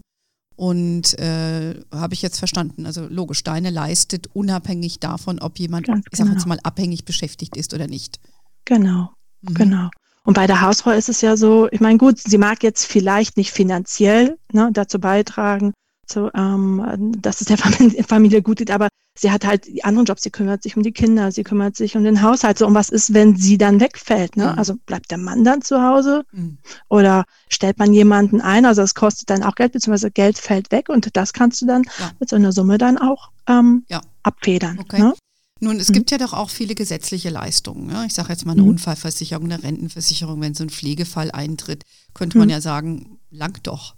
Und 0.55 1.19
äh, 1.19 1.81
habe 1.93 2.13
ich 2.13 2.21
jetzt 2.21 2.39
verstanden, 2.39 2.85
also 2.85 3.05
logisch, 3.07 3.43
deine 3.43 3.69
leistet 3.69 4.27
unabhängig 4.33 4.99
davon, 4.99 5.39
ob 5.39 5.57
jemand, 5.57 5.87
Ganz 5.87 6.05
ich 6.11 6.17
sage 6.17 6.31
jetzt 6.31 6.43
genau. 6.43 6.55
mal, 6.55 6.59
abhängig 6.63 7.05
beschäftigt 7.05 7.55
ist 7.55 7.73
oder 7.73 7.87
nicht. 7.87 8.19
Genau, 8.65 9.13
mhm. 9.41 9.53
genau. 9.53 9.89
Und 10.25 10.33
bei 10.33 10.47
der 10.47 10.59
Hausfrau 10.61 10.91
ist 10.91 11.07
es 11.07 11.21
ja 11.21 11.37
so, 11.37 11.69
ich 11.71 11.79
meine, 11.79 11.97
gut, 11.97 12.19
sie 12.19 12.37
mag 12.37 12.61
jetzt 12.61 12.85
vielleicht 12.85 13.37
nicht 13.37 13.51
finanziell 13.51 14.37
ne, 14.51 14.69
dazu 14.73 14.99
beitragen, 14.99 15.71
so, 16.11 16.29
ähm, 16.33 17.13
dass 17.21 17.41
es 17.41 17.47
der 17.47 17.57
Familie, 18.07 18.41
gut 18.41 18.57
geht, 18.57 18.71
aber 18.71 18.89
sie 19.15 19.31
hat 19.31 19.45
halt 19.45 19.65
die 19.67 19.83
anderen 19.83 20.05
Jobs, 20.05 20.23
sie 20.23 20.29
kümmert 20.29 20.63
sich 20.63 20.77
um 20.77 20.83
die 20.83 20.91
Kinder, 20.91 21.31
sie 21.31 21.43
kümmert 21.43 21.75
sich 21.75 21.95
um 21.95 22.03
den 22.03 22.21
Haushalt. 22.21 22.57
So, 22.57 22.67
und 22.67 22.73
was 22.73 22.89
ist, 22.89 23.13
wenn 23.13 23.35
sie 23.35 23.57
dann 23.57 23.79
wegfällt? 23.79 24.37
Ne? 24.37 24.51
Mhm. 24.51 24.59
Also 24.59 24.75
bleibt 24.85 25.11
der 25.11 25.17
Mann 25.17 25.43
dann 25.43 25.61
zu 25.61 25.81
Hause 25.81 26.23
mhm. 26.31 26.57
oder 26.87 27.25
stellt 27.49 27.79
man 27.79 27.93
jemanden 27.93 28.41
ein? 28.41 28.65
Also 28.65 28.81
es 28.81 28.95
kostet 28.95 29.29
dann 29.29 29.43
auch 29.43 29.55
Geld, 29.55 29.73
beziehungsweise 29.73 30.11
Geld 30.11 30.37
fällt 30.37 30.71
weg 30.71 30.89
und 30.89 31.15
das 31.15 31.33
kannst 31.33 31.61
du 31.61 31.65
dann 31.65 31.83
ja. 31.99 32.11
mit 32.19 32.29
so 32.29 32.35
einer 32.35 32.51
Summe 32.51 32.77
dann 32.77 32.97
auch 32.97 33.31
ähm, 33.47 33.83
ja. 33.89 34.01
abfedern. 34.23 34.79
Okay. 34.79 35.01
Ne? 35.01 35.13
Nun, 35.61 35.77
es 35.77 35.89
mhm. 35.89 35.93
gibt 35.93 36.11
ja 36.11 36.17
doch 36.17 36.33
auch 36.33 36.49
viele 36.49 36.73
gesetzliche 36.73 37.29
Leistungen. 37.29 37.89
Ja? 37.89 38.05
Ich 38.05 38.13
sage 38.13 38.29
jetzt 38.29 38.45
mal 38.45 38.53
eine 38.53 38.61
mhm. 38.61 38.69
Unfallversicherung, 38.69 39.45
eine 39.45 39.61
Rentenversicherung, 39.61 40.39
wenn 40.41 40.53
so 40.53 40.63
ein 40.63 40.69
Pflegefall 40.69 41.31
eintritt, 41.31 41.83
könnte 42.13 42.37
man 42.37 42.47
mhm. 42.47 42.53
ja 42.53 42.61
sagen, 42.61 43.19
langt 43.29 43.67
doch. 43.67 43.95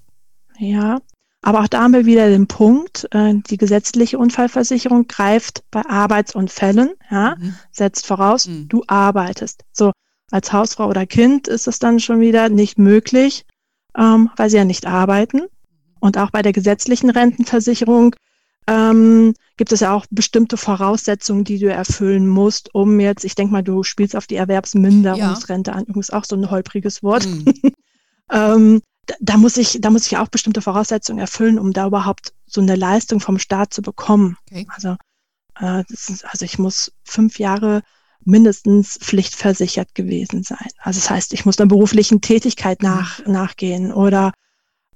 Ja, 0.57 0.99
aber 1.41 1.61
auch 1.61 1.67
da 1.67 1.81
haben 1.81 1.93
wir 1.93 2.05
wieder 2.05 2.29
den 2.29 2.47
Punkt, 2.47 3.07
äh, 3.11 3.33
die 3.35 3.57
gesetzliche 3.57 4.19
Unfallversicherung 4.19 5.07
greift 5.07 5.63
bei 5.71 5.83
Arbeitsunfällen, 5.85 6.91
ja, 7.09 7.35
mhm. 7.39 7.55
setzt 7.71 8.05
voraus, 8.05 8.47
mhm. 8.47 8.67
du 8.69 8.83
arbeitest. 8.87 9.63
So, 9.71 9.91
als 10.29 10.53
Hausfrau 10.53 10.87
oder 10.87 11.05
Kind 11.05 11.47
ist 11.47 11.67
es 11.67 11.79
dann 11.79 11.99
schon 11.99 12.19
wieder 12.19 12.49
nicht 12.49 12.77
möglich, 12.77 13.45
ähm, 13.97 14.29
weil 14.37 14.49
sie 14.49 14.57
ja 14.57 14.65
nicht 14.65 14.85
arbeiten. 14.85 15.41
Und 15.99 16.17
auch 16.17 16.31
bei 16.31 16.41
der 16.41 16.53
gesetzlichen 16.53 17.09
Rentenversicherung 17.09 18.15
ähm, 18.67 19.33
gibt 19.57 19.71
es 19.71 19.79
ja 19.79 19.93
auch 19.93 20.05
bestimmte 20.11 20.57
Voraussetzungen, 20.57 21.43
die 21.43 21.57
du 21.57 21.71
erfüllen 21.71 22.27
musst, 22.27 22.73
um 22.73 22.99
jetzt, 22.99 23.25
ich 23.25 23.35
denke 23.35 23.51
mal, 23.51 23.63
du 23.63 23.83
spielst 23.83 24.15
auf 24.15 24.27
die 24.27 24.35
Erwerbsminderungsrente 24.35 25.71
ja. 25.71 25.77
an, 25.77 25.85
ist 25.99 26.13
auch 26.13 26.25
so 26.25 26.35
ein 26.35 26.51
holpriges 26.51 27.01
Wort. 27.01 27.25
Mhm. 27.25 27.45
ähm, 28.31 28.81
da 29.19 29.37
muss 29.37 29.57
ich, 29.57 29.79
da 29.81 29.89
muss 29.89 30.05
ich 30.05 30.17
auch 30.17 30.27
bestimmte 30.27 30.61
Voraussetzungen 30.61 31.19
erfüllen, 31.19 31.59
um 31.59 31.73
da 31.73 31.87
überhaupt 31.87 32.33
so 32.45 32.61
eine 32.61 32.75
Leistung 32.75 33.19
vom 33.19 33.39
Staat 33.39 33.73
zu 33.73 33.81
bekommen. 33.81 34.37
Okay. 34.49 34.67
Also, 34.69 34.95
äh, 35.59 35.83
ist, 35.89 36.25
also 36.25 36.45
ich 36.45 36.59
muss 36.59 36.91
fünf 37.03 37.39
Jahre 37.39 37.81
mindestens 38.23 38.97
pflichtversichert 38.99 39.95
gewesen 39.95 40.43
sein. 40.43 40.67
Also 40.79 40.99
das 40.99 41.09
heißt, 41.09 41.33
ich 41.33 41.45
muss 41.45 41.57
einer 41.57 41.67
beruflichen 41.67 42.21
Tätigkeit 42.21 42.83
nach, 42.83 43.25
nachgehen 43.25 43.91
oder 43.91 44.31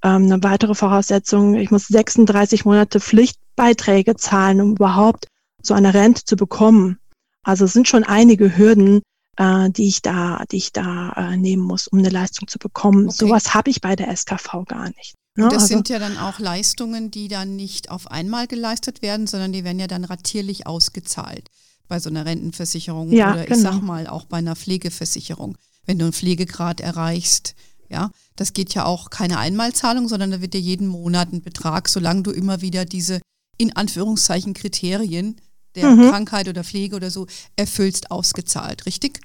ähm, 0.02 0.24
eine 0.24 0.42
weitere 0.42 0.74
Voraussetzung, 0.74 1.54
ich 1.54 1.70
muss 1.70 1.88
36 1.88 2.64
Monate 2.64 3.00
Pflichtbeiträge 3.00 4.14
zahlen, 4.14 4.60
um 4.60 4.72
überhaupt 4.72 5.26
so 5.60 5.74
eine 5.74 5.94
Rente 5.94 6.24
zu 6.24 6.36
bekommen. 6.36 6.98
Also 7.42 7.64
es 7.64 7.72
sind 7.72 7.88
schon 7.88 8.04
einige 8.04 8.56
Hürden, 8.56 9.02
äh, 9.36 9.70
die 9.70 9.88
ich 9.88 10.02
da, 10.02 10.44
die 10.50 10.56
ich 10.56 10.72
da 10.72 11.12
äh, 11.12 11.36
nehmen 11.36 11.62
muss, 11.62 11.86
um 11.88 11.98
eine 11.98 12.10
Leistung 12.10 12.48
zu 12.48 12.58
bekommen. 12.58 13.08
Okay. 13.08 13.16
Sowas 13.16 13.54
habe 13.54 13.70
ich 13.70 13.80
bei 13.80 13.96
der 13.96 14.14
SKV 14.14 14.64
gar 14.66 14.88
nicht. 14.90 15.14
Ne? 15.36 15.44
Und 15.44 15.52
das 15.52 15.64
also, 15.64 15.74
sind 15.74 15.88
ja 15.88 15.98
dann 15.98 16.16
auch 16.18 16.38
Leistungen, 16.38 17.10
die 17.10 17.28
dann 17.28 17.56
nicht 17.56 17.90
auf 17.90 18.10
einmal 18.10 18.46
geleistet 18.46 19.02
werden, 19.02 19.26
sondern 19.26 19.52
die 19.52 19.64
werden 19.64 19.78
ja 19.78 19.86
dann 19.86 20.04
ratierlich 20.04 20.66
ausgezahlt 20.66 21.48
bei 21.88 22.00
so 22.00 22.10
einer 22.10 22.26
Rentenversicherung 22.26 23.12
ja, 23.12 23.32
oder 23.32 23.44
genau. 23.44 23.56
ich 23.56 23.62
sag 23.62 23.82
mal 23.82 24.06
auch 24.06 24.24
bei 24.24 24.38
einer 24.38 24.56
Pflegeversicherung. 24.56 25.56
Wenn 25.84 25.98
du 25.98 26.06
einen 26.06 26.12
Pflegegrad 26.12 26.80
erreichst, 26.80 27.54
ja, 27.88 28.10
das 28.34 28.52
geht 28.54 28.74
ja 28.74 28.84
auch 28.84 29.10
keine 29.10 29.38
Einmalzahlung, 29.38 30.08
sondern 30.08 30.32
da 30.32 30.40
wird 30.40 30.54
dir 30.54 30.60
jeden 30.60 30.88
Monat 30.88 31.32
ein 31.32 31.42
Betrag, 31.42 31.88
solange 31.88 32.22
du 32.22 32.32
immer 32.32 32.60
wieder 32.60 32.84
diese 32.84 33.20
in 33.58 33.76
Anführungszeichen 33.76 34.54
Kriterien 34.54 35.40
der 35.76 35.90
mhm. 35.90 36.10
Krankheit 36.10 36.48
oder 36.48 36.64
Pflege 36.64 36.96
oder 36.96 37.10
so 37.10 37.26
erfüllst, 37.54 38.10
ausgezahlt, 38.10 38.86
richtig? 38.86 39.20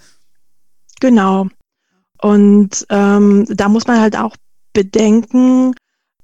Genau. 1.00 1.48
Und 2.22 2.86
ähm, 2.90 3.46
da 3.50 3.70
muss 3.70 3.88
man 3.88 4.00
halt 4.00 4.16
auch 4.16 4.36
bedenken, 4.74 5.74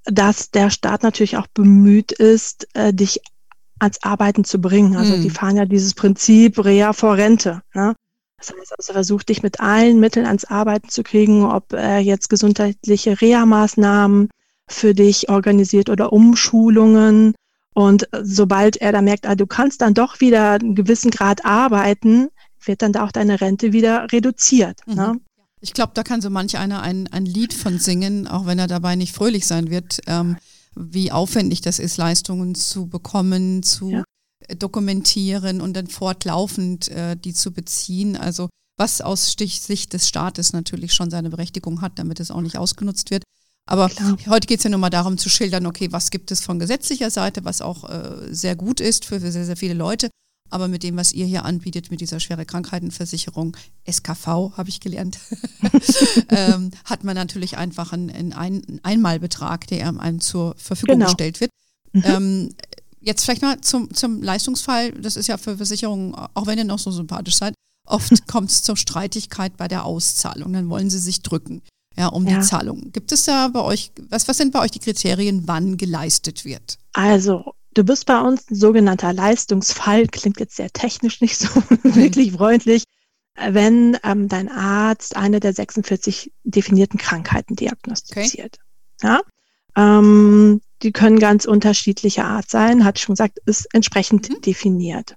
dass 0.06 0.52
der 0.52 0.70
Staat 0.70 1.04
natürlich 1.04 1.38
auch 1.38 1.48
bemüht 1.48 2.12
ist, 2.12 2.68
äh, 2.76 2.94
dich 2.94 3.22
ans 3.80 4.02
Arbeiten 4.04 4.44
zu 4.44 4.60
bringen. 4.60 4.96
Also 4.96 5.18
mhm. 5.18 5.22
die 5.22 5.30
fahren 5.30 5.58
ja 5.58 5.66
dieses 5.66 5.94
Prinzip 5.94 6.64
Rea 6.64 6.94
vor 6.94 7.18
Rente. 7.18 7.62
Ne? 7.74 7.96
Das 8.38 8.54
heißt 8.54 8.74
also, 8.78 8.94
versucht 8.94 9.30
dich 9.30 9.44
mit 9.44 9.60
allen 9.60 10.00
Mitteln 10.00 10.26
ans 10.26 10.46
Arbeiten 10.46 10.90
zu 10.90 11.04
kriegen, 11.04 11.44
ob 11.46 11.74
er 11.74 12.00
jetzt 12.00 12.30
gesundheitliche 12.30 13.20
Reha-Maßnahmen 13.20 14.30
für 14.70 14.94
dich 14.94 15.30
organisiert 15.30 15.90
oder 15.90 16.14
Umschulungen 16.14 17.34
und 17.78 18.10
sobald 18.24 18.78
er 18.78 18.92
da 18.92 19.04
merkt, 19.04 19.28
ah, 19.28 19.36
du 19.36 19.46
kannst 19.46 19.82
dann 19.82 19.94
doch 19.94 20.20
wieder 20.20 20.54
einen 20.54 20.74
gewissen 20.74 21.12
Grad 21.12 21.46
arbeiten, 21.46 22.30
wird 22.66 22.82
dann 22.82 22.92
da 22.92 23.06
auch 23.06 23.12
deine 23.12 23.40
Rente 23.40 23.72
wieder 23.72 24.12
reduziert. 24.12 24.80
Mhm. 24.88 24.96
Ne? 24.96 25.20
Ich 25.62 25.74
glaube, 25.74 25.92
da 25.94 26.02
kann 26.02 26.20
so 26.20 26.32
manch 26.32 26.58
einer 26.58 26.82
ein, 26.82 27.08
ein 27.10 27.28
Lied 27.28 27.54
von 27.54 27.78
singen, 27.78 28.28
auch 28.28 28.48
wenn 28.48 28.58
er 28.58 28.66
dabei 28.66 28.96
nicht 28.96 29.14
fröhlich 29.14 29.46
sein 29.46 29.70
wird, 29.70 30.00
ähm, 30.08 30.38
wie 30.76 31.12
aufwendig 31.12 31.62
das 31.62 31.78
ist, 31.78 31.98
Leistungen 31.98 32.56
zu 32.56 32.88
bekommen, 32.88 33.62
zu 33.62 33.92
ja. 33.92 34.04
dokumentieren 34.58 35.62
und 35.62 35.78
dann 35.78 35.86
fortlaufend 35.86 36.88
äh, 36.88 37.16
die 37.16 37.36
zu 37.36 37.52
beziehen. 37.52 38.18
Also 38.18 38.50
was 38.80 39.02
aus 39.02 39.36
Sicht 39.38 39.94
des 39.94 40.08
Staates 40.08 40.52
natürlich 40.52 40.96
schon 40.96 41.12
seine 41.12 41.30
Berechtigung 41.30 41.82
hat, 41.82 42.00
damit 42.00 42.20
es 42.20 42.32
auch 42.32 42.42
nicht 42.42 42.58
ausgenutzt 42.58 43.12
wird. 43.12 43.22
Aber 43.68 43.90
Klar. 43.90 44.18
heute 44.28 44.48
geht 44.48 44.60
es 44.60 44.64
ja 44.64 44.70
nur 44.70 44.80
mal 44.80 44.90
darum 44.90 45.18
zu 45.18 45.30
schildern, 45.30 45.66
okay, 45.66 45.92
was 45.92 46.10
gibt 46.10 46.32
es 46.32 46.42
von 46.42 46.58
gesetzlicher 46.58 47.12
Seite, 47.12 47.44
was 47.46 47.62
auch 47.62 47.88
äh, 47.90 48.34
sehr 48.34 48.56
gut 48.56 48.80
ist 48.80 49.06
für, 49.06 49.20
für 49.20 49.32
sehr, 49.32 49.46
sehr 49.46 49.58
viele 49.58 49.74
Leute. 49.74 50.10
Aber 50.50 50.70
mit 50.70 50.84
dem, 50.84 50.96
was 50.96 51.12
ihr 51.12 51.26
hier 51.26 51.44
anbietet, 51.44 51.92
mit 51.92 52.00
dieser 52.00 52.22
schwere 52.22 52.46
Krankheitenversicherung, 52.46 53.58
SKV 53.90 54.54
habe 54.56 54.70
ich 54.70 54.80
gelernt, 54.80 55.20
ähm, 56.30 56.72
hat 56.86 57.04
man 57.04 57.16
natürlich 57.16 57.58
einfach 57.58 57.92
einen, 57.92 58.32
einen 58.32 58.80
Einmalbetrag, 58.84 59.68
der 59.68 60.00
einem 60.00 60.22
zur 60.22 60.56
Verfügung 60.58 61.00
genau. 61.00 61.08
gestellt 61.08 61.42
wird. 61.42 61.52
Mhm. 61.92 62.04
Ähm, 62.06 62.56
jetzt 63.02 63.26
vielleicht 63.26 63.42
mal 63.42 63.60
zum, 63.60 63.94
zum 63.94 64.24
Leistungsfall. 64.24 64.94
Das 64.94 65.18
ist 65.18 65.28
ja 65.28 65.38
für 65.38 65.58
Versicherungen, 65.58 66.16
auch 66.16 66.48
wenn 66.48 66.58
ihr 66.58 66.64
noch 66.64 66.80
so 66.80 66.92
sympathisch 66.92 67.36
seid, 67.36 67.54
oft 67.86 68.26
kommt 68.28 68.50
es 68.50 68.64
zur 68.64 68.78
Streitigkeit 68.78 69.58
bei 69.58 69.68
der 69.68 69.84
Auszahlung. 69.84 70.54
Dann 70.54 70.70
wollen 70.70 70.90
sie 70.90 71.00
sich 71.00 71.22
drücken 71.22 71.62
ja, 71.98 72.08
um 72.08 72.28
ja. 72.28 72.38
die 72.38 72.46
Zahlung. 72.46 72.92
Gibt 72.92 73.12
es 73.12 73.26
da 73.26 73.48
bei 73.48 73.62
euch, 73.62 73.92
was, 74.10 74.28
was 74.28 74.38
sind 74.38 74.54
bei 74.54 74.62
euch 74.62 74.72
die 74.72 74.80
Kriterien, 74.80 75.44
wann 75.48 75.78
geleistet 75.78 76.46
wird? 76.46 76.78
Also, 76.94 77.54
du 77.74 77.84
bist 77.84 78.06
bei 78.06 78.20
uns 78.22 78.50
ein 78.50 78.56
sogenannter 78.56 79.14
Leistungsfall, 79.14 80.08
klingt 80.08 80.40
jetzt 80.40 80.56
sehr 80.56 80.72
technisch, 80.72 81.22
nicht 81.22 81.38
so 81.38 81.48
wirklich 81.84 82.34
freundlich, 82.34 82.84
wenn 83.36 83.98
ähm, 84.04 84.28
dein 84.28 84.50
Arzt 84.50 85.16
eine 85.16 85.40
der 85.40 85.54
46 85.54 86.32
definierten 86.44 87.00
Krankheiten 87.00 87.56
diagnostiziert. 87.56 88.58
Okay. 89.02 89.08
Ja? 89.08 89.22
Ähm, 89.76 90.62
die 90.82 90.92
können 90.92 91.20
ganz 91.20 91.46
unterschiedlicher 91.46 92.26
Art 92.26 92.50
sein, 92.50 92.84
hatte 92.84 92.98
ich 92.98 93.04
schon 93.04 93.14
gesagt, 93.14 93.40
ist 93.46 93.68
entsprechend 93.74 94.30
mhm. 94.30 94.42
definiert. 94.42 95.16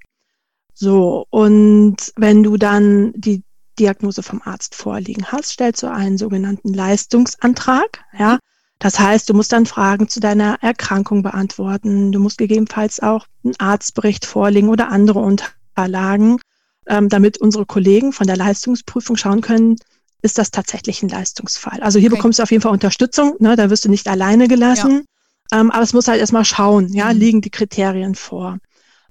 So, 0.74 1.26
und 1.28 1.96
wenn 2.16 2.42
du 2.42 2.56
dann 2.56 3.12
die 3.14 3.42
Diagnose 3.80 4.22
vom 4.22 4.42
Arzt 4.44 4.74
vorliegen 4.74 5.26
hast, 5.26 5.50
stellst 5.50 5.82
du 5.82 5.88
einen 5.88 6.18
sogenannten 6.18 6.72
Leistungsantrag. 6.72 8.04
Ja, 8.18 8.38
das 8.78 8.98
heißt, 8.98 9.28
du 9.28 9.34
musst 9.34 9.52
dann 9.52 9.66
Fragen 9.66 10.08
zu 10.08 10.20
deiner 10.20 10.62
Erkrankung 10.62 11.22
beantworten. 11.22 12.12
Du 12.12 12.20
musst 12.20 12.38
gegebenenfalls 12.38 13.00
auch 13.00 13.26
einen 13.44 13.54
Arztbericht 13.58 14.26
vorlegen 14.26 14.68
oder 14.68 14.88
andere 14.88 15.18
Unterlagen, 15.18 16.40
ähm, 16.86 17.08
damit 17.08 17.38
unsere 17.38 17.66
Kollegen 17.66 18.12
von 18.12 18.26
der 18.26 18.36
Leistungsprüfung 18.36 19.16
schauen 19.16 19.40
können, 19.40 19.76
ist 20.22 20.38
das 20.38 20.50
tatsächlich 20.50 21.02
ein 21.02 21.08
Leistungsfall. 21.08 21.80
Also 21.82 21.98
hier 21.98 22.10
okay. 22.10 22.16
bekommst 22.16 22.38
du 22.38 22.42
auf 22.42 22.50
jeden 22.50 22.62
Fall 22.62 22.72
Unterstützung, 22.72 23.36
ne, 23.38 23.56
da 23.56 23.70
wirst 23.70 23.84
du 23.84 23.88
nicht 23.88 24.08
alleine 24.08 24.48
gelassen. 24.48 25.04
Ja. 25.52 25.60
Ähm, 25.60 25.70
aber 25.70 25.82
es 25.82 25.92
muss 25.92 26.08
halt 26.08 26.20
erstmal 26.20 26.44
schauen, 26.44 26.92
ja, 26.92 27.12
mhm. 27.12 27.18
liegen 27.18 27.40
die 27.40 27.50
Kriterien 27.50 28.14
vor. 28.14 28.58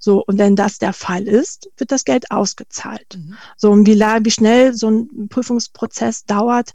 So, 0.00 0.24
und 0.24 0.38
wenn 0.38 0.56
das 0.56 0.78
der 0.78 0.92
Fall 0.92 1.28
ist, 1.28 1.70
wird 1.76 1.92
das 1.92 2.04
Geld 2.04 2.30
ausgezahlt. 2.30 3.16
Mhm. 3.16 3.34
So, 3.56 3.70
und 3.70 3.86
wie, 3.86 4.00
wie 4.00 4.30
schnell 4.30 4.74
so 4.74 4.88
ein 4.88 5.28
Prüfungsprozess 5.28 6.24
dauert, 6.24 6.72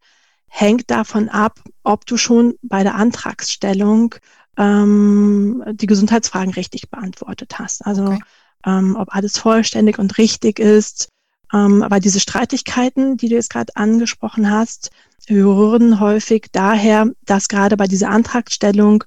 hängt 0.48 0.90
davon 0.90 1.28
ab, 1.28 1.60
ob 1.84 2.06
du 2.06 2.18
schon 2.18 2.56
bei 2.62 2.84
der 2.84 2.96
Antragsstellung 2.96 4.16
ähm, 4.58 5.64
die 5.74 5.88
Gesundheitsfragen 5.88 6.54
richtig 6.54 6.90
beantwortet 6.90 7.60
hast. 7.60 7.86
Also 7.86 8.06
okay. 8.06 8.20
ähm, 8.66 8.96
ob 8.96 9.14
alles 9.14 9.38
vollständig 9.38 10.00
und 10.00 10.18
richtig 10.18 10.60
ist. 10.60 11.10
Ähm, 11.54 11.84
aber 11.84 12.00
diese 12.00 12.20
Streitigkeiten, 12.20 13.18
die 13.18 13.30
du 13.30 13.36
jetzt 13.36 13.50
gerade 13.50 13.76
angesprochen 13.76 14.50
hast, 14.50 14.92
rühren 15.30 16.00
häufig 16.00 16.48
daher, 16.52 17.08
dass 17.26 17.48
gerade 17.48 17.76
bei 17.76 17.88
dieser 17.88 18.10
Antragsstellung 18.10 19.04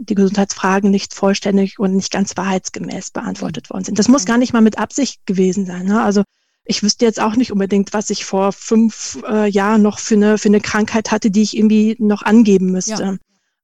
die 0.00 0.14
Gesundheitsfragen 0.14 0.90
nicht 0.90 1.14
vollständig 1.14 1.78
und 1.78 1.94
nicht 1.94 2.10
ganz 2.10 2.36
wahrheitsgemäß 2.36 3.10
beantwortet 3.10 3.70
worden 3.70 3.84
sind. 3.84 3.98
Das 3.98 4.08
muss 4.08 4.24
gar 4.24 4.38
nicht 4.38 4.52
mal 4.52 4.62
mit 4.62 4.78
Absicht 4.78 5.26
gewesen 5.26 5.66
sein. 5.66 5.86
Ne? 5.86 6.02
Also 6.02 6.22
ich 6.64 6.82
wüsste 6.82 7.04
jetzt 7.04 7.20
auch 7.20 7.36
nicht 7.36 7.52
unbedingt, 7.52 7.92
was 7.92 8.10
ich 8.10 8.24
vor 8.24 8.52
fünf 8.52 9.18
äh, 9.28 9.48
Jahren 9.48 9.82
noch 9.82 9.98
für 9.98 10.14
eine, 10.14 10.38
für 10.38 10.48
eine 10.48 10.60
Krankheit 10.60 11.10
hatte, 11.10 11.30
die 11.30 11.42
ich 11.42 11.56
irgendwie 11.56 11.96
noch 11.98 12.22
angeben 12.22 12.70
müsste. 12.70 13.02
Ja. 13.02 13.16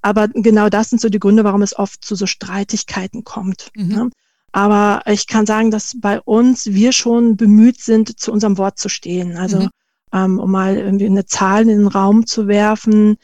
Aber 0.03 0.29
genau 0.29 0.69
das 0.69 0.91
sind 0.91 1.01
so 1.01 1.09
die 1.09 1.19
Gründe, 1.19 1.45
warum 1.45 1.63
es 1.63 1.77
oft 1.77 2.05
zu 2.05 2.15
so 2.15 2.27
Streitigkeiten 2.27 3.25
kommt. 3.25 3.71
Mhm. 3.75 3.89
Ne? 3.89 4.11
Aber 4.53 5.03
ich 5.07 5.27
kann 5.27 5.47
sagen, 5.47 5.71
dass 5.71 5.97
bei 6.01 6.21
uns 6.21 6.67
wir 6.67 6.93
schon 6.93 7.37
bemüht 7.37 7.81
sind, 7.81 8.19
zu 8.19 8.33
unserem 8.33 8.59
Wort 8.59 8.79
zu 8.79 8.89
stehen. 8.89 9.37
Also 9.37 9.61
mhm. 9.61 9.69
ähm, 10.13 10.39
um 10.39 10.51
mal 10.51 10.77
irgendwie 10.77 11.07
eine 11.07 11.27
Zahl 11.27 11.63
in 11.63 11.69
den 11.69 11.89
Raum 11.89 12.27
zu 12.27 12.47
werfen, 12.47 13.17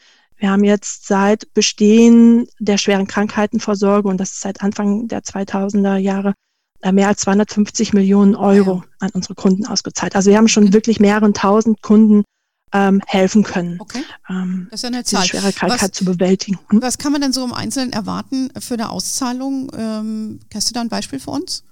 Wir 0.43 0.51
haben 0.51 0.65
jetzt 0.65 1.07
seit 1.07 1.53
Bestehen 1.53 2.49
der 2.59 2.77
schweren 2.77 3.07
Krankheitenvorsorge, 3.07 4.09
und 4.09 4.17
das 4.17 4.31
ist 4.31 4.41
seit 4.41 4.61
Anfang 4.61 5.07
der 5.07 5.21
2000er 5.21 5.95
Jahre, 5.95 6.33
äh, 6.81 6.91
mehr 6.91 7.07
als 7.07 7.21
250 7.21 7.93
Millionen 7.93 8.35
Euro 8.35 8.83
an 8.99 9.11
unsere 9.13 9.35
Kunden 9.35 9.65
ausgezahlt. 9.65 10.17
Also 10.17 10.31
wir 10.31 10.37
haben 10.37 10.49
schon 10.49 10.65
mhm. 10.65 10.73
wirklich 10.73 10.99
mehreren 10.99 11.33
tausend 11.33 11.81
Kunden 11.81 12.25
ähm, 12.73 13.01
helfen 13.07 13.43
können, 13.43 13.79
okay. 13.79 14.03
ähm, 14.29 14.67
das 14.69 14.79
ist 14.79 14.83
ja 14.83 14.87
eine 14.89 15.05
Zahl. 15.05 15.21
diese 15.21 15.29
schwere 15.29 15.53
Krankheit 15.53 15.81
was, 15.81 15.91
zu 15.91 16.03
bewältigen. 16.03 16.59
Hm? 16.71 16.81
Was 16.81 16.97
kann 16.97 17.13
man 17.13 17.21
denn 17.21 17.31
so 17.31 17.45
im 17.45 17.53
Einzelnen 17.53 17.93
erwarten 17.93 18.49
für 18.59 18.73
eine 18.73 18.89
Auszahlung? 18.89 19.71
Ähm, 19.77 20.41
hast 20.53 20.69
du 20.69 20.73
da 20.73 20.81
ein 20.81 20.89
Beispiel 20.89 21.21
für 21.21 21.31
uns? 21.31 21.63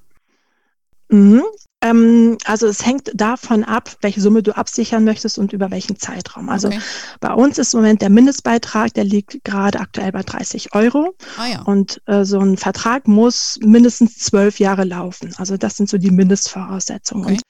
Mhm. 1.10 1.44
Ähm, 1.82 2.38
also 2.46 2.67
es 2.67 2.86
hängt 2.86 3.12
davon 3.15 3.63
ab, 3.63 3.98
welche 4.02 4.22
Summe 4.22 4.44
du 4.44 4.56
absichern 4.56 5.04
möchtest 5.04 5.39
und 5.39 5.52
über 5.52 5.72
welchen 5.72 5.98
Zeitraum. 5.98 6.50
Also 6.50 6.67
okay. 6.67 6.80
bei 7.20 7.34
uns 7.34 7.58
ist 7.58 7.74
im 7.74 7.80
Moment 7.80 8.02
der 8.02 8.10
Mindestbeitrag, 8.10 8.94
der 8.94 9.04
liegt 9.04 9.44
gerade 9.44 9.80
aktuell 9.80 10.12
bei 10.12 10.22
30 10.22 10.76
Euro. 10.76 11.15
Ah, 11.38 11.48
ja. 11.48 11.62
Und 11.63 12.02
äh, 12.06 12.24
so 12.24 12.39
ein 12.39 12.58
Vertrag 12.58 13.08
muss 13.08 13.58
mindestens 13.63 14.20
zwölf 14.20 14.60
Jahre 14.60 14.84
laufen. 14.84 15.34
Also 15.38 15.58
das 15.58 15.76
sind 15.76 15.89
so 15.89 15.98
die 15.98 16.12
Mindestvoraussetzungen. 16.12 17.26
Okay. 17.26 17.34
Und 17.34 17.41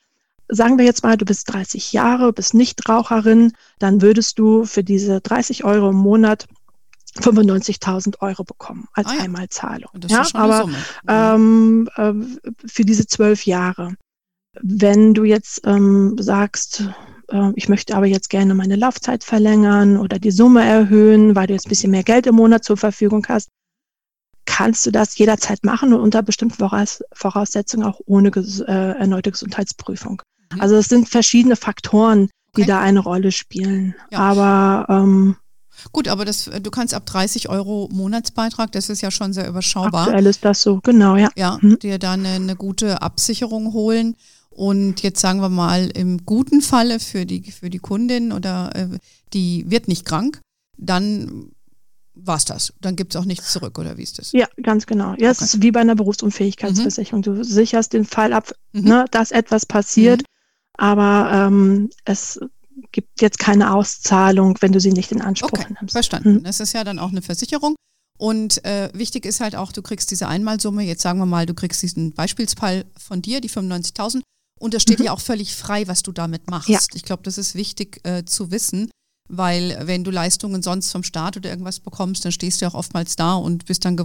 sagen 0.58 0.78
wir 0.78 0.86
jetzt 0.86 1.04
mal, 1.04 1.18
du 1.18 1.26
bist 1.26 1.52
30 1.52 1.92
Jahre, 1.92 2.32
bist 2.32 2.54
Nichtraucherin, 2.54 3.52
dann 3.80 4.02
würdest 4.02 4.40
du 4.40 4.66
für 4.66 4.84
diese 4.84 5.20
30 5.20 5.66
Euro 5.66 5.90
im 5.90 5.98
Monat 5.98 6.48
95.000 7.20 8.22
Euro 8.22 8.46
bekommen 8.46 8.88
als 8.94 9.10
ah, 9.10 9.16
ja. 9.16 9.24
Einmalzahlung. 9.24 9.92
Ja, 10.08 10.26
aber 10.34 10.70
ähm, 11.08 11.90
äh, 11.98 12.14
für 12.66 12.86
diese 12.86 13.06
zwölf 13.06 13.46
Jahre. 13.46 13.96
Wenn 14.60 15.14
du 15.14 15.24
jetzt 15.24 15.62
ähm, 15.66 16.16
sagst, 16.20 16.84
äh, 17.30 17.52
ich 17.56 17.70
möchte 17.70 17.96
aber 17.96 18.06
jetzt 18.06 18.30
gerne 18.30 18.54
meine 18.54 18.76
Laufzeit 18.76 19.24
verlängern 19.24 19.98
oder 19.98 20.20
die 20.20 20.32
Summe 20.32 20.64
erhöhen, 20.64 21.36
weil 21.36 21.48
du 21.48 21.54
jetzt 21.54 21.68
ein 21.68 21.70
bisschen 21.70 21.92
mehr 21.92 22.04
Geld 22.04 22.28
im 22.28 22.36
Monat 22.36 22.64
zur 22.64 22.78
Verfügung 22.78 23.26
hast, 23.30 23.50
kannst 24.46 24.86
du 24.86 24.92
das 24.92 25.18
jederzeit 25.18 25.64
machen 25.64 25.94
und 25.94 26.02
unter 26.02 26.22
bestimmten 26.24 26.56
Voraus 26.56 27.02
Voraussetzungen 27.14 27.86
auch 27.86 28.00
ohne 28.06 28.32
ges 28.32 28.60
äh, 28.60 28.72
erneute 28.72 29.32
Gesundheitsprüfung. 29.32 30.22
Mhm. 30.54 30.62
Also 30.62 30.76
es 30.76 30.88
sind 30.88 31.08
verschiedene 31.08 31.56
Faktoren, 31.56 32.30
die 32.58 32.64
okay. 32.64 32.68
da 32.68 32.82
eine 32.82 33.00
Rolle 33.00 33.32
spielen. 33.32 33.96
Ja. 34.12 34.20
Aber 34.20 34.86
ähm, 34.90 35.36
Gut, 35.94 36.08
aber 36.08 36.26
das, 36.26 36.50
du 36.62 36.70
kannst 36.70 36.94
ab 36.94 37.06
30 37.06 37.50
Euro 37.50 37.90
Monatsbeitrag, 37.92 38.72
das 38.72 38.90
ist 38.90 39.02
ja 39.02 39.10
schon 39.10 39.34
sehr 39.34 39.48
überschaubar. 39.48 40.04
Aktuell 40.04 40.28
ist 40.28 40.46
das 40.46 40.62
so, 40.62 40.80
genau, 40.82 41.16
ja. 41.16 41.30
Ja, 41.36 41.58
mhm. 41.62 41.80
dir 41.80 41.98
da 41.98 42.14
eine, 42.14 42.30
eine, 42.30 42.56
gute 42.56 43.02
Absicherung 43.02 43.74
holen. 43.74 44.16
Und 44.54 45.02
jetzt 45.02 45.22
sagen 45.22 45.42
wir 45.42 45.50
mal, 45.50 45.90
im 45.96 46.26
guten 46.26 46.62
Falle 46.62 47.00
für 47.00 47.26
die, 47.26 47.52
für 47.52 47.70
die 47.70 47.80
Kundin 47.80 48.32
oder 48.32 48.76
äh, 48.76 48.88
die 49.34 49.66
wird 49.68 49.88
nicht 49.88 50.06
krank, 50.06 50.42
dann 50.78 51.52
war 52.14 52.36
es 52.36 52.46
das. 52.46 52.74
Dann 52.82 52.96
gibt 52.96 53.16
es 53.16 53.22
auch 53.22 53.26
nichts 53.26 53.52
zurück, 53.52 53.80
oder 53.80 53.98
wie 53.98 54.04
ist 54.04 54.20
das? 54.20 54.34
Ja, 54.34 54.48
ganz 54.62 54.86
genau. 54.86 55.12
Ja, 55.12 55.14
okay. 55.14 55.26
es 55.28 55.42
ist 55.42 55.62
wie 55.62 55.72
bei 55.72 55.80
einer 55.80 55.96
Berufsunfähigkeitsversicherung. 55.96 57.22
Mhm. 57.22 57.24
Du 57.24 57.44
sicherst 57.44 57.94
den 57.94 58.06
Fall 58.06 58.34
ab, 58.34 58.52
mhm. 58.74 58.84
ne, 58.84 59.06
dass 59.12 59.32
etwas 59.32 59.66
passiert, 59.66 60.22
mhm. 60.22 60.26
aber 60.78 61.32
ähm, 61.34 61.90
es 62.04 62.40
gibt 62.92 63.22
jetzt 63.22 63.40
keine 63.40 63.74
Auszahlung, 63.74 64.58
wenn 64.60 64.74
du 64.74 64.80
sie 64.80 64.92
nicht 64.92 65.12
in 65.12 65.22
Anspruch 65.22 65.52
okay, 65.54 65.76
nimmst. 65.80 65.94
Verstanden. 65.94 66.34
Mhm. 66.34 66.44
Das 66.44 66.60
ist 66.60 66.74
ja 66.74 66.84
dann 66.84 67.00
auch 67.00 67.10
eine 67.10 67.22
Versicherung. 67.22 67.76
Und 68.18 68.64
äh, 68.66 68.90
wichtig 68.94 69.26
ist 69.26 69.40
halt 69.40 69.56
auch, 69.56 69.72
du 69.72 69.82
kriegst 69.82 70.12
diese 70.12 70.28
Einmalsumme, 70.28 70.84
jetzt 70.84 71.02
sagen 71.02 71.18
wir 71.18 71.26
mal, 71.26 71.46
du 71.46 71.56
kriegst 71.56 71.82
diesen 71.82 72.14
Beispielsfall 72.14 72.86
von 72.96 73.22
dir, 73.22 73.42
die 73.42 73.50
95.000, 73.50 74.22
und 74.62 74.76
das 74.76 74.84
steht 74.84 75.00
mhm. 75.00 75.06
ja 75.06 75.12
auch 75.12 75.20
völlig 75.20 75.56
frei, 75.56 75.88
was 75.88 76.04
du 76.04 76.12
damit 76.12 76.50
machst. 76.50 76.70
Ja. 76.70 76.80
Ich 76.94 77.04
glaube, 77.04 77.24
das 77.24 77.38
ist 77.40 77.56
wichtig 77.56 78.00
äh, 78.04 78.26
zu 78.26 78.52
wissen, 78.52 78.92
weil 79.28 79.78
wenn 79.84 80.04
du 80.04 80.12
Leistungen 80.12 80.62
sonst 80.62 80.92
vom 80.92 81.04
Staat 81.04 81.36
oder 81.36 81.50
irgendwas 81.50 81.80
bekommst, 81.80 82.24
dann 82.24 82.32
stehst 82.32 82.62
du 82.62 82.66
ja 82.66 82.70
auch 82.70 82.76
oftmals 82.76 83.16
da 83.16 83.34
und 83.34 83.66
bist 83.66 83.86
dann 83.86 83.98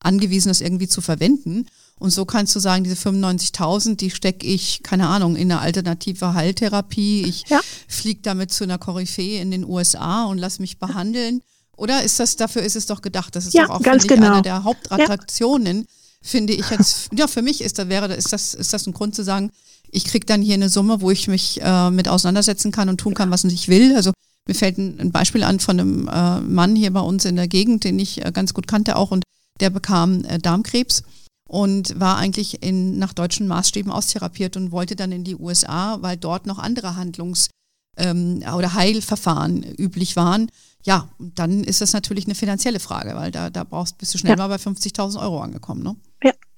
angewiesen, 0.00 0.48
das 0.48 0.60
irgendwie 0.60 0.88
zu 0.88 1.00
verwenden. 1.00 1.66
Und 1.98 2.10
so 2.10 2.24
kannst 2.24 2.54
du 2.56 2.60
sagen, 2.60 2.82
diese 2.82 2.96
95.000, 2.96 3.94
die 3.94 4.10
stecke 4.10 4.44
ich, 4.46 4.82
keine 4.82 5.06
Ahnung, 5.06 5.36
in 5.36 5.52
eine 5.52 5.60
alternative 5.60 6.34
Heiltherapie. 6.34 7.22
Ich 7.22 7.48
ja. 7.48 7.60
fliege 7.86 8.20
damit 8.22 8.52
zu 8.52 8.64
einer 8.64 8.78
Koryphäe 8.78 9.40
in 9.40 9.52
den 9.52 9.64
USA 9.64 10.24
und 10.24 10.38
lass 10.38 10.58
mich 10.58 10.78
behandeln. 10.78 11.42
Oder 11.76 12.02
ist 12.02 12.18
das, 12.18 12.34
dafür 12.36 12.62
ist 12.62 12.74
es 12.74 12.86
doch 12.86 13.02
gedacht, 13.02 13.36
das 13.36 13.46
ist 13.46 13.54
ja, 13.54 13.66
doch 13.66 13.76
auch 13.76 13.82
ganz 13.82 14.06
genau. 14.06 14.32
eine 14.32 14.42
der 14.42 14.64
Hauptattraktionen, 14.64 15.78
ja. 15.78 15.84
finde 16.22 16.54
ich 16.54 16.68
jetzt, 16.70 17.08
ja, 17.14 17.28
für 17.28 17.42
mich 17.42 17.60
ist 17.60 17.78
da 17.78 17.88
wäre, 17.88 18.12
ist 18.14 18.32
das, 18.32 18.54
ist 18.54 18.72
das 18.72 18.86
ein 18.86 18.94
Grund 18.94 19.14
zu 19.14 19.22
sagen, 19.22 19.52
ich 19.90 20.04
kriege 20.04 20.26
dann 20.26 20.42
hier 20.42 20.54
eine 20.54 20.68
Summe, 20.68 21.00
wo 21.00 21.10
ich 21.10 21.28
mich 21.28 21.60
äh, 21.62 21.90
mit 21.90 22.08
auseinandersetzen 22.08 22.72
kann 22.72 22.88
und 22.88 22.98
tun 22.98 23.14
kann, 23.14 23.30
was 23.30 23.44
ich 23.44 23.68
will. 23.68 23.94
Also 23.96 24.12
mir 24.46 24.54
fällt 24.54 24.78
ein, 24.78 25.00
ein 25.00 25.12
Beispiel 25.12 25.42
an 25.42 25.60
von 25.60 25.80
einem 25.80 26.08
äh, 26.08 26.40
Mann 26.40 26.76
hier 26.76 26.92
bei 26.92 27.00
uns 27.00 27.24
in 27.24 27.36
der 27.36 27.48
Gegend, 27.48 27.84
den 27.84 27.98
ich 27.98 28.24
äh, 28.24 28.32
ganz 28.32 28.54
gut 28.54 28.66
kannte 28.66 28.96
auch 28.96 29.10
und 29.10 29.24
der 29.60 29.70
bekam 29.70 30.24
äh, 30.24 30.38
Darmkrebs 30.38 31.02
und 31.48 31.98
war 31.98 32.16
eigentlich 32.16 32.62
in, 32.62 32.98
nach 32.98 33.12
deutschen 33.12 33.46
Maßstäben 33.46 33.90
austherapiert 33.90 34.56
und 34.56 34.72
wollte 34.72 34.96
dann 34.96 35.12
in 35.12 35.24
die 35.24 35.36
USA, 35.36 35.98
weil 36.02 36.16
dort 36.16 36.46
noch 36.46 36.58
andere 36.58 36.96
Handlungs- 36.96 37.48
ähm, 37.96 38.42
oder 38.54 38.74
Heilverfahren 38.74 39.62
üblich 39.62 40.16
waren. 40.16 40.50
Ja, 40.84 41.08
dann 41.18 41.64
ist 41.64 41.80
das 41.80 41.92
natürlich 41.92 42.26
eine 42.26 42.34
finanzielle 42.34 42.78
Frage, 42.80 43.16
weil 43.16 43.30
da, 43.30 43.50
da 43.50 43.64
brauchst, 43.64 43.98
bist 43.98 44.14
du 44.14 44.18
schnell 44.18 44.38
ja. 44.38 44.46
mal 44.46 44.48
bei 44.48 44.56
50.000 44.56 45.20
Euro 45.20 45.40
angekommen. 45.40 45.82
Ne? 45.82 45.96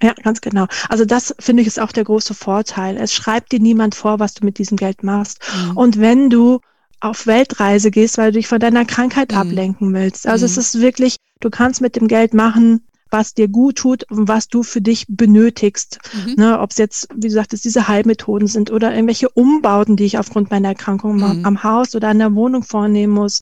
Ja, 0.01 0.13
ganz 0.13 0.41
genau. 0.41 0.65
Also 0.87 1.05
das 1.05 1.35
finde 1.39 1.61
ich 1.61 1.67
ist 1.67 1.79
auch 1.79 1.91
der 1.91 2.05
große 2.05 2.33
Vorteil. 2.33 2.97
Es 2.97 3.13
schreibt 3.13 3.51
dir 3.51 3.59
niemand 3.59 3.95
vor, 3.95 4.19
was 4.19 4.33
du 4.33 4.45
mit 4.45 4.57
diesem 4.57 4.77
Geld 4.77 5.03
machst. 5.03 5.39
Mhm. 5.53 5.77
Und 5.77 5.99
wenn 5.99 6.29
du 6.29 6.61
auf 7.01 7.27
Weltreise 7.27 7.91
gehst, 7.91 8.17
weil 8.17 8.31
du 8.31 8.39
dich 8.39 8.47
von 8.47 8.59
deiner 8.59 8.85
Krankheit 8.85 9.31
mhm. 9.31 9.37
ablenken 9.37 9.93
willst. 9.93 10.27
Also 10.27 10.45
mhm. 10.45 10.51
es 10.51 10.57
ist 10.57 10.81
wirklich, 10.81 11.15
du 11.39 11.49
kannst 11.49 11.81
mit 11.81 11.95
dem 11.95 12.07
Geld 12.07 12.33
machen, 12.33 12.81
was 13.11 13.33
dir 13.33 13.47
gut 13.47 13.77
tut 13.77 14.03
und 14.11 14.27
was 14.27 14.47
du 14.47 14.63
für 14.63 14.81
dich 14.81 15.05
benötigst. 15.07 15.99
Mhm. 16.13 16.33
Ne, 16.35 16.59
Ob 16.59 16.71
es 16.71 16.77
jetzt, 16.77 17.07
wie 17.15 17.27
du 17.27 17.33
sagtest, 17.33 17.65
diese 17.65 17.87
Heilmethoden 17.87 18.47
sind 18.47 18.71
oder 18.71 18.93
irgendwelche 18.93 19.29
Umbauten, 19.29 19.95
die 19.95 20.05
ich 20.05 20.17
aufgrund 20.17 20.51
meiner 20.51 20.69
Erkrankung 20.69 21.17
mhm. 21.17 21.45
am 21.45 21.63
Haus 21.63 21.95
oder 21.95 22.09
an 22.09 22.19
der 22.19 22.35
Wohnung 22.35 22.63
vornehmen 22.63 23.13
muss. 23.13 23.41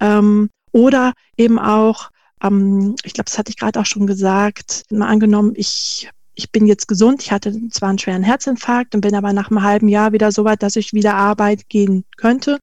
Ähm, 0.00 0.50
oder 0.72 1.12
eben 1.36 1.58
auch, 1.58 2.10
ähm, 2.44 2.94
ich 3.02 3.14
glaube, 3.14 3.26
das 3.26 3.38
hatte 3.38 3.50
ich 3.50 3.56
gerade 3.56 3.80
auch 3.80 3.86
schon 3.86 4.06
gesagt, 4.06 4.84
mal 4.90 5.08
angenommen, 5.08 5.52
ich 5.56 6.10
ich 6.34 6.50
bin 6.50 6.66
jetzt 6.66 6.88
gesund, 6.88 7.22
ich 7.22 7.32
hatte 7.32 7.68
zwar 7.70 7.90
einen 7.90 7.98
schweren 7.98 8.22
Herzinfarkt 8.22 8.94
und 8.94 9.00
bin 9.00 9.14
aber 9.14 9.32
nach 9.32 9.50
einem 9.50 9.62
halben 9.62 9.88
Jahr 9.88 10.12
wieder 10.12 10.32
so 10.32 10.44
weit, 10.44 10.62
dass 10.62 10.76
ich 10.76 10.92
wieder 10.92 11.14
Arbeit 11.14 11.68
gehen 11.68 12.04
könnte. 12.16 12.58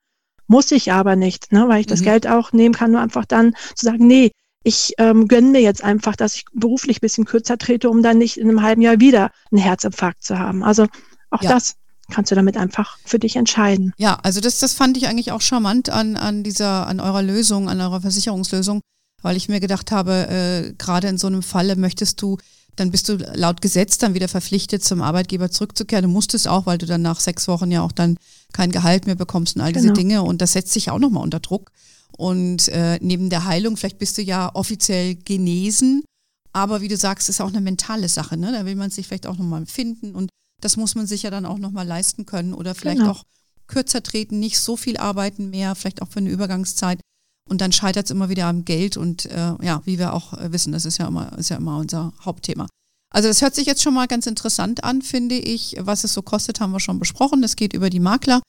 Muss 0.47 0.71
ich 0.71 0.91
aber 0.91 1.15
nicht, 1.15 1.51
ne, 1.53 1.69
weil 1.69 1.79
ich 1.79 1.87
das 1.87 2.01
mhm. 2.01 2.05
Geld 2.05 2.27
auch 2.27 2.51
nehmen 2.51 2.75
kann, 2.75 2.91
nur 2.91 2.99
einfach 2.99 3.25
dann 3.25 3.53
zu 3.75 3.85
sagen, 3.85 4.05
nee, 4.07 4.31
ich 4.63 4.93
ähm, 4.97 5.27
gönne 5.27 5.51
mir 5.51 5.61
jetzt 5.61 5.83
einfach, 5.83 6.15
dass 6.15 6.35
ich 6.35 6.45
beruflich 6.53 6.97
ein 6.97 7.01
bisschen 7.01 7.25
kürzer 7.25 7.57
trete, 7.57 7.89
um 7.89 8.03
dann 8.03 8.17
nicht 8.17 8.37
in 8.37 8.49
einem 8.49 8.61
halben 8.61 8.81
Jahr 8.81 8.99
wieder 8.99 9.31
einen 9.51 9.61
Herzinfarkt 9.61 10.23
zu 10.23 10.37
haben. 10.37 10.63
Also 10.63 10.87
auch 11.29 11.41
ja. 11.41 11.49
das 11.51 11.75
kannst 12.11 12.29
du 12.29 12.35
damit 12.35 12.57
einfach 12.57 12.97
für 13.05 13.17
dich 13.17 13.37
entscheiden. 13.37 13.93
Ja, 13.97 14.19
also 14.21 14.41
das, 14.41 14.59
das 14.59 14.73
fand 14.73 14.97
ich 14.97 15.07
eigentlich 15.07 15.31
auch 15.31 15.41
charmant 15.41 15.89
an, 15.89 16.17
an 16.17 16.43
dieser, 16.43 16.85
an 16.87 16.99
eurer 16.99 17.21
Lösung, 17.21 17.69
an 17.69 17.79
eurer 17.79 18.01
Versicherungslösung, 18.01 18.81
weil 19.21 19.37
ich 19.37 19.49
mir 19.49 19.59
gedacht 19.59 19.91
habe, 19.91 20.27
äh, 20.29 20.73
gerade 20.77 21.07
in 21.07 21.17
so 21.17 21.27
einem 21.27 21.43
Falle 21.43 21.75
möchtest 21.75 22.21
du, 22.21 22.37
dann 22.75 22.91
bist 22.91 23.09
du 23.09 23.15
laut 23.15 23.61
Gesetz 23.61 23.97
dann 23.97 24.13
wieder 24.13 24.27
verpflichtet, 24.27 24.83
zum 24.83 25.01
Arbeitgeber 25.01 25.51
zurückzukehren. 25.51 26.03
Du 26.03 26.09
musstest 26.09 26.47
auch, 26.47 26.65
weil 26.65 26.77
du 26.77 26.85
dann 26.85 27.01
nach 27.01 27.19
sechs 27.19 27.47
Wochen 27.47 27.71
ja 27.71 27.81
auch 27.81 27.91
dann 27.91 28.17
kein 28.53 28.71
Gehalt 28.71 29.05
mehr 29.05 29.15
bekommst 29.15 29.55
und 29.55 29.61
all 29.61 29.73
diese 29.73 29.87
genau. 29.87 29.95
Dinge. 29.95 30.23
Und 30.23 30.41
das 30.41 30.53
setzt 30.53 30.71
sich 30.71 30.89
auch 30.89 30.99
nochmal 30.99 31.23
unter 31.23 31.39
Druck. 31.39 31.71
Und 32.17 32.67
äh, 32.69 32.97
neben 33.01 33.29
der 33.29 33.45
Heilung, 33.45 33.77
vielleicht 33.77 33.99
bist 33.99 34.17
du 34.17 34.21
ja 34.21 34.51
offiziell 34.53 35.15
genesen, 35.15 36.03
aber 36.53 36.81
wie 36.81 36.87
du 36.87 36.97
sagst, 36.97 37.29
ist 37.29 37.41
auch 37.41 37.49
eine 37.49 37.61
mentale 37.61 38.09
Sache. 38.09 38.37
Ne? 38.37 38.51
Da 38.51 38.65
will 38.65 38.75
man 38.75 38.89
sich 38.89 39.07
vielleicht 39.07 39.27
auch 39.27 39.37
nochmal 39.37 39.65
finden 39.65 40.15
und 40.15 40.29
das 40.59 40.77
muss 40.77 40.95
man 40.95 41.07
sich 41.07 41.23
ja 41.23 41.31
dann 41.31 41.45
auch 41.45 41.57
nochmal 41.57 41.87
leisten 41.87 42.25
können 42.25 42.53
oder 42.53 42.75
vielleicht 42.75 42.99
genau. 42.99 43.11
auch 43.11 43.23
kürzer 43.67 44.03
treten, 44.03 44.39
nicht 44.39 44.59
so 44.59 44.75
viel 44.75 44.97
arbeiten 44.97 45.49
mehr, 45.49 45.75
vielleicht 45.75 46.01
auch 46.01 46.09
für 46.09 46.19
eine 46.19 46.29
Übergangszeit. 46.29 46.99
Und 47.49 47.61
dann 47.61 47.71
scheitert 47.71 48.05
es 48.05 48.11
immer 48.11 48.29
wieder 48.29 48.45
am 48.45 48.65
Geld 48.65 48.97
und 48.97 49.25
äh, 49.25 49.53
ja, 49.61 49.81
wie 49.85 49.99
wir 49.99 50.13
auch 50.13 50.33
äh, 50.33 50.51
wissen, 50.51 50.71
das 50.71 50.85
ist 50.85 50.99
ja 50.99 51.07
immer, 51.07 51.37
ist 51.37 51.49
ja 51.49 51.57
immer 51.57 51.77
unser 51.77 52.13
Hauptthema. 52.23 52.67
Also 53.13 53.27
das 53.27 53.41
hört 53.41 53.55
sich 53.55 53.65
jetzt 53.65 53.81
schon 53.81 53.93
mal 53.93 54.07
ganz 54.07 54.25
interessant 54.25 54.83
an, 54.85 55.01
finde 55.01 55.35
ich. 55.35 55.75
Was 55.79 56.05
es 56.05 56.13
so 56.13 56.21
kostet, 56.21 56.61
haben 56.61 56.71
wir 56.71 56.79
schon 56.79 56.99
besprochen. 56.99 57.41
Das 57.41 57.57
geht 57.57 57.73
über 57.73 57.89
die 57.89 57.99
Makler 57.99 58.41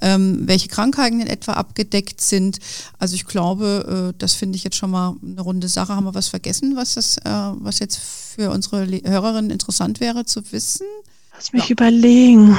ähm, 0.00 0.46
welche 0.46 0.68
Krankheiten 0.68 1.20
in 1.20 1.26
etwa 1.26 1.52
abgedeckt 1.52 2.20
sind. 2.20 2.58
Also 2.98 3.14
ich 3.14 3.26
glaube, 3.26 4.10
äh, 4.10 4.18
das 4.18 4.34
finde 4.34 4.56
ich 4.56 4.64
jetzt 4.64 4.76
schon 4.76 4.90
mal 4.90 5.16
eine 5.22 5.40
runde 5.40 5.68
Sache. 5.68 5.94
Haben 5.94 6.04
wir 6.04 6.14
was 6.14 6.28
vergessen, 6.28 6.76
was 6.76 6.94
das, 6.94 7.18
äh, 7.18 7.22
was 7.24 7.78
jetzt 7.78 7.98
für 7.98 8.50
unsere 8.50 8.86
Hörerinnen 8.86 9.50
interessant 9.50 10.00
wäre 10.00 10.24
zu 10.24 10.52
wissen? 10.52 10.86
Lass 11.40 11.54
mich 11.54 11.68
ja. 11.68 11.70
überlegen. 11.70 12.54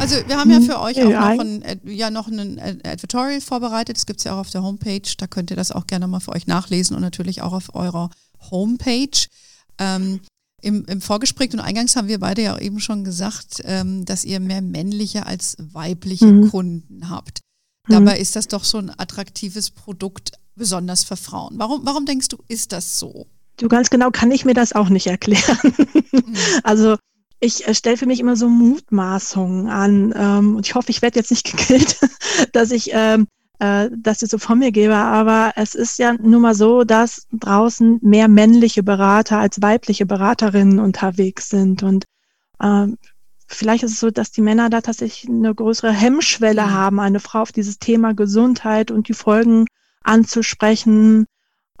Also 0.00 0.16
wir 0.26 0.36
haben 0.36 0.50
ja 0.50 0.60
für 0.60 0.80
euch 0.80 1.00
auch 1.00 1.08
noch 1.08 1.38
ein, 1.38 1.80
ja, 1.84 2.10
noch 2.10 2.26
ein 2.26 2.58
Advertorial 2.84 3.40
vorbereitet. 3.40 3.96
Das 3.96 4.06
gibt 4.06 4.18
es 4.18 4.24
ja 4.24 4.34
auch 4.34 4.38
auf 4.38 4.50
der 4.50 4.64
Homepage. 4.64 5.08
Da 5.18 5.28
könnt 5.28 5.52
ihr 5.52 5.56
das 5.56 5.70
auch 5.70 5.86
gerne 5.86 6.08
mal 6.08 6.18
für 6.18 6.32
euch 6.32 6.48
nachlesen 6.48 6.96
und 6.96 7.02
natürlich 7.02 7.42
auch 7.42 7.52
auf 7.52 7.76
eurer 7.76 8.10
Homepage. 8.50 9.28
Ähm, 9.78 10.18
im, 10.62 10.84
Im 10.86 11.00
Vorgespräch 11.00 11.52
und 11.52 11.60
eingangs 11.60 11.94
haben 11.94 12.08
wir 12.08 12.18
beide 12.18 12.42
ja 12.42 12.58
eben 12.58 12.80
schon 12.80 13.04
gesagt, 13.04 13.62
ähm, 13.62 14.04
dass 14.04 14.24
ihr 14.24 14.40
mehr 14.40 14.62
männliche 14.62 15.26
als 15.26 15.56
weibliche 15.60 16.26
mhm. 16.26 16.50
Kunden 16.50 17.10
habt. 17.10 17.38
Dabei 17.86 18.16
mhm. 18.16 18.20
ist 18.20 18.34
das 18.34 18.48
doch 18.48 18.64
so 18.64 18.78
ein 18.78 18.90
attraktives 18.98 19.70
Produkt 19.70 20.32
besonders 20.56 21.04
für 21.04 21.16
Frauen. 21.16 21.54
Warum, 21.58 21.86
warum 21.86 22.04
denkst 22.04 22.28
du, 22.28 22.38
ist 22.48 22.72
das 22.72 22.98
so? 22.98 23.28
Du 23.58 23.68
ganz 23.68 23.90
genau 23.90 24.10
kann 24.10 24.32
ich 24.32 24.44
mir 24.44 24.54
das 24.54 24.72
auch 24.72 24.88
nicht 24.88 25.06
erklären. 25.06 25.56
Mhm. 26.10 26.34
Also 26.64 26.96
ich 27.44 27.66
äh, 27.68 27.74
stelle 27.74 27.96
für 27.96 28.06
mich 28.06 28.20
immer 28.20 28.36
so 28.36 28.48
Mutmaßungen 28.48 29.68
an 29.68 30.14
ähm, 30.16 30.56
und 30.56 30.66
ich 30.66 30.74
hoffe, 30.74 30.90
ich 30.90 31.02
werde 31.02 31.18
jetzt 31.18 31.30
nicht 31.30 31.44
gekillt, 31.50 31.98
dass 32.52 32.70
ich 32.70 32.90
ähm, 32.92 33.26
äh, 33.58 33.90
das 33.96 34.20
jetzt 34.20 34.30
so 34.30 34.38
von 34.38 34.58
mir 34.58 34.72
gebe, 34.72 34.96
aber 34.96 35.52
es 35.56 35.74
ist 35.74 35.98
ja 35.98 36.14
nun 36.14 36.42
mal 36.42 36.54
so, 36.54 36.84
dass 36.84 37.26
draußen 37.32 38.00
mehr 38.02 38.28
männliche 38.28 38.82
Berater 38.82 39.38
als 39.38 39.60
weibliche 39.62 40.06
Beraterinnen 40.06 40.78
unterwegs 40.78 41.48
sind 41.48 41.82
und 41.82 42.04
ähm, 42.62 42.96
vielleicht 43.46 43.84
ist 43.84 43.92
es 43.92 44.00
so, 44.00 44.10
dass 44.10 44.32
die 44.32 44.42
Männer 44.42 44.70
da 44.70 44.80
tatsächlich 44.80 45.28
eine 45.28 45.54
größere 45.54 45.92
Hemmschwelle 45.92 46.62
mhm. 46.62 46.72
haben, 46.72 47.00
eine 47.00 47.20
Frau 47.20 47.42
auf 47.42 47.52
dieses 47.52 47.78
Thema 47.78 48.14
Gesundheit 48.14 48.90
und 48.90 49.08
die 49.08 49.14
Folgen 49.14 49.66
anzusprechen 50.02 51.26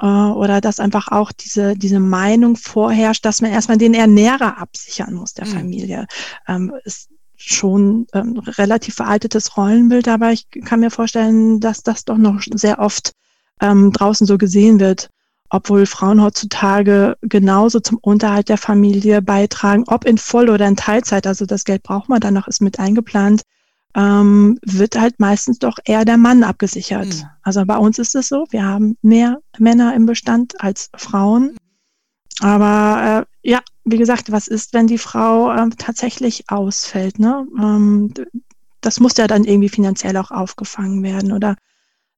äh, 0.04 0.06
oder 0.06 0.60
dass 0.60 0.80
einfach 0.80 1.08
auch 1.08 1.32
diese, 1.32 1.76
diese 1.76 1.98
Meinung 1.98 2.56
vorherrscht, 2.56 3.24
dass 3.24 3.40
man 3.40 3.50
erstmal 3.50 3.78
den 3.78 3.94
Ernährer 3.94 4.58
absichern 4.58 5.14
muss 5.14 5.32
der 5.32 5.46
mhm. 5.46 5.50
Familie. 5.50 6.06
Ähm, 6.46 6.72
ist 6.84 7.08
schon 7.36 8.06
ähm, 8.12 8.38
relativ 8.38 8.94
veraltetes 8.94 9.56
Rollenbild, 9.56 10.06
aber 10.08 10.32
ich 10.32 10.46
kann 10.64 10.80
mir 10.80 10.90
vorstellen, 10.90 11.58
dass 11.60 11.82
das 11.82 12.04
doch 12.04 12.18
noch 12.18 12.40
sehr 12.54 12.78
oft 12.78 13.12
ähm, 13.60 13.92
draußen 13.92 14.26
so 14.26 14.38
gesehen 14.38 14.78
wird 14.78 15.08
obwohl 15.50 15.86
Frauen 15.86 16.20
heutzutage 16.20 17.16
genauso 17.20 17.78
zum 17.78 17.98
Unterhalt 17.98 18.48
der 18.48 18.58
Familie 18.58 19.22
beitragen, 19.22 19.84
ob 19.86 20.04
in 20.04 20.18
Voll- 20.18 20.50
oder 20.50 20.66
in 20.66 20.74
Teilzeit, 20.74 21.28
also 21.28 21.46
das 21.46 21.62
Geld 21.64 21.84
braucht 21.84 22.08
man 22.08 22.18
dann 22.18 22.34
noch, 22.34 22.48
ist 22.48 22.60
mit 22.60 22.80
eingeplant, 22.80 23.42
ähm, 23.94 24.58
wird 24.64 24.98
halt 24.98 25.20
meistens 25.20 25.58
doch 25.58 25.78
eher 25.84 26.04
der 26.04 26.16
Mann 26.16 26.42
abgesichert. 26.42 27.06
Mhm. 27.06 27.24
Also 27.42 27.64
bei 27.64 27.76
uns 27.76 27.98
ist 27.98 28.14
es 28.14 28.28
so, 28.28 28.46
wir 28.50 28.64
haben 28.64 28.96
mehr 29.02 29.38
Männer 29.58 29.94
im 29.94 30.06
Bestand 30.06 30.60
als 30.60 30.90
Frauen. 30.96 31.56
Aber 32.40 33.26
äh, 33.42 33.48
ja, 33.48 33.60
wie 33.84 33.98
gesagt, 33.98 34.32
was 34.32 34.48
ist, 34.48 34.72
wenn 34.72 34.86
die 34.86 34.98
Frau 34.98 35.52
äh, 35.52 35.68
tatsächlich 35.78 36.50
ausfällt? 36.50 37.18
Ne? 37.18 37.46
Ähm, 37.58 38.12
das 38.80 38.98
muss 39.00 39.16
ja 39.16 39.26
dann 39.26 39.44
irgendwie 39.44 39.68
finanziell 39.68 40.16
auch 40.16 40.30
aufgefangen 40.30 41.02
werden 41.02 41.32
oder 41.32 41.56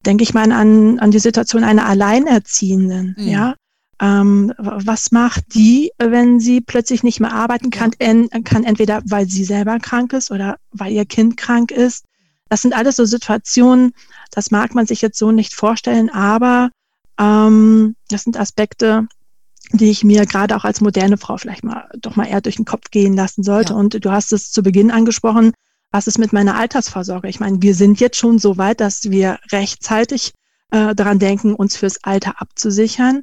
denke 0.05 0.25
ich 0.25 0.35
mal 0.35 0.51
an, 0.53 0.99
an 0.99 1.11
die 1.11 1.19
Situation 1.19 1.65
einer 1.65 1.87
Alleinerziehenden, 1.87 3.17
mhm. 3.19 3.29
ja. 3.29 3.55
Ähm, 4.01 4.53
was 4.59 5.11
macht 5.11 5.55
die, 5.55 5.91
wenn 5.99 6.39
sie 6.39 6.61
plötzlich 6.61 7.03
nicht 7.03 7.21
mehr 7.21 7.33
arbeiten 7.33 7.71
kann, 7.71 7.93
en, 7.99 8.29
kann, 8.45 8.65
entweder 8.65 9.01
weil 9.07 9.27
sie 9.27 9.45
selber 9.45 9.79
krank 9.79 10.13
ist 10.13 10.31
oder 10.31 10.59
weil 10.71 10.93
ihr 10.93 11.07
Kind 11.07 11.37
krank 11.39 11.71
ist. 11.71 12.05
Das 12.51 12.63
sind 12.63 12.75
alles 12.75 12.97
so 12.97 13.07
Situationen, 13.07 13.93
das 14.31 14.51
mag 14.51 14.75
man 14.75 14.87
sich 14.87 15.01
jetzt 15.01 15.19
so 15.19 15.33
nicht 15.33 15.55
vorstellen, 15.55 16.11
aber 16.11 16.71
ähm, 17.19 17.97
das 18.11 18.25
sind 18.25 18.39
Aspekte, 18.39 19.09
die 19.73 19.91
ich 19.91 20.05
mir 20.05 20.27
gerade 20.27 20.57
auch 20.57 20.65
als 20.65 20.81
moderne 20.81 21.17
Frau 21.17 21.39
vielleicht 21.39 21.65
mal 21.65 21.89
doch 21.99 22.17
mal 22.17 22.27
eher 22.27 22.41
durch 22.41 22.57
den 22.57 22.65
Kopf 22.65 22.91
gehen 22.91 23.15
lassen 23.15 23.43
sollte. 23.43 23.73
Ja. 23.73 23.79
Und 23.79 24.05
du 24.05 24.11
hast 24.11 24.33
es 24.33 24.53
zu 24.53 24.63
Beginn 24.63 24.91
angesprochen, 24.91 25.53
was 25.91 26.07
ist 26.07 26.19
mit 26.19 26.33
meiner 26.33 26.57
Altersvorsorge? 26.57 27.29
Ich 27.29 27.41
meine, 27.41 27.63
wir 27.63 27.75
sind 27.75 28.01
jetzt 28.01 28.19
schon 28.19 28.39
so 28.39 28.59
weit, 28.59 28.81
dass 28.81 29.11
wir 29.11 29.39
rechtzeitig 29.51 30.33
äh, 30.71 30.95
daran 30.95 31.19
denken, 31.19 31.55
uns 31.55 31.77
fürs 31.77 32.03
Alter 32.05 32.41
abzusichern. 32.41 33.23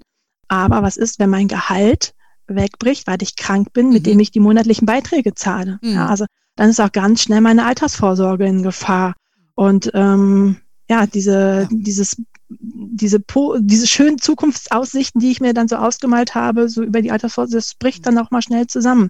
Aber 0.53 0.83
was 0.83 0.97
ist, 0.97 1.19
wenn 1.19 1.29
mein 1.29 1.47
Gehalt 1.47 2.13
wegbricht, 2.47 3.07
weil 3.07 3.21
ich 3.21 3.35
krank 3.35 3.73
bin, 3.73 3.87
mhm. 3.87 3.93
mit 3.93 4.05
dem 4.05 4.19
ich 4.19 4.31
die 4.31 4.39
monatlichen 4.39 4.85
Beiträge 4.85 5.33
zahle? 5.33 5.79
Mhm. 5.81 5.93
Ja, 5.93 6.07
also 6.07 6.25
dann 6.55 6.69
ist 6.69 6.79
auch 6.79 6.91
ganz 6.91 7.23
schnell 7.23 7.41
meine 7.41 7.65
Altersvorsorge 7.65 8.45
in 8.45 8.63
Gefahr. 8.63 9.15
Und 9.55 9.91
ähm, 9.93 10.57
ja, 10.89 11.07
diese, 11.07 11.61
ja. 11.61 11.67
dieses, 11.71 12.15
diese, 12.49 13.19
diese 13.59 13.87
schönen 13.87 14.19
Zukunftsaussichten, 14.19 15.19
die 15.19 15.31
ich 15.31 15.41
mir 15.41 15.53
dann 15.53 15.67
so 15.67 15.77
ausgemalt 15.77 16.35
habe, 16.35 16.69
so 16.69 16.83
über 16.83 17.01
die 17.01 17.11
Altersvorsorge, 17.11 17.57
das 17.57 17.75
bricht 17.75 18.05
dann 18.05 18.17
auch 18.17 18.31
mal 18.31 18.41
schnell 18.41 18.67
zusammen. 18.67 19.09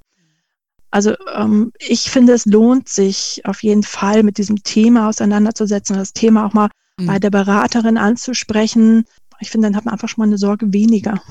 Also 0.91 1.15
ähm, 1.33 1.71
ich 1.79 2.11
finde, 2.11 2.33
es 2.33 2.45
lohnt 2.45 2.87
sich 2.87 3.41
auf 3.45 3.63
jeden 3.63 3.83
Fall 3.83 4.21
mit 4.21 4.37
diesem 4.37 4.63
Thema 4.63 5.09
auseinanderzusetzen, 5.09 5.95
das 5.95 6.13
Thema 6.13 6.45
auch 6.45 6.53
mal 6.53 6.69
mhm. 6.99 7.07
bei 7.07 7.19
der 7.19 7.31
Beraterin 7.31 7.97
anzusprechen. 7.97 9.05
Ich 9.43 9.51
finde, 9.51 9.67
dann 9.67 9.75
hat 9.75 9.85
man 9.85 9.93
einfach 9.93 10.09
schon 10.09 10.21
mal 10.21 10.27
eine 10.27 10.37
Sorge 10.37 10.71
weniger. 10.73 11.21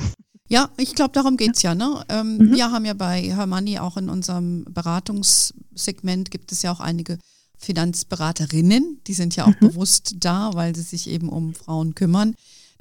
Ja, 0.48 0.68
ich 0.76 0.94
glaube, 0.94 1.12
darum 1.12 1.36
geht's 1.38 1.62
ja. 1.62 1.74
Ne? 1.74 2.04
Ähm, 2.08 2.36
mhm. 2.36 2.54
Wir 2.54 2.70
haben 2.70 2.84
ja 2.84 2.92
bei 2.92 3.22
Hermanni 3.22 3.78
auch 3.78 3.96
in 3.96 4.10
unserem 4.10 4.64
Beratungssegment 4.68 6.30
gibt 6.30 6.52
es 6.52 6.62
ja 6.62 6.70
auch 6.70 6.80
einige 6.80 7.18
Finanzberaterinnen, 7.56 9.00
die 9.06 9.14
sind 9.14 9.36
ja 9.36 9.44
auch 9.44 9.60
mhm. 9.60 9.68
bewusst 9.68 10.16
da, 10.20 10.50
weil 10.52 10.74
sie 10.76 10.82
sich 10.82 11.08
eben 11.08 11.28
um 11.28 11.54
Frauen 11.54 11.94
kümmern. 11.94 12.34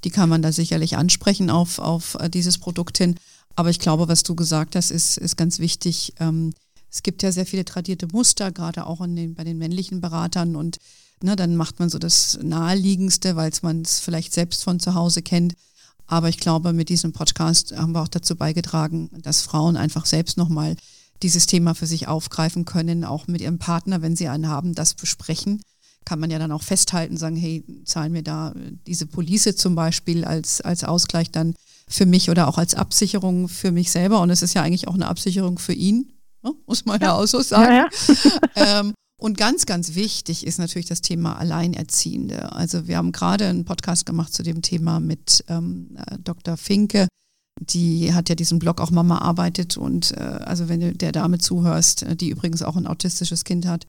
Die 0.04 0.10
kann 0.10 0.28
man 0.28 0.42
da 0.42 0.52
sicherlich 0.52 0.98
ansprechen 0.98 1.50
auf, 1.50 1.80
auf 1.80 2.16
äh, 2.20 2.30
dieses 2.30 2.58
Produkt 2.58 2.98
hin. 2.98 3.16
Aber 3.56 3.70
ich 3.70 3.80
glaube, 3.80 4.08
was 4.08 4.24
du 4.24 4.36
gesagt 4.36 4.76
hast, 4.76 4.92
ist, 4.92 5.18
ist 5.18 5.38
ganz 5.38 5.60
wichtig. 5.60 6.14
Ähm, 6.20 6.54
es 6.90 7.04
gibt 7.04 7.24
ja 7.24 7.32
sehr 7.32 7.46
viele 7.46 7.64
tradierte 7.64 8.08
Muster, 8.12 8.52
gerade 8.52 8.86
auch 8.86 9.06
den, 9.06 9.36
bei 9.36 9.44
den 9.44 9.58
männlichen 9.58 10.02
Beratern 10.02 10.56
und 10.56 10.78
ne, 11.24 11.36
dann 11.36 11.56
macht 11.56 11.80
man 11.80 11.90
so 11.90 12.00
das 12.00 12.40
Naheliegendste, 12.42 13.36
weil 13.36 13.52
man 13.62 13.82
es 13.82 14.00
vielleicht 14.00 14.34
selbst 14.34 14.64
von 14.64 14.80
zu 14.80 14.96
Hause 14.96 15.22
kennt. 15.22 15.54
Aber 16.08 16.30
ich 16.30 16.40
glaube, 16.40 16.74
mit 16.74 16.90
diesem 16.90 17.14
Podcast 17.14 17.76
haben 17.76 17.94
wir 17.94 18.02
auch 18.02 18.08
dazu 18.08 18.36
beigetragen, 18.36 19.10
dass 19.22 19.42
Frauen 19.42 19.78
einfach 19.78 20.06
selbst 20.06 20.38
nochmal 20.38 20.76
dieses 21.24 21.46
Thema 21.46 21.76
für 21.76 21.88
sich 21.88 22.08
aufgreifen 22.08 22.66
können, 22.66 23.06
auch 23.06 23.28
mit 23.28 23.42
ihrem 23.42 23.60
Partner, 23.60 24.02
wenn 24.02 24.16
sie 24.16 24.28
einen 24.28 24.48
haben, 24.48 24.76
das 24.76 24.94
besprechen. 24.94 25.62
Kann 26.04 26.20
man 26.20 26.32
ja 26.32 26.40
dann 26.40 26.52
auch 26.52 26.64
festhalten, 26.64 27.16
sagen, 27.16 27.36
hey, 27.36 27.64
zahlen 27.86 28.14
wir 28.14 28.24
da 28.24 28.54
diese 28.88 29.06
Police 29.06 29.56
zum 29.56 29.76
Beispiel 29.76 30.26
als, 30.26 30.60
als 30.62 30.84
Ausgleich 30.84 31.32
dann 31.32 31.54
für 31.88 32.06
mich 32.06 32.30
oder 32.30 32.48
auch 32.48 32.58
als 32.58 32.74
Absicherung 32.74 33.48
für 33.48 33.72
mich 33.72 33.92
selber. 33.92 34.20
Und 34.22 34.32
es 34.32 34.42
ist 34.42 34.56
ja 34.56 34.64
eigentlich 34.64 34.88
auch 34.88 34.96
eine 34.96 35.08
Absicherung 35.08 35.60
für 35.60 35.74
ihn, 35.74 36.12
Ne? 36.44 36.54
muss 36.66 36.86
man 36.86 37.00
ja, 37.00 37.08
ja 37.08 37.14
auch 37.14 37.26
so 37.26 37.42
sagen. 37.42 37.72
Ja, 37.72 37.90
ja. 38.56 38.80
ähm, 38.80 38.94
und 39.22 39.38
ganz, 39.38 39.68
ganz 39.68 39.94
wichtig 39.94 40.48
ist 40.48 40.58
natürlich 40.58 40.88
das 40.88 41.02
Thema 41.02 41.38
Alleinerziehende. 41.38 42.54
Also 42.54 42.88
wir 42.88 42.98
haben 42.98 43.12
gerade 43.12 43.46
einen 43.46 43.66
Podcast 43.66 44.08
gemacht 44.08 44.34
zu 44.34 44.42
dem 44.42 44.64
Thema 44.64 45.00
mit 45.00 45.44
ähm, 45.48 45.96
äh, 45.96 46.18
Dr. 46.18 46.58
Finke. 46.58 47.08
Die 47.60 48.16
hat 48.16 48.30
ja 48.30 48.36
diesen 48.36 48.58
Blog 48.58 48.82
auch 48.82 48.90
Mama 48.90 49.20
arbeitet 49.20 49.78
und 49.78 50.18
äh, 50.18 50.22
also 50.22 50.70
wenn 50.70 50.80
du 50.80 50.94
der 50.94 51.12
Dame 51.12 51.38
zuhörst, 51.38 52.02
äh, 52.02 52.16
die 52.16 52.30
übrigens 52.32 52.64
auch 52.64 52.76
ein 52.76 52.88
autistisches 52.88 53.44
Kind 53.44 53.68
hat, 53.68 53.86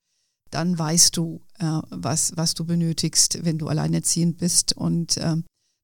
dann 0.51 0.79
weißt 0.79 1.17
du, 1.17 1.41
äh, 1.59 1.81
was, 1.89 2.37
was 2.37 2.53
du 2.53 2.67
benötigst, 2.67 3.43
wenn 3.43 3.57
du 3.57 3.69
alleinerziehend 3.69 4.37
bist 4.37 4.77
und 4.77 5.17
äh, 5.17 5.37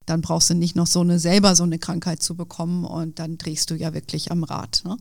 dann 0.05 0.21
brauchst 0.21 0.51
du 0.51 0.55
nicht 0.57 0.77
noch 0.77 0.87
so 0.87 1.01
eine 1.01 1.19
selber 1.19 1.57
so 1.57 1.63
eine 1.63 1.79
Krankheit 1.79 2.23
zu 2.23 2.37
bekommen 2.37 2.85
und 2.85 3.19
dann 3.19 3.39
drehst 3.39 3.71
du 3.71 3.77
ja 3.77 3.95
wirklich 3.95 4.31
am 4.31 4.45
Rad. 4.45 4.83
Ne? 4.85 4.99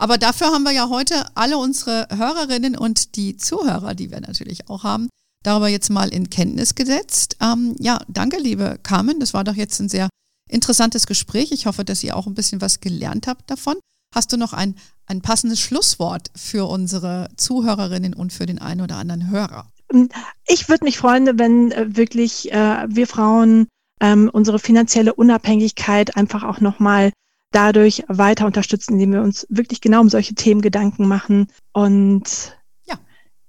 Aber 0.00 0.16
dafür 0.16 0.46
haben 0.46 0.62
wir 0.62 0.72
ja 0.72 0.88
heute 0.88 1.26
alle 1.34 1.58
unsere 1.58 2.08
Hörerinnen 2.10 2.74
und 2.74 3.16
die 3.16 3.36
Zuhörer, 3.36 3.94
die 3.94 4.10
wir 4.10 4.20
natürlich 4.20 4.70
auch 4.70 4.82
haben, 4.82 5.10
darüber 5.44 5.68
jetzt 5.68 5.90
mal 5.90 6.08
in 6.08 6.30
Kenntnis 6.30 6.74
gesetzt. 6.74 7.36
Ähm, 7.42 7.76
ja, 7.78 7.98
danke, 8.08 8.38
liebe 8.38 8.78
Carmen. 8.82 9.20
Das 9.20 9.34
war 9.34 9.44
doch 9.44 9.54
jetzt 9.54 9.78
ein 9.78 9.90
sehr 9.90 10.08
interessantes 10.48 11.06
Gespräch. 11.06 11.52
Ich 11.52 11.66
hoffe, 11.66 11.84
dass 11.84 12.02
ihr 12.02 12.16
auch 12.16 12.26
ein 12.26 12.34
bisschen 12.34 12.62
was 12.62 12.80
gelernt 12.80 13.26
habt 13.26 13.50
davon. 13.50 13.76
Hast 14.14 14.32
du 14.32 14.38
noch 14.38 14.54
ein, 14.54 14.74
ein 15.04 15.20
passendes 15.20 15.60
Schlusswort 15.60 16.30
für 16.34 16.66
unsere 16.66 17.28
Zuhörerinnen 17.36 18.14
und 18.14 18.32
für 18.32 18.46
den 18.46 18.58
einen 18.58 18.80
oder 18.80 18.96
anderen 18.96 19.28
Hörer? 19.28 19.66
Ich 20.48 20.70
würde 20.70 20.84
mich 20.84 20.96
freuen, 20.96 21.38
wenn 21.38 21.72
äh, 21.72 21.94
wirklich 21.94 22.50
äh, 22.50 22.86
wir 22.88 23.06
Frauen 23.06 23.68
ähm, 24.00 24.30
unsere 24.32 24.58
finanzielle 24.58 25.12
Unabhängigkeit 25.12 26.16
einfach 26.16 26.42
auch 26.42 26.60
nochmal 26.60 27.12
dadurch 27.50 28.04
weiter 28.08 28.46
unterstützen, 28.46 28.94
indem 28.94 29.12
wir 29.12 29.22
uns 29.22 29.46
wirklich 29.50 29.80
genau 29.80 30.00
um 30.00 30.08
solche 30.08 30.34
Themen 30.34 30.60
Gedanken 30.60 31.08
machen 31.08 31.48
und 31.72 32.56
ja, 32.86 32.98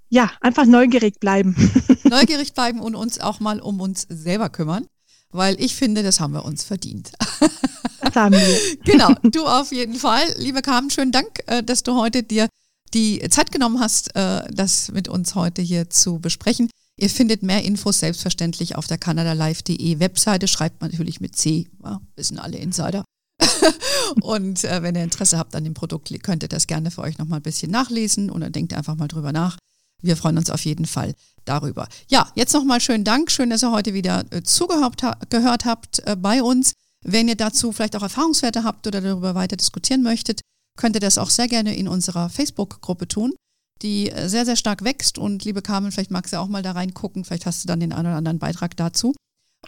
ja 0.08 0.30
einfach 0.40 0.66
neugierig 0.66 1.20
bleiben. 1.20 1.54
Neugierig 2.04 2.52
bleiben 2.52 2.80
und 2.80 2.94
uns 2.94 3.20
auch 3.20 3.40
mal 3.40 3.60
um 3.60 3.80
uns 3.80 4.06
selber 4.08 4.50
kümmern, 4.50 4.86
weil 5.30 5.58
ich 5.60 5.74
finde, 5.74 6.02
das 6.02 6.20
haben 6.20 6.34
wir 6.34 6.44
uns 6.44 6.64
verdient. 6.64 7.12
Das 8.00 8.14
haben 8.16 8.34
wir. 8.34 8.58
Genau, 8.84 9.14
du 9.22 9.46
auf 9.46 9.72
jeden 9.72 9.94
Fall. 9.94 10.24
Liebe 10.36 10.60
Carmen, 10.60 10.90
schönen 10.90 11.12
Dank, 11.12 11.40
äh, 11.46 11.62
dass 11.62 11.82
du 11.82 11.94
heute 11.94 12.22
dir 12.22 12.48
die 12.92 13.26
Zeit 13.30 13.52
genommen 13.52 13.80
hast, 13.80 14.14
äh, 14.16 14.42
das 14.52 14.90
mit 14.90 15.08
uns 15.08 15.34
heute 15.34 15.62
hier 15.62 15.88
zu 15.88 16.18
besprechen. 16.18 16.68
Ihr 16.98 17.08
findet 17.08 17.42
mehr 17.42 17.64
Infos 17.64 18.00
selbstverständlich 18.00 18.76
auf 18.76 18.86
der 18.86 18.98
kanadalive.de 18.98 19.98
Webseite. 19.98 20.46
Schreibt 20.46 20.80
man 20.80 20.90
natürlich 20.90 21.20
mit 21.20 21.36
C, 21.36 21.68
ja, 21.82 22.00
wissen 22.16 22.38
alle 22.38 22.58
Insider. 22.58 23.04
und 24.22 24.64
äh, 24.64 24.82
wenn 24.82 24.94
ihr 24.94 25.04
Interesse 25.04 25.38
habt 25.38 25.54
an 25.54 25.64
dem 25.64 25.74
Produkt, 25.74 26.12
könnt 26.22 26.42
ihr 26.42 26.48
das 26.48 26.66
gerne 26.66 26.90
für 26.90 27.02
euch 27.02 27.18
nochmal 27.18 27.40
ein 27.40 27.42
bisschen 27.42 27.70
nachlesen 27.70 28.30
oder 28.30 28.50
denkt 28.50 28.74
einfach 28.74 28.96
mal 28.96 29.08
drüber 29.08 29.32
nach. 29.32 29.58
Wir 30.02 30.16
freuen 30.16 30.36
uns 30.36 30.50
auf 30.50 30.64
jeden 30.64 30.86
Fall 30.86 31.14
darüber. 31.44 31.88
Ja, 32.08 32.30
jetzt 32.34 32.52
nochmal 32.52 32.80
schönen 32.80 33.04
Dank. 33.04 33.30
Schön, 33.30 33.50
dass 33.50 33.62
ihr 33.62 33.70
heute 33.70 33.94
wieder 33.94 34.24
äh, 34.30 34.42
zugehört 34.42 35.02
ha 35.02 35.16
gehört 35.30 35.64
habt 35.64 36.00
äh, 36.06 36.16
bei 36.16 36.42
uns. 36.42 36.72
Wenn 37.04 37.28
ihr 37.28 37.36
dazu 37.36 37.72
vielleicht 37.72 37.96
auch 37.96 38.02
Erfahrungswerte 38.02 38.64
habt 38.64 38.86
oder 38.86 39.00
darüber 39.00 39.34
weiter 39.34 39.56
diskutieren 39.56 40.02
möchtet, 40.02 40.40
könnt 40.76 40.96
ihr 40.96 41.00
das 41.00 41.18
auch 41.18 41.30
sehr 41.30 41.48
gerne 41.48 41.76
in 41.76 41.88
unserer 41.88 42.28
Facebook-Gruppe 42.28 43.08
tun, 43.08 43.32
die 43.82 44.10
äh, 44.10 44.28
sehr, 44.28 44.44
sehr 44.44 44.56
stark 44.56 44.84
wächst. 44.84 45.18
Und 45.18 45.44
liebe 45.44 45.62
Carmen, 45.62 45.92
vielleicht 45.92 46.10
magst 46.10 46.32
du 46.32 46.38
auch 46.38 46.48
mal 46.48 46.62
da 46.62 46.72
reingucken. 46.72 47.24
Vielleicht 47.24 47.46
hast 47.46 47.62
du 47.62 47.68
dann 47.68 47.80
den 47.80 47.92
einen 47.92 48.06
oder 48.06 48.16
anderen 48.16 48.38
Beitrag 48.38 48.76
dazu. 48.76 49.14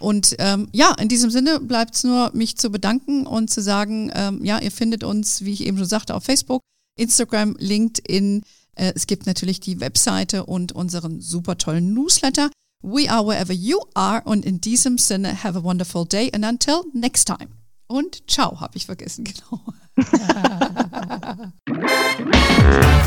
Und 0.00 0.34
ähm, 0.38 0.68
ja, 0.72 0.92
in 1.00 1.08
diesem 1.08 1.30
Sinne 1.30 1.60
bleibt 1.60 1.94
es 1.94 2.04
nur, 2.04 2.30
mich 2.34 2.56
zu 2.56 2.70
bedanken 2.70 3.26
und 3.26 3.50
zu 3.50 3.62
sagen, 3.62 4.10
ähm, 4.14 4.44
ja, 4.44 4.58
ihr 4.58 4.72
findet 4.72 5.04
uns, 5.04 5.44
wie 5.44 5.52
ich 5.52 5.64
eben 5.64 5.78
schon 5.78 5.86
sagte, 5.86 6.14
auf 6.14 6.24
Facebook, 6.24 6.62
Instagram, 6.98 7.56
LinkedIn. 7.58 8.42
Äh, 8.74 8.92
es 8.94 9.06
gibt 9.06 9.26
natürlich 9.26 9.60
die 9.60 9.80
Webseite 9.80 10.46
und 10.46 10.72
unseren 10.72 11.20
super 11.20 11.58
tollen 11.58 11.94
Newsletter. 11.94 12.50
We 12.82 13.10
are 13.10 13.26
wherever 13.26 13.52
you 13.52 13.78
are. 13.94 14.22
Und 14.24 14.44
in 14.44 14.60
diesem 14.60 14.98
Sinne, 14.98 15.44
have 15.44 15.58
a 15.58 15.62
wonderful 15.62 16.04
day 16.04 16.30
and 16.34 16.44
until 16.44 16.82
next 16.92 17.26
time. 17.26 17.48
Und 17.86 18.28
ciao, 18.28 18.60
habe 18.60 18.76
ich 18.76 18.86
vergessen, 18.86 19.24
genau. 19.46 19.60